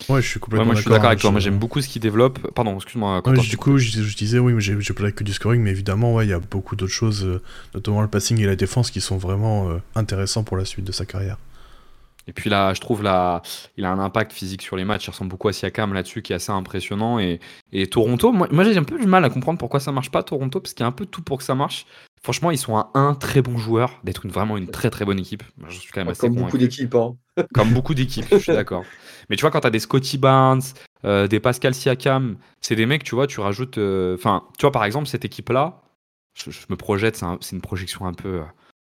Ouais, 0.08 0.22
je 0.22 0.26
suis 0.26 0.40
complètement 0.40 0.66
moi, 0.66 0.74
je 0.74 0.80
suis 0.80 0.90
d'accord 0.90 1.08
avec 1.08 1.20
toi. 1.20 1.30
Moi, 1.30 1.40
j'aime 1.40 1.58
beaucoup 1.58 1.80
ce 1.80 1.86
qu'il 1.86 2.00
développe. 2.00 2.50
Pardon, 2.54 2.74
excuse-moi. 2.74 3.22
du 3.22 3.56
coup, 3.58 3.78
je, 3.78 4.16
disais, 4.16 4.38
oui, 4.38 4.52
mais 4.52 4.60
j'ai 4.60 4.94
parlé 4.94 5.12
que 5.12 5.22
du 5.22 5.32
scoring, 5.32 5.62
mais 5.62 5.70
évidemment, 5.70 6.14
ouais, 6.14 6.26
il 6.26 6.30
y 6.30 6.32
a 6.32 6.40
beaucoup 6.40 6.74
d'autres 6.74 6.92
choses, 6.92 7.40
notamment 7.74 8.00
le 8.02 8.08
passing 8.08 8.40
et 8.40 8.46
la 8.46 8.56
défense, 8.56 8.90
qui 8.90 9.00
sont 9.00 9.18
vraiment 9.18 9.68
intéressants 9.94 10.44
pour 10.44 10.56
la 10.56 10.64
suite 10.64 10.86
de 10.86 10.92
sa 10.92 11.04
carrière. 11.04 11.36
Et 12.28 12.32
puis 12.32 12.50
là, 12.50 12.72
je 12.72 12.80
trouve 12.80 13.02
là, 13.02 13.42
il 13.76 13.84
a 13.84 13.90
un 13.90 13.98
impact 13.98 14.32
physique 14.32 14.62
sur 14.62 14.76
les 14.76 14.84
matchs. 14.84 15.06
Il 15.06 15.10
ressemble 15.10 15.30
beaucoup 15.30 15.48
à 15.48 15.52
Siakam 15.52 15.92
là-dessus, 15.92 16.22
qui 16.22 16.32
est 16.32 16.36
assez 16.36 16.52
impressionnant. 16.52 17.18
Et, 17.18 17.40
et 17.72 17.86
Toronto, 17.88 18.32
moi, 18.32 18.64
j'ai 18.64 18.76
un 18.76 18.84
peu 18.84 18.98
du 18.98 19.06
mal 19.06 19.24
à 19.24 19.30
comprendre 19.30 19.58
pourquoi 19.58 19.80
ça 19.80 19.92
marche 19.92 20.10
pas 20.10 20.22
Toronto, 20.22 20.60
parce 20.60 20.72
qu'il 20.72 20.82
y 20.82 20.84
a 20.84 20.88
un 20.88 20.92
peu 20.92 21.06
tout 21.06 21.22
pour 21.22 21.38
que 21.38 21.44
ça 21.44 21.54
marche. 21.54 21.86
Franchement, 22.22 22.52
ils 22.52 22.58
sont 22.58 22.76
à 22.76 22.90
un 22.94 23.14
très 23.14 23.42
bon 23.42 23.58
joueur 23.58 24.00
d'être 24.04 24.28
vraiment 24.28 24.56
une 24.56 24.68
très 24.68 24.90
très 24.90 25.04
bonne 25.04 25.18
équipe. 25.18 25.42
Je 25.68 25.78
suis 25.78 25.90
quand 25.90 26.00
même 26.00 26.08
assez 26.08 26.28
Comme 26.28 26.36
beaucoup 26.36 26.58
d'équipes. 26.58 26.94
Hein. 26.94 27.16
Comme 27.54 27.70
beaucoup 27.70 27.94
d'équipes, 27.94 28.26
je 28.30 28.38
suis 28.38 28.52
d'accord. 28.52 28.84
Mais 29.28 29.34
tu 29.34 29.40
vois, 29.40 29.50
quand 29.50 29.60
tu 29.60 29.66
as 29.66 29.70
des 29.70 29.80
Scotty 29.80 30.18
Barnes, 30.18 30.62
euh, 31.04 31.26
des 31.26 31.40
Pascal 31.40 31.74
Siakam, 31.74 32.36
c'est 32.60 32.76
des 32.76 32.86
mecs, 32.86 33.02
tu 33.02 33.16
vois, 33.16 33.26
tu 33.26 33.40
rajoutes. 33.40 33.78
Euh, 33.78 34.14
enfin, 34.14 34.44
tu 34.56 34.62
vois, 34.62 34.70
par 34.70 34.84
exemple, 34.84 35.08
cette 35.08 35.24
équipe-là, 35.24 35.82
je, 36.34 36.50
me 36.68 36.76
projette, 36.76 37.20
c'est 37.40 37.56
une 37.56 37.62
projection 37.62 38.06
un 38.06 38.14
peu. 38.14 38.40
Euh, 38.40 38.44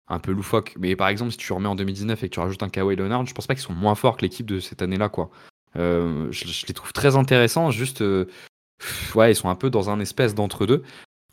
un 0.07 0.19
peu 0.19 0.33
loufoque. 0.33 0.75
Mais 0.77 0.97
par 0.97 1.07
exemple, 1.07 1.31
si 1.31 1.37
tu 1.37 1.53
remets 1.53 1.69
en 1.69 1.75
2019 1.75 2.21
et 2.21 2.27
que 2.27 2.33
tu 2.33 2.41
rajoutes 2.41 2.61
un 2.63 2.67
Kawhi 2.67 2.97
Leonard, 2.97 3.25
je 3.25 3.33
pense 3.33 3.47
pas 3.47 3.55
qu'ils 3.55 3.63
sont 3.63 3.71
moins 3.71 3.95
forts 3.95 4.17
que 4.17 4.23
l'équipe 4.23 4.45
de 4.45 4.59
cette 4.59 4.81
année-là, 4.81 5.07
quoi. 5.07 5.29
Euh, 5.77 6.27
je, 6.31 6.65
les 6.67 6.73
trouve 6.73 6.91
très 6.91 7.15
intéressants, 7.15 7.71
juste, 7.71 8.03
ouais, 9.15 9.31
ils 9.31 9.35
sont 9.35 9.47
un 9.47 9.55
peu 9.55 9.69
dans 9.69 9.89
un 9.89 10.01
espèce 10.01 10.35
d'entre-deux. 10.35 10.83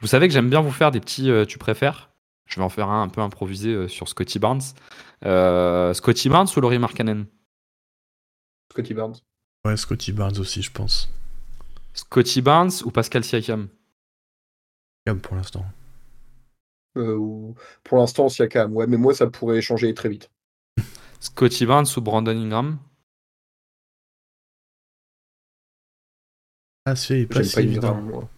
Vous 0.01 0.07
savez 0.07 0.29
que 0.29 0.35
j'aime 0.35 0.51
bien 0.51 0.61
vous 0.61 0.71
faire 0.71 0.91
des 0.91 1.01
petits 1.01 1.31
euh, 1.31 1.45
tu 1.45 1.59
préfères? 1.59 2.11
Je 2.47 2.57
vais 2.57 2.63
en 2.63 2.69
faire 2.69 2.89
un 2.89 3.03
un 3.03 3.09
peu 3.09 3.21
improvisé 3.21 3.89
sur 3.89 4.09
Scotty 4.09 4.39
Barnes. 4.39 4.63
Scotty 5.23 6.29
Barnes 6.29 6.49
ou 6.57 6.61
Laurie 6.61 6.79
Markkanen? 6.79 7.27
Scotty 8.73 8.95
Barnes. 8.95 9.17
Ouais, 9.67 9.77
Scotty 9.77 10.13
Barnes 10.13 10.39
aussi, 10.39 10.63
je 10.63 10.71
pense. 10.71 11.11
Scotty 11.93 12.41
Barnes 12.41 12.71
ou 12.85 12.91
Pascal 12.91 13.25
Siakam? 13.25 13.69
Siakam 15.05 15.21
pour 15.21 15.37
l'instant. 15.37 15.67
Euh, 16.97 17.53
pour 17.85 17.99
l'instant, 17.99 18.29
Siakam, 18.29 18.75
ouais, 18.75 18.87
mais 18.87 18.97
moi, 18.97 19.15
ça 19.15 19.27
pourrait 19.27 19.61
changer 19.61 19.93
très 19.95 20.09
vite. 20.09 20.31
Scotty 21.21 21.67
Barnes 21.67 21.87
ou 21.97 22.01
Brandon 22.01 22.31
Ingram? 22.37 22.79
Ah, 26.87 26.97
c'est 26.97 27.27
pas 27.27 27.43
si 27.43 27.59
évident. 27.61 28.01
moi. 28.01 28.29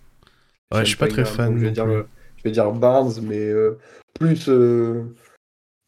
Ouais, 0.73 0.81
je 0.81 0.89
suis 0.89 0.97
pas, 0.97 1.09
très 1.09 1.25
fan. 1.25 1.59
Je 1.59 1.65
vais, 1.65 1.71
dire, 1.71 1.87
je 1.87 2.43
vais, 2.45 2.51
dire, 2.51 2.71
Barnes, 2.73 3.13
mais 3.23 3.39
euh, 3.39 3.79
plus 4.15 4.49
euh, 4.49 5.05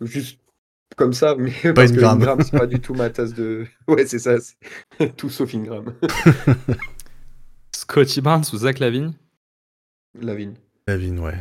juste 0.01 0.41
comme 0.97 1.13
ça, 1.13 1.35
mais 1.37 1.51
pas 1.51 1.73
parce 1.75 1.93
Ingram. 1.93 2.19
que 2.19 2.23
Ingram, 2.23 2.43
c'est 2.43 2.59
pas 2.59 2.67
du 2.67 2.81
tout 2.81 2.95
ma 2.95 3.11
tasse 3.11 3.35
de. 3.35 3.67
Ouais, 3.89 4.07
c'est 4.07 4.19
ça, 4.19 4.37
tout 5.17 5.31
sauf 5.31 5.55
Ingram. 5.55 5.95
Scotty 7.75 8.21
Barnes 8.21 8.45
ou 8.53 8.57
Zach 8.57 8.79
Lavine? 8.79 9.15
Lavine. 10.21 10.55
Lavine, 10.87 11.19
ouais. 11.21 11.39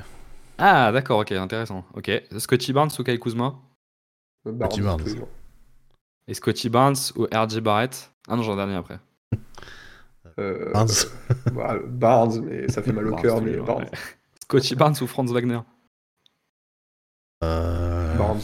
Ah, 0.58 0.92
d'accord, 0.92 1.20
ok, 1.20 1.32
intéressant. 1.32 1.86
Ok. 1.96 2.12
Scotty 2.38 2.74
Barnes 2.74 2.92
ou 3.00 3.04
Kyle 3.04 3.20
Kuzma? 3.20 3.56
Scotty 4.46 4.82
Barnes. 4.82 5.04
Et 6.28 6.34
Scotty 6.34 6.70
Barnes 6.70 6.96
ou 7.16 7.24
RJ 7.24 7.60
Barrett? 7.60 8.12
Ah 8.28 8.36
non, 8.36 8.44
j'en 8.44 8.54
ai 8.54 8.58
dernier 8.58 8.76
après. 8.76 9.00
Euh, 10.42 10.72
Barnes. 10.74 10.90
Bah, 11.54 11.78
Barnes, 11.88 12.42
mais 12.46 12.68
ça 12.70 12.82
fait 12.82 12.92
mal 12.92 13.08
au 13.08 13.16
cœur, 13.16 13.42
mais 13.42 13.58
Barnes. 13.58 13.86
Scotty 14.44 14.76
Barnes 14.76 14.96
ou 15.02 15.08
Franz 15.08 15.34
Wagner 15.34 15.60
euh... 17.44 18.18
Barnes. 18.18 18.42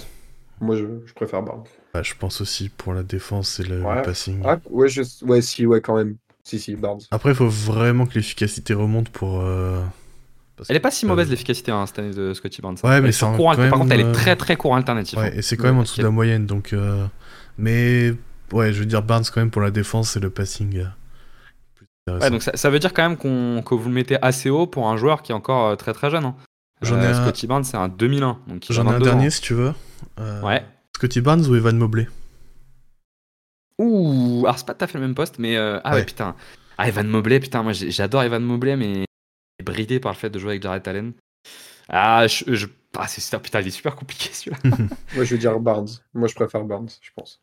Moi, 0.60 0.76
je, 0.76 1.14
préfère 1.14 1.44
Barnes. 1.44 1.66
Bah, 1.94 2.02
je 2.04 2.14
pense 2.18 2.42
aussi 2.42 2.70
pour 2.70 2.94
la 2.94 3.04
défense 3.04 3.60
et 3.60 3.64
le, 3.64 3.82
passing. 4.04 4.42
Ah, 4.44 4.58
ouais, 4.70 4.90
ouais, 5.24 5.42
si, 5.42 5.66
ouais, 5.66 5.82
quand 5.82 5.96
même. 5.96 6.16
Si, 6.44 6.60
si, 6.60 6.76
Barnes. 6.76 7.02
Après, 7.12 7.32
il 7.32 7.36
faut 7.36 7.50
vraiment 7.50 8.06
que 8.06 8.16
l'efficacité 8.16 8.74
remonte 8.74 9.10
pour. 9.10 9.42
Euh, 9.42 9.84
elle 10.70 10.76
est 10.76 10.80
pas 10.80 10.92
si 10.92 11.06
mauvaise 11.06 11.30
l'efficacité 11.30 11.72
hein, 11.72 11.86
cette 11.86 12.00
année 12.00 12.14
de 12.14 12.34
Scotty 12.34 12.62
Barnes. 12.62 12.78
Ouais, 12.84 13.00
mais 13.02 13.12
c'est 13.12 13.26
courant, 13.36 13.56
Par 13.56 13.70
contre, 13.72 13.92
elle 13.92 14.00
est 14.00 14.06
euh, 14.06 14.14
très 14.14 14.36
très 14.36 14.56
court 14.56 14.76
alternative. 14.76 15.20
Ouais, 15.20 15.38
et 15.38 15.42
c'est 15.42 15.56
quand 15.56 15.66
même 15.66 15.78
en 15.78 15.84
dessous 15.84 16.00
de 16.00 16.04
la 16.04 16.10
moyenne, 16.10 16.46
donc. 16.46 16.74
Euh, 16.74 17.06
mais 17.58 18.14
ouais, 18.52 18.74
je 18.74 18.80
veux 18.80 18.86
dire 18.86 19.04
Barnes 19.04 19.26
quand 19.32 19.40
même 19.40 19.52
pour 19.52 19.62
la 19.62 19.72
défense 19.72 20.18
et 20.18 20.20
le 20.20 20.30
passing. 20.30 20.86
Euh, 22.08 22.20
ouais, 22.20 22.30
donc 22.30 22.42
ça, 22.42 22.70
veut 22.70 22.80
dire 22.80 22.94
quand 22.94 23.08
même 23.08 23.18
qu'on 23.18 23.62
que 23.62 23.76
vous 23.76 23.90
le 23.90 23.96
mettez 23.96 24.18
assez 24.22 24.50
haut 24.50 24.66
pour 24.68 24.88
un 24.88 24.98
joueur 24.98 25.22
qui 25.22 25.32
est 25.32 25.36
encore 25.36 25.76
très 25.78 25.94
très 25.94 26.10
jeune. 26.10 26.26
Hein. 26.26 26.36
J'en 26.82 27.02
ai 27.02 27.14
Scotty 27.14 27.48
Barnes, 27.48 27.64
c'est 27.64 27.78
un 27.78 27.88
2001. 27.88 28.40
J'en 28.70 28.86
ai 28.92 28.96
un 28.96 29.00
dernier 29.00 29.30
si 29.30 29.42
tu 29.42 29.54
veux. 29.54 29.74
ouais. 30.44 30.64
Scotty 30.96 31.22
Barnes 31.22 31.46
ou 31.46 31.56
Evan 31.56 31.78
Mobley? 31.78 32.08
Ouh, 33.80 34.42
alors 34.46 34.58
c'est 34.58 34.66
pas 34.66 34.74
tout 34.74 34.84
à 34.84 34.88
fait 34.88 34.98
le 34.98 35.06
même 35.06 35.16
poste, 35.16 35.38
mais 35.38 35.58
ah 35.58 35.94
ouais, 35.94 36.06
putain. 36.06 36.36
Ah, 36.78 36.88
Evan 36.88 37.08
Mobley, 37.08 37.40
putain, 37.40 37.64
moi 37.64 37.74
j'adore 37.74 38.24
Evan 38.24 38.44
Mobley, 38.44 38.76
mais 38.76 39.06
bridé 39.64 40.00
par 40.00 40.12
le 40.12 40.18
fait 40.18 40.30
de 40.30 40.40
jouer 40.40 40.52
avec 40.52 40.64
Jared 40.64 40.88
Allen. 40.88 41.14
Ah, 41.90 42.28
je, 42.28 42.54
je... 42.54 42.68
Ah, 42.98 43.08
c'est 43.08 43.40
putain, 43.40 43.62
il 43.62 43.68
est 43.68 43.72
super 43.72 43.96
compliqué 43.96 44.30
celui-là. 44.32 44.58
Moi, 45.16 45.24
je 45.24 45.36
veux 45.36 45.40
dire 45.40 45.60
Barnes. 45.60 45.90
Moi, 46.14 46.28
je 46.28 46.36
préfère 46.36 46.64
Barnes, 46.64 46.90
je 47.02 47.10
pense. 47.16 47.42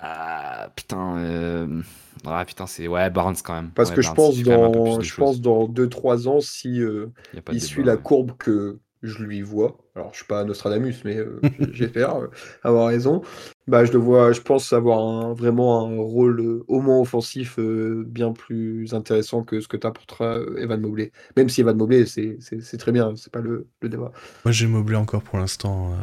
Ah, 0.00 0.70
putain. 0.74 1.18
Euh... 1.18 1.82
Ah, 2.24 2.44
putain, 2.44 2.66
c'est. 2.66 2.88
Ouais, 2.88 3.10
Barnes 3.10 3.36
quand 3.42 3.54
même. 3.54 3.70
Parce 3.74 3.90
que 3.90 4.02
je, 4.02 4.12
pense 4.12 4.40
dans... 4.42 5.00
je 5.00 5.14
pense 5.14 5.40
dans 5.40 5.68
2-3 5.68 6.28
ans, 6.28 6.40
si 6.40 6.80
euh, 6.80 7.06
il 7.52 7.62
suit 7.62 7.82
la 7.82 7.96
courbe 7.96 8.32
que, 8.38 8.78
je 9.02 9.22
lui 9.22 9.40
vois, 9.40 9.78
alors 9.96 10.10
je 10.12 10.18
suis 10.18 10.26
pas 10.26 10.44
Nostradamus, 10.44 11.02
mais 11.04 11.16
euh, 11.16 11.40
j'espère 11.72 12.16
euh, 12.16 12.26
avoir 12.62 12.88
raison. 12.88 13.22
Bah, 13.66 13.84
je 13.84 13.92
le 13.92 13.98
vois, 13.98 14.32
je 14.32 14.40
pense 14.40 14.72
avoir 14.72 15.34
vraiment 15.34 15.86
un 15.86 15.96
rôle 15.96 16.40
euh, 16.40 16.64
au 16.68 16.80
moins 16.80 17.00
offensif 17.00 17.58
bien 17.58 18.32
plus 18.32 18.92
intéressant 18.92 19.42
que 19.42 19.60
ce 19.60 19.68
que 19.68 19.76
t'apportera 19.76 20.38
Evan 20.58 20.80
Mobley. 20.80 21.12
Même 21.36 21.48
si 21.48 21.62
Evan 21.62 21.76
Mobley, 21.76 22.04
c'est 22.06 22.76
très 22.78 22.92
bien, 22.92 23.14
c'est 23.16 23.32
pas 23.32 23.40
le, 23.40 23.66
le, 23.80 23.88
débat. 23.88 24.12
Moi, 24.44 24.52
j'ai 24.52 24.66
Mobley 24.66 24.96
encore 24.96 25.22
pour 25.22 25.38
l'instant. 25.38 25.94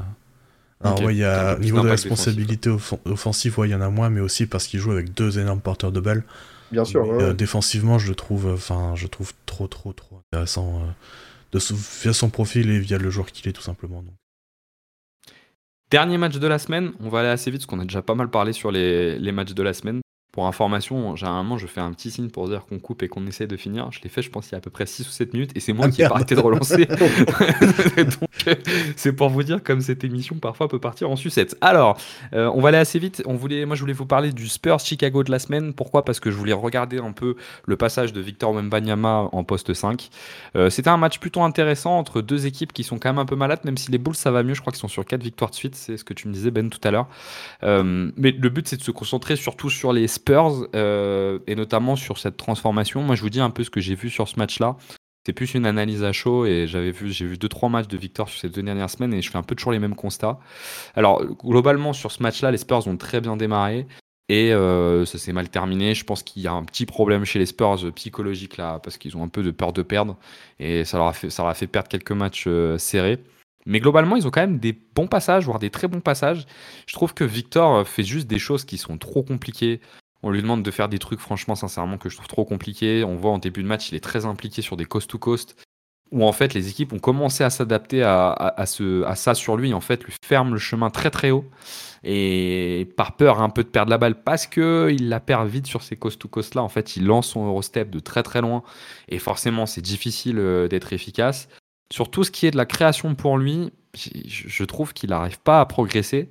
Alors, 0.83 1.01
ouais, 1.01 1.15
il 1.15 1.17
y 1.17 1.23
a 1.23 1.57
niveau 1.57 1.81
de 1.81 1.89
responsabilité 1.89 2.69
offensive, 3.05 3.55
il 3.63 3.69
y 3.69 3.75
en 3.75 3.81
a 3.81 3.89
moins, 3.89 4.09
mais 4.09 4.21
aussi 4.21 4.45
parce 4.45 4.67
qu'il 4.67 4.79
joue 4.79 4.91
avec 4.91 5.13
deux 5.13 5.39
énormes 5.39 5.61
porteurs 5.61 5.91
de 5.91 5.99
balles. 5.99 6.23
Bien 6.71 6.85
sûr. 6.85 7.33
défensivement, 7.33 7.97
je 7.97 8.09
le 8.09 8.15
trouve, 8.15 8.47
enfin, 8.47 8.93
je 8.95 9.07
trouve 9.07 9.33
trop, 9.45 9.67
trop, 9.67 9.93
trop 9.93 10.21
intéressant 10.31 10.81
de 11.51 11.59
via 12.03 12.13
son 12.13 12.29
profil 12.29 12.69
et 12.69 12.79
via 12.79 12.97
le 12.97 13.09
joueur 13.09 13.31
qu'il 13.31 13.47
est 13.47 13.53
tout 13.53 13.61
simplement. 13.61 14.03
Dernier 15.89 16.17
match 16.17 16.37
de 16.37 16.47
la 16.47 16.59
semaine, 16.59 16.91
on 16.99 17.09
va 17.09 17.19
aller 17.19 17.29
assez 17.29 17.49
vite 17.49 17.61
parce 17.61 17.67
qu'on 17.67 17.79
a 17.79 17.85
déjà 17.85 18.01
pas 18.01 18.15
mal 18.15 18.29
parlé 18.29 18.51
sur 18.51 18.71
les, 18.71 19.17
les 19.17 19.31
matchs 19.31 19.53
de 19.53 19.63
la 19.63 19.73
semaine. 19.73 20.01
Pour 20.31 20.45
information, 20.45 21.15
généralement, 21.15 21.57
je 21.57 21.65
fais 21.65 21.81
un 21.81 21.91
petit 21.91 22.11
signe 22.11 22.29
pour 22.29 22.47
dire 22.47 22.65
qu'on 22.67 22.77
coupe 22.77 23.01
et 23.01 23.07
qu'on 23.07 23.25
essaie 23.25 23.47
de 23.47 23.57
finir. 23.57 23.91
Je 23.91 24.01
l'ai 24.03 24.09
fait, 24.09 24.21
je 24.21 24.29
pense, 24.29 24.49
il 24.49 24.51
y 24.51 24.55
a 24.55 24.59
à 24.59 24.61
peu 24.61 24.69
près 24.69 24.85
6 24.85 25.07
ou 25.07 25.11
7 25.11 25.33
minutes 25.33 25.51
et 25.55 25.59
c'est 25.59 25.73
moi 25.73 25.85
ah, 25.87 25.91
qui 25.91 26.01
ai 26.03 26.05
arrêté 26.05 26.35
de 26.35 26.41
relancer. 26.41 26.85
Donc, 27.97 28.29
c'est 28.95 29.13
pour 29.13 29.29
vous 29.29 29.41
dire 29.41 29.63
comme 29.63 29.81
cette 29.81 30.03
émission 30.03 30.35
parfois 30.35 30.67
peut 30.67 30.79
partir 30.79 31.09
en 31.09 31.15
sucette. 31.15 31.57
Alors, 31.61 31.97
euh, 32.33 32.51
on 32.53 32.61
va 32.61 32.69
aller 32.69 32.77
assez 32.77 32.99
vite. 32.99 33.23
On 33.25 33.35
voulait, 33.35 33.65
moi, 33.65 33.75
je 33.75 33.81
voulais 33.81 33.93
vous 33.93 34.05
parler 34.05 34.31
du 34.31 34.47
Spurs 34.47 34.79
Chicago 34.79 35.23
de 35.23 35.31
la 35.31 35.39
semaine. 35.39 35.73
Pourquoi? 35.73 36.05
Parce 36.05 36.19
que 36.19 36.29
je 36.29 36.35
voulais 36.35 36.53
regarder 36.53 36.99
un 36.99 37.13
peu 37.13 37.35
le 37.65 37.77
passage 37.77 38.13
de 38.13 38.21
Victor 38.21 38.53
Wembanyama 38.53 39.29
en 39.31 39.43
poste 39.43 39.73
5. 39.73 40.09
Euh, 40.55 40.69
c'était 40.69 40.89
un 40.89 40.97
match 40.97 41.19
plutôt 41.19 41.41
intéressant 41.41 41.97
entre 41.97 42.21
deux 42.21 42.45
équipes 42.45 42.73
qui 42.73 42.83
sont 42.83 42.99
quand 42.99 43.09
même 43.09 43.19
un 43.19 43.25
peu 43.25 43.35
malades, 43.35 43.61
même 43.63 43.77
si 43.77 43.91
les 43.91 43.97
Bulls 43.97 44.15
ça 44.15 44.29
va 44.29 44.43
mieux. 44.43 44.53
Je 44.53 44.61
crois 44.61 44.71
qu'ils 44.71 44.81
sont 44.81 44.87
sur 44.87 45.05
4 45.05 45.23
victoires 45.23 45.49
de 45.49 45.55
suite. 45.55 45.75
C'est 45.75 45.97
ce 45.97 46.03
que 46.03 46.13
tu 46.13 46.27
me 46.27 46.33
disais, 46.33 46.51
Ben, 46.51 46.69
tout 46.69 46.85
à 46.85 46.91
l'heure. 46.91 47.07
Euh, 47.63 48.11
mais 48.17 48.31
le 48.31 48.49
but, 48.49 48.67
c'est 48.67 48.77
de 48.77 48.83
se 48.83 48.91
concentrer 48.91 49.35
surtout 49.35 49.69
sur 49.69 49.93
les 49.93 50.07
Spurs 50.17 50.67
euh, 50.75 51.39
et 51.47 51.55
notamment 51.55 51.95
sur 51.95 52.17
cette 52.17 52.37
transformation. 52.37 53.01
Moi, 53.01 53.15
je 53.15 53.21
vous 53.21 53.29
dis 53.29 53.39
un 53.39 53.49
peu 53.49 53.63
ce 53.63 53.69
que 53.69 53.79
j'ai 53.79 53.95
vu 53.95 54.09
sur 54.09 54.27
ce 54.27 54.37
match-là. 54.37 54.75
C'est 55.25 55.33
plus 55.33 55.55
une 55.55 55.65
analyse 55.65 56.03
à 56.03 56.13
chaud 56.13 56.45
et 56.45 56.67
j'avais 56.67 56.91
vu, 56.91 57.11
j'ai 57.11 57.25
vu 57.25 57.37
deux 57.37 57.49
trois 57.49 57.67
matchs 57.67 57.89
de 57.89 57.97
Victor 57.97 58.29
sur 58.29 58.39
ces 58.39 58.47
deux 58.47 58.63
dernières 58.63 58.89
semaines 58.89 59.13
et 59.13 59.21
je 59.21 59.29
fais 59.29 59.37
un 59.37 59.43
peu 59.43 59.55
toujours 59.55 59.73
les 59.73 59.79
mêmes 59.79 59.95
constats. 59.95 60.39
Alors 60.95 61.21
globalement 61.25 61.91
sur 61.91 62.13
ce 62.13 62.23
match-là, 62.23 62.49
les 62.49 62.57
Spurs 62.57 62.87
ont 62.87 62.95
très 62.95 63.19
bien 63.19 63.35
démarré 63.35 63.87
et 64.29 64.53
euh, 64.53 65.03
ça 65.03 65.17
s'est 65.17 65.33
mal 65.33 65.49
terminé. 65.49 65.95
Je 65.95 66.05
pense 66.05 66.23
qu'il 66.23 66.43
y 66.43 66.47
a 66.47 66.53
un 66.53 66.63
petit 66.63 66.85
problème 66.85 67.25
chez 67.25 67.39
les 67.39 67.45
Spurs 67.45 67.85
euh, 67.85 67.91
psychologique 67.91 68.55
là 68.55 68.79
parce 68.79 68.97
qu'ils 68.97 69.17
ont 69.17 69.23
un 69.23 69.27
peu 69.27 69.43
de 69.43 69.51
peur 69.51 69.73
de 69.73 69.81
perdre 69.81 70.15
et 70.59 70.85
ça 70.85 70.97
leur 70.97 71.07
a 71.07 71.13
fait, 71.13 71.29
ça 71.29 71.43
leur 71.43 71.49
a 71.49 71.55
fait 71.55 71.67
perdre 71.67 71.89
quelques 71.89 72.13
matchs 72.13 72.47
serrés. 72.77 73.19
Mais 73.67 73.81
globalement, 73.81 74.15
ils 74.15 74.25
ont 74.25 74.31
quand 74.31 74.39
même 74.39 74.59
des 74.59 74.71
bons 74.71 75.07
passages, 75.07 75.43
voire 75.43 75.59
des 75.59 75.69
très 75.69 75.89
bons 75.89 75.99
passages. 75.99 76.45
Je 76.87 76.93
trouve 76.93 77.13
que 77.13 77.25
Victor 77.25 77.85
fait 77.85 78.03
juste 78.03 78.27
des 78.27 78.39
choses 78.39 78.63
qui 78.63 78.77
sont 78.77 78.97
trop 78.97 79.23
compliquées. 79.23 79.81
On 80.23 80.31
lui 80.31 80.41
demande 80.41 80.63
de 80.63 80.71
faire 80.71 80.89
des 80.89 80.99
trucs, 80.99 81.19
franchement, 81.19 81.55
sincèrement, 81.55 81.97
que 81.97 82.09
je 82.09 82.15
trouve 82.15 82.27
trop 82.27 82.45
compliqués. 82.45 83.03
On 83.03 83.15
voit 83.15 83.31
en 83.31 83.37
début 83.37 83.63
de 83.63 83.67
match, 83.67 83.89
il 83.91 83.95
est 83.95 84.03
très 84.03 84.25
impliqué 84.25 84.61
sur 84.61 84.75
des 84.75 84.85
coast-to-coast, 84.85 85.55
où 86.11 86.25
en 86.25 86.31
fait, 86.31 86.53
les 86.53 86.69
équipes 86.69 86.93
ont 86.93 86.99
commencé 86.99 87.43
à 87.43 87.49
s'adapter 87.49 88.01
à, 88.01 88.31
à, 88.31 88.65
ça 88.65 89.35
sur 89.35 89.57
lui, 89.57 89.73
en 89.73 89.81
fait, 89.81 90.03
lui 90.03 90.13
ferme 90.23 90.53
le 90.53 90.59
chemin 90.59 90.89
très 90.89 91.11
très 91.11 91.31
haut. 91.31 91.45
Et 92.03 92.89
par 92.95 93.15
peur 93.15 93.41
un 93.41 93.49
peu 93.49 93.63
de 93.63 93.69
perdre 93.69 93.89
la 93.89 93.97
balle, 93.97 94.23
parce 94.23 94.47
qu'il 94.47 95.09
la 95.09 95.19
perd 95.19 95.47
vite 95.47 95.67
sur 95.67 95.83
ces 95.83 95.95
coast-to-coast 95.95 96.55
là, 96.55 96.63
en 96.63 96.69
fait, 96.69 96.95
il 96.95 97.05
lance 97.05 97.27
son 97.27 97.45
Eurostep 97.45 97.89
de 97.89 97.99
très 97.99 98.23
très 98.23 98.41
loin. 98.41 98.63
Et 99.09 99.19
forcément, 99.19 99.65
c'est 99.65 99.81
difficile 99.81 100.39
euh, 100.39 100.67
d'être 100.67 100.93
efficace. 100.93 101.47
Sur 101.91 102.09
tout 102.09 102.23
ce 102.23 102.31
qui 102.31 102.47
est 102.47 102.51
de 102.51 102.57
la 102.57 102.65
création 102.65 103.15
pour 103.15 103.37
lui, 103.37 103.71
je 103.95 104.63
trouve 104.63 104.93
qu'il 104.93 105.09
n'arrive 105.09 105.39
pas 105.39 105.61
à 105.61 105.65
progresser. 105.65 106.29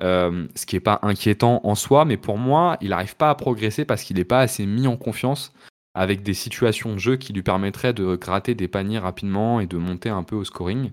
Euh, 0.00 0.46
ce 0.54 0.64
qui 0.66 0.76
n'est 0.76 0.80
pas 0.80 0.98
inquiétant 1.02 1.60
en 1.64 1.74
soi, 1.74 2.04
mais 2.04 2.16
pour 2.16 2.38
moi, 2.38 2.78
il 2.80 2.90
n'arrive 2.90 3.16
pas 3.16 3.30
à 3.30 3.34
progresser 3.34 3.84
parce 3.84 4.02
qu'il 4.02 4.16
n'est 4.16 4.24
pas 4.24 4.40
assez 4.40 4.64
mis 4.64 4.86
en 4.86 4.96
confiance 4.96 5.52
avec 5.94 6.22
des 6.22 6.34
situations 6.34 6.94
de 6.94 6.98
jeu 6.98 7.16
qui 7.16 7.32
lui 7.32 7.42
permettraient 7.42 7.92
de 7.92 8.14
gratter 8.16 8.54
des 8.54 8.68
paniers 8.68 8.98
rapidement 8.98 9.60
et 9.60 9.66
de 9.66 9.76
monter 9.76 10.08
un 10.08 10.22
peu 10.22 10.36
au 10.36 10.44
scoring. 10.44 10.92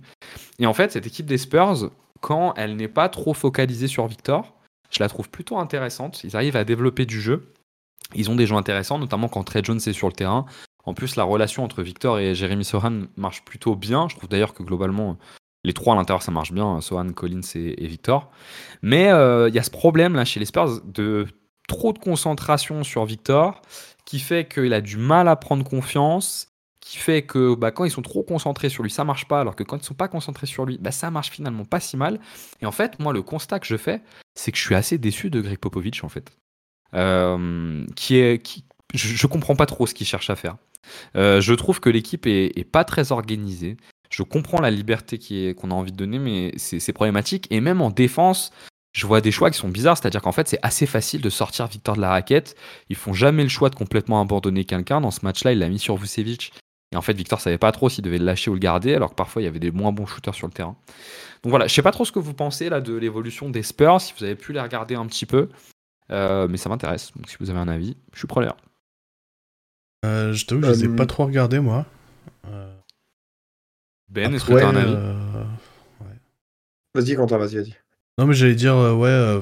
Et 0.60 0.66
en 0.66 0.74
fait, 0.74 0.92
cette 0.92 1.06
équipe 1.06 1.28
des 1.28 1.38
Spurs, 1.38 1.92
quand 2.20 2.54
elle 2.58 2.76
n'est 2.76 2.88
pas 2.88 3.08
trop 3.08 3.34
focalisée 3.34 3.88
sur 3.88 4.08
Victor, 4.08 4.56
je 4.90 5.00
la 5.00 5.10
trouve 5.10 5.30
plutôt 5.30 5.58
intéressante. 5.58 6.24
Ils 6.24 6.36
arrivent 6.36 6.56
à 6.56 6.64
développer 6.64 7.06
du 7.06 7.22
jeu. 7.22 7.54
Ils 8.16 8.32
ont 8.32 8.36
des 8.36 8.48
gens 8.48 8.58
intéressants, 8.58 8.98
notamment 8.98 9.28
quand 9.28 9.44
Trey 9.44 9.62
Jones 9.64 9.80
est 9.86 9.94
sur 9.94 10.08
le 10.08 10.14
terrain. 10.14 10.46
En 10.86 10.94
plus, 10.94 11.16
la 11.18 11.24
relation 11.24 11.64
entre 11.64 11.84
Victor 11.84 12.20
et 12.20 12.34
Jeremy 12.34 12.64
Sohan 12.64 13.04
marche 13.18 13.44
plutôt 13.44 13.76
bien. 13.76 14.08
Je 14.08 14.16
trouve 14.16 14.30
d'ailleurs 14.30 14.54
que 14.54 14.64
globalement, 14.64 15.18
les 15.68 15.74
trois 15.74 15.94
à 15.94 15.98
l'intérieur, 15.98 16.24
ça 16.24 16.32
marche 16.32 16.54
bien, 16.54 16.80
Sohan, 16.82 17.12
Collins 17.12 17.42
et, 17.56 17.88
Victor. 17.88 18.32
Mais 18.82 19.10
euh, 19.10 19.50
il 19.50 19.56
y 19.56 19.60
a 19.60 19.64
ce 19.64 19.70
problème 19.70 20.16
là 20.16 20.24
chez 20.24 20.40
les 20.40 20.46
Spurs 20.46 20.82
de 20.86 21.28
trop 21.68 21.92
de 21.92 22.00
concentration 22.00 22.84
sur 22.84 23.04
Victor, 23.04 23.62
qui 24.06 24.20
fait 24.20 24.48
qu'il 24.48 24.74
a 24.74 24.80
du 24.80 24.96
mal 24.96 25.28
à 25.28 25.36
prendre 25.36 25.66
confiance, 25.66 26.54
qui 26.80 26.98
fait 26.98 27.24
que 27.24 27.54
bah, 27.54 27.72
quand 27.72 27.84
ils 27.84 27.92
sont 27.92 28.02
trop 28.02 28.24
concentrés 28.24 28.70
sur 28.70 28.82
lui, 28.82 28.90
ça 28.90 29.04
marche 29.04 29.28
pas, 29.28 29.42
alors 29.42 29.58
que 29.58 29.64
quand 29.64 29.78
ils 29.78 29.86
sont 29.86 29.94
pas 29.94 30.08
concentrés 30.08 30.48
sur 30.48 30.66
lui, 30.66 30.78
bah, 30.80 30.92
ça 30.92 31.12
marche 31.12 31.32
finalement 31.32 31.66
pas 31.66 31.82
si 31.82 31.98
mal. 31.98 32.22
Et 32.62 32.66
en 32.66 32.72
fait, 32.72 32.98
moi, 33.00 33.12
le 33.12 33.22
constat 33.22 33.60
que 33.60 33.68
je 33.68 33.76
fais, 33.76 34.02
c'est 34.36 34.54
que 34.54 34.58
je 34.58 34.64
suis 34.64 34.76
assez 34.76 34.98
déçu 34.98 35.30
de 35.30 35.42
Greg 35.42 35.58
Popovich, 35.58 36.06
en 36.06 36.10
fait. 36.10 36.32
Euh, 36.94 37.86
qui 37.98 38.16
est, 38.16 38.42
qui, 38.42 38.64
je, 38.94 39.10
je 39.10 39.28
comprends 39.28 39.58
pas 39.58 39.66
trop 39.66 39.86
ce 39.86 39.94
qu'il 39.94 40.08
cherche 40.08 40.30
à 40.30 40.38
faire. 40.38 40.56
Euh, 41.18 41.42
je 41.42 41.54
trouve 41.54 41.82
que 41.82 41.90
l'équipe 41.90 42.26
est, 42.26 42.58
est, 42.58 42.64
pas 42.64 42.86
très 42.86 43.12
organisée 43.12 43.76
je 44.18 44.24
comprends 44.24 44.60
la 44.60 44.72
liberté 44.72 45.54
qu'on 45.54 45.70
a 45.70 45.76
envie 45.76 45.92
de 45.92 45.98
donner, 45.98 46.18
mais 46.18 46.52
c'est 46.58 46.92
problématique. 46.92 47.46
Et 47.52 47.62
même 47.62 47.82
en 47.82 47.92
défense, 47.92 48.52
je 48.94 49.06
vois 49.06 49.22
des 49.22 49.32
choix 49.32 49.52
qui 49.52 49.60
sont 49.60 49.70
bizarres. 49.70 49.96
C'est-à-dire 49.96 50.24
qu'en 50.24 50.32
fait, 50.32 50.48
c'est 50.48 50.58
assez 50.64 50.88
facile 50.88 51.22
de 51.22 51.30
sortir 51.30 51.68
Victor 51.68 51.96
de 51.96 52.02
la 52.02 52.10
raquette. 52.10 52.56
Ils 52.90 52.96
font 52.96 53.14
jamais 53.14 53.44
le 53.44 53.50
choix 53.50 53.70
de 53.70 53.76
complètement 53.76 54.20
abandonner 54.20 54.66
quelqu'un. 54.66 55.02
Dans 55.02 55.12
ce 55.12 55.20
match-là, 55.22 55.52
il 55.52 55.60
l'a 55.60 55.70
mis 55.70 55.78
sur 55.78 55.98
Vucevic. 55.98 56.52
Et 56.92 56.98
en 56.98 57.04
fait, 57.04 57.14
Victor 57.14 57.40
savait 57.40 57.60
pas 57.60 57.72
trop 57.72 57.90
s'il 57.90 58.04
devait 58.04 58.18
le 58.18 58.26
lâcher 58.26 58.50
ou 58.50 58.56
le 58.56 58.60
garder, 58.60 58.96
alors 58.96 59.12
que 59.12 59.16
parfois 59.16 59.44
il 59.44 59.46
y 59.46 59.48
avait 59.48 59.60
des 59.60 59.70
moins 59.70 59.92
bons 59.92 60.08
shooters 60.08 60.34
sur 60.34 60.48
le 60.48 60.54
terrain. 60.54 60.76
Donc 61.44 61.52
voilà, 61.52 61.68
je 61.68 61.74
sais 61.76 61.84
pas 61.84 61.92
trop 61.92 62.04
ce 62.04 62.12
que 62.12 62.18
vous 62.18 62.34
pensez 62.34 62.70
là 62.70 62.82
de 62.82 62.96
l'évolution 62.96 63.52
des 63.52 63.62
Spurs, 63.62 64.02
si 64.02 64.14
vous 64.18 64.24
avez 64.24 64.36
pu 64.36 64.52
les 64.52 64.62
regarder 64.62 64.96
un 64.96 65.06
petit 65.06 65.28
peu, 65.28 65.50
euh, 66.12 66.48
mais 66.50 66.58
ça 66.58 66.70
m'intéresse. 66.70 67.12
Donc 67.16 67.30
si 67.30 67.36
vous 67.40 67.52
avez 67.52 67.60
un 67.60 67.68
avis, 67.68 67.98
je 68.14 68.20
suis 68.20 68.28
preneur. 68.28 68.58
Euh, 70.06 70.34
je 70.34 70.46
t'avoue, 70.48 70.64
je 70.64 70.72
les 70.72 70.86
ai 70.86 70.88
euh, 70.88 70.96
pas 70.96 71.06
trop 71.06 71.26
regardés 71.26 71.60
moi. 71.60 71.86
Euh, 72.48 72.74
ben, 74.10 74.34
est-ce 74.34 74.46
que 74.46 74.54
t'as 74.54 74.68
un 74.68 74.76
avis 74.76 74.94
euh, 74.96 75.44
Vas-y, 76.96 77.16
Quentin, 77.16 77.38
vas-y, 77.38 77.56
vas-y. 77.56 77.76
Non, 78.18 78.26
mais 78.26 78.34
j'allais 78.34 78.56
dire, 78.56 78.76
euh, 78.76 78.94
ouais, 78.94 79.10
euh, 79.10 79.42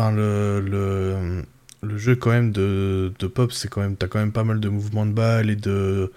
le, 0.00 0.60
le, 0.60 1.44
le, 1.82 1.98
jeu 1.98 2.14
quand 2.14 2.30
même 2.30 2.52
de, 2.52 3.12
de 3.18 3.26
Pop, 3.26 3.50
c'est 3.52 3.68
quand 3.68 3.80
même, 3.80 3.96
t'as 3.96 4.06
quand 4.06 4.20
même 4.20 4.32
pas 4.32 4.44
mal 4.44 4.60
de 4.60 4.68
mouvements 4.68 5.06
de 5.06 5.12
balles 5.12 5.50
et 5.50 5.56
de, 5.56 6.12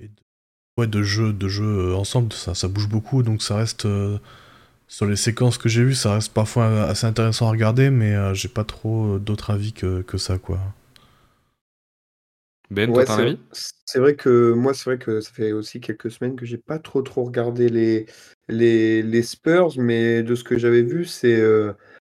et 0.00 0.08
de 0.08 0.12
ouais, 0.78 0.86
de 0.88 1.02
jeux 1.02 1.32
de 1.32 1.48
jeu 1.48 1.94
ensemble, 1.94 2.32
ça, 2.32 2.54
ça 2.54 2.66
bouge 2.66 2.88
beaucoup, 2.88 3.22
donc 3.22 3.42
ça 3.42 3.56
reste 3.56 3.86
sur 4.88 5.06
les 5.06 5.16
séquences 5.16 5.58
que 5.58 5.68
j'ai 5.68 5.84
vues, 5.84 5.94
ça 5.94 6.14
reste 6.14 6.32
parfois 6.32 6.84
assez 6.84 7.06
intéressant 7.06 7.46
à 7.46 7.50
regarder, 7.50 7.90
mais 7.90 8.34
j'ai 8.34 8.48
pas 8.48 8.64
trop 8.64 9.18
d'autres 9.20 9.50
avis 9.50 9.72
que, 9.72 10.02
que 10.02 10.18
ça, 10.18 10.38
quoi. 10.38 10.58
Ben, 12.70 12.92
toi, 12.92 13.04
un 13.10 13.18
avis? 13.18 13.38
c'est 13.86 13.98
vrai 13.98 14.16
que 14.16 14.52
moi, 14.52 14.74
c'est 14.74 14.84
vrai 14.84 14.98
que 14.98 15.20
ça 15.20 15.30
fait 15.32 15.52
aussi 15.52 15.80
quelques 15.80 16.10
semaines 16.10 16.36
que 16.36 16.46
j'ai 16.46 16.58
pas 16.58 16.78
trop, 16.78 17.02
trop 17.02 17.24
regardé 17.24 17.68
les 17.68 18.06
les 18.48 19.02
les 19.02 19.22
Spurs, 19.22 19.78
mais 19.78 20.22
de 20.22 20.34
ce 20.34 20.44
que 20.44 20.58
j'avais 20.58 20.82
vu, 20.82 21.04
c'est, 21.04 21.40
euh, 21.40 21.72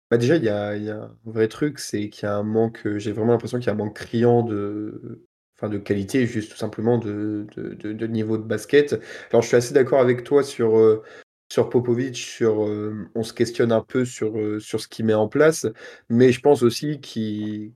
bah, 0.09 0.17
déjà, 0.17 0.35
il 0.38 0.43
y 0.43 0.49
a 0.49 0.75
y 0.77 0.89
a 0.89 1.03
un 1.03 1.17
vrai 1.25 1.47
truc, 1.47 1.79
c'est 1.79 2.09
qu'il 2.09 2.23
y 2.23 2.27
a 2.27 2.35
un 2.35 2.43
manque, 2.43 2.81
j'ai 2.97 3.12
vraiment 3.12 3.33
l'impression 3.33 3.59
qu'il 3.59 3.67
y 3.67 3.69
a 3.69 3.73
un 3.73 3.75
manque 3.75 3.95
criant 3.95 4.43
de 4.43 5.25
enfin, 5.57 5.69
de 5.69 5.77
qualité, 5.77 6.25
juste 6.25 6.51
tout 6.51 6.57
simplement 6.57 6.97
de 6.97 7.45
de 7.55 7.93
de 7.93 8.07
niveau 8.07 8.38
de 8.38 8.43
basket. 8.43 8.93
Alors, 9.31 9.41
je 9.43 9.47
suis 9.47 9.57
assez 9.57 9.73
d'accord 9.73 9.99
avec 10.01 10.23
toi 10.23 10.43
sur, 10.43 10.77
euh, 10.77 11.03
sur 11.51 11.69
Popovic, 11.69 12.15
sur, 12.17 12.63
euh, 12.65 13.09
on 13.15 13.23
se 13.23 13.33
questionne 13.33 13.71
un 13.71 13.81
peu 13.81 14.05
sur, 14.05 14.33
sur 14.62 14.79
ce 14.79 14.88
qu'il 14.88 15.05
met 15.05 15.13
en 15.13 15.27
place, 15.27 15.67
mais 16.10 16.31
je 16.31 16.39
pense 16.41 16.63
aussi 16.63 17.00
qu'il 17.02 17.73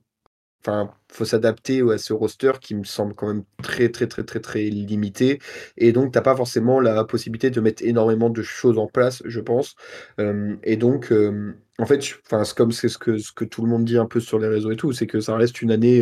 Enfin, 0.65 0.93
faut 1.11 1.25
s'adapter 1.25 1.81
à 1.81 1.97
ce 1.97 2.13
roster 2.13 2.53
qui 2.61 2.73
me 2.73 2.85
semble 2.85 3.13
quand 3.13 3.27
même 3.27 3.43
très, 3.61 3.89
très, 3.89 4.07
très, 4.07 4.23
très, 4.23 4.39
très 4.39 4.63
limité. 4.63 5.39
Et 5.77 5.91
donc, 5.91 6.13
tu 6.13 6.17
n'as 6.17 6.21
pas 6.21 6.35
forcément 6.37 6.79
la 6.79 7.03
possibilité 7.03 7.49
de 7.49 7.59
mettre 7.59 7.83
énormément 7.83 8.29
de 8.29 8.41
choses 8.41 8.77
en 8.77 8.87
place, 8.87 9.21
je 9.25 9.41
pense. 9.41 9.75
et 10.63 10.77
donc, 10.77 11.11
en 11.79 11.85
fait, 11.85 11.99
enfin, 12.25 12.43
c'est 12.45 12.55
comme 12.55 12.71
c'est 12.71 12.87
ce 12.87 12.97
que, 12.97 13.17
ce 13.17 13.33
que 13.33 13.43
tout 13.45 13.61
le 13.63 13.69
monde 13.69 13.83
dit 13.83 13.97
un 13.97 14.05
peu 14.05 14.19
sur 14.21 14.39
les 14.39 14.47
réseaux 14.47 14.71
et 14.71 14.77
tout, 14.77 14.93
c'est 14.93 15.07
que 15.07 15.19
ça 15.19 15.35
reste 15.35 15.61
une 15.61 15.71
année, 15.71 16.01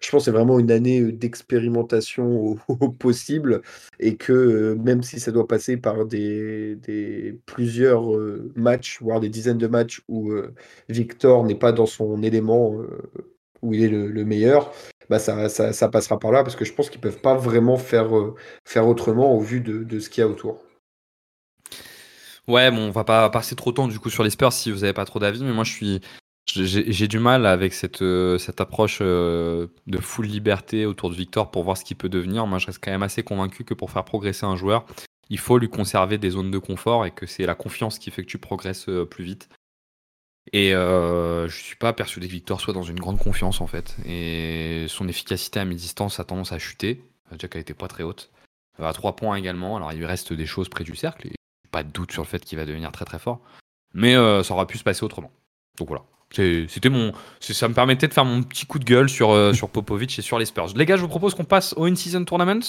je 0.00 0.10
pense, 0.10 0.24
c'est 0.24 0.32
vraiment 0.32 0.58
une 0.58 0.72
année 0.72 1.12
d'expérimentation 1.12 2.56
au, 2.68 2.88
possible. 2.90 3.62
Et 4.00 4.16
que 4.16 4.74
même 4.82 5.02
si 5.04 5.20
ça 5.20 5.30
doit 5.30 5.46
passer 5.46 5.76
par 5.76 6.06
des 6.06 7.38
plusieurs 7.46 8.08
matchs, 8.56 9.00
voire 9.00 9.20
des 9.20 9.28
dizaines 9.28 9.58
de 9.58 9.68
matchs 9.68 10.02
où 10.08 10.32
Victor 10.88 11.44
n'est 11.44 11.54
pas 11.54 11.72
dans 11.72 11.86
son 11.86 12.22
élément 12.22 12.78
où 13.62 13.74
il 13.74 13.84
est 13.84 13.88
le, 13.88 14.24
meilleur, 14.24 14.72
bah 15.08 15.18
ça, 15.18 15.88
passera 15.88 16.18
par 16.18 16.32
là 16.32 16.42
parce 16.42 16.56
que 16.56 16.64
je 16.64 16.72
pense 16.72 16.90
qu'ils 16.90 17.00
peuvent 17.00 17.20
pas 17.20 17.34
vraiment 17.34 17.76
faire, 17.76 18.16
euh, 18.16 18.34
autrement 18.76 19.32
au 19.34 19.40
vu 19.40 19.60
de, 19.60 19.98
ce 19.98 20.10
qu'il 20.10 20.22
y 20.22 20.24
a 20.24 20.28
autour. 20.28 20.60
Ouais, 22.48 22.70
bon, 22.70 22.88
on 22.88 22.90
va 22.90 23.04
pas 23.04 23.30
passer 23.30 23.54
trop 23.54 23.70
de 23.70 23.76
temps 23.76 23.88
du 23.88 24.00
coup 24.00 24.10
sur 24.10 24.24
les 24.24 24.30
Spurs 24.30 24.52
si 24.52 24.72
vous 24.72 24.82
avez 24.82 24.92
pas 24.92 25.04
trop 25.04 25.20
d'avis, 25.20 25.44
mais 25.44 25.52
moi 25.52 25.64
je 25.64 25.72
suis 25.72 26.00
j'ai 26.46 27.06
du 27.06 27.20
mal 27.20 27.46
avec 27.46 27.72
cette, 27.72 28.02
euh, 28.02 28.36
approche 28.58 28.98
euh, 29.00 29.68
de 29.86 29.98
full 29.98 30.26
liberté 30.26 30.86
autour 30.86 31.08
de 31.08 31.14
Victor 31.14 31.50
pour 31.52 31.62
voir 31.62 31.76
ce 31.76 31.84
qu'il 31.84 31.96
peut 31.96 32.08
devenir. 32.08 32.46
Moi, 32.48 32.58
je 32.58 32.66
reste 32.66 32.80
quand 32.82 32.90
même 32.90 33.04
assez 33.04 33.22
convaincu 33.22 33.64
que 33.64 33.74
pour 33.74 33.92
faire 33.92 34.04
progresser 34.04 34.44
un 34.44 34.56
joueur, 34.56 34.84
il 35.30 35.38
faut 35.38 35.56
lui 35.56 35.68
conserver 35.68 36.18
des 36.18 36.30
zones 36.30 36.50
de 36.50 36.58
confort 36.58 37.06
et 37.06 37.12
que 37.12 37.26
c'est 37.26 37.46
la 37.46 37.54
confiance 37.54 37.98
qui 37.98 38.10
fait 38.10 38.22
que 38.22 38.28
tu 38.28 38.38
progresses 38.38 38.86
plus 39.08 39.24
vite. 39.24 39.48
Et 40.52 40.70
je 40.72 41.48
suis 41.48 41.76
pas 41.76 41.92
persuadé 41.92 42.26
que 42.26 42.32
Victor 42.32 42.60
soit 42.60 42.74
dans 42.74 42.82
une 42.82 42.98
grande 42.98 43.18
confiance 43.18 43.60
en 43.60 43.66
fait. 43.66 43.96
Et 44.06 44.86
son 44.88 45.08
efficacité 45.08 45.60
à 45.60 45.64
mi-distance 45.64 46.20
a 46.20 46.24
tendance 46.24 46.52
à 46.52 46.58
chuter, 46.58 47.04
déjà 47.30 47.48
qu'elle 47.48 47.62
était 47.62 47.74
pas 47.74 47.88
très 47.88 48.02
haute. 48.02 48.30
À 48.82 48.92
3 48.92 49.16
points 49.16 49.36
également, 49.36 49.76
alors 49.76 49.92
il 49.92 49.98
lui 49.98 50.06
reste 50.06 50.32
des 50.32 50.46
choses 50.46 50.68
près 50.68 50.84
du 50.84 50.96
cercle, 50.96 51.28
et 51.28 51.34
pas 51.70 51.82
de 51.82 51.90
doute 51.90 52.12
sur 52.12 52.22
le 52.22 52.28
fait 52.28 52.44
qu'il 52.44 52.58
va 52.58 52.64
devenir 52.64 52.90
très 52.90 53.04
très 53.04 53.18
fort. 53.18 53.40
Mais 53.94 54.14
ça 54.14 54.54
aura 54.54 54.66
pu 54.66 54.78
se 54.78 54.84
passer 54.84 55.04
autrement. 55.04 55.30
Donc 55.78 55.88
voilà. 55.88 56.02
C'était 56.34 56.88
mon, 56.88 57.12
ça 57.40 57.68
me 57.68 57.74
permettait 57.74 58.08
de 58.08 58.14
faire 58.14 58.24
mon 58.24 58.42
petit 58.42 58.64
coup 58.64 58.78
de 58.78 58.84
gueule 58.84 59.10
sur, 59.10 59.32
euh, 59.32 59.52
sur 59.52 59.68
Popovic 59.68 60.18
et 60.18 60.22
sur 60.22 60.38
les 60.38 60.46
Spurs. 60.46 60.68
Les 60.74 60.86
gars, 60.86 60.96
je 60.96 61.02
vous 61.02 61.08
propose 61.08 61.34
qu'on 61.34 61.44
passe 61.44 61.74
au 61.76 61.84
In-Season 61.84 62.24
Tournament. 62.24 62.62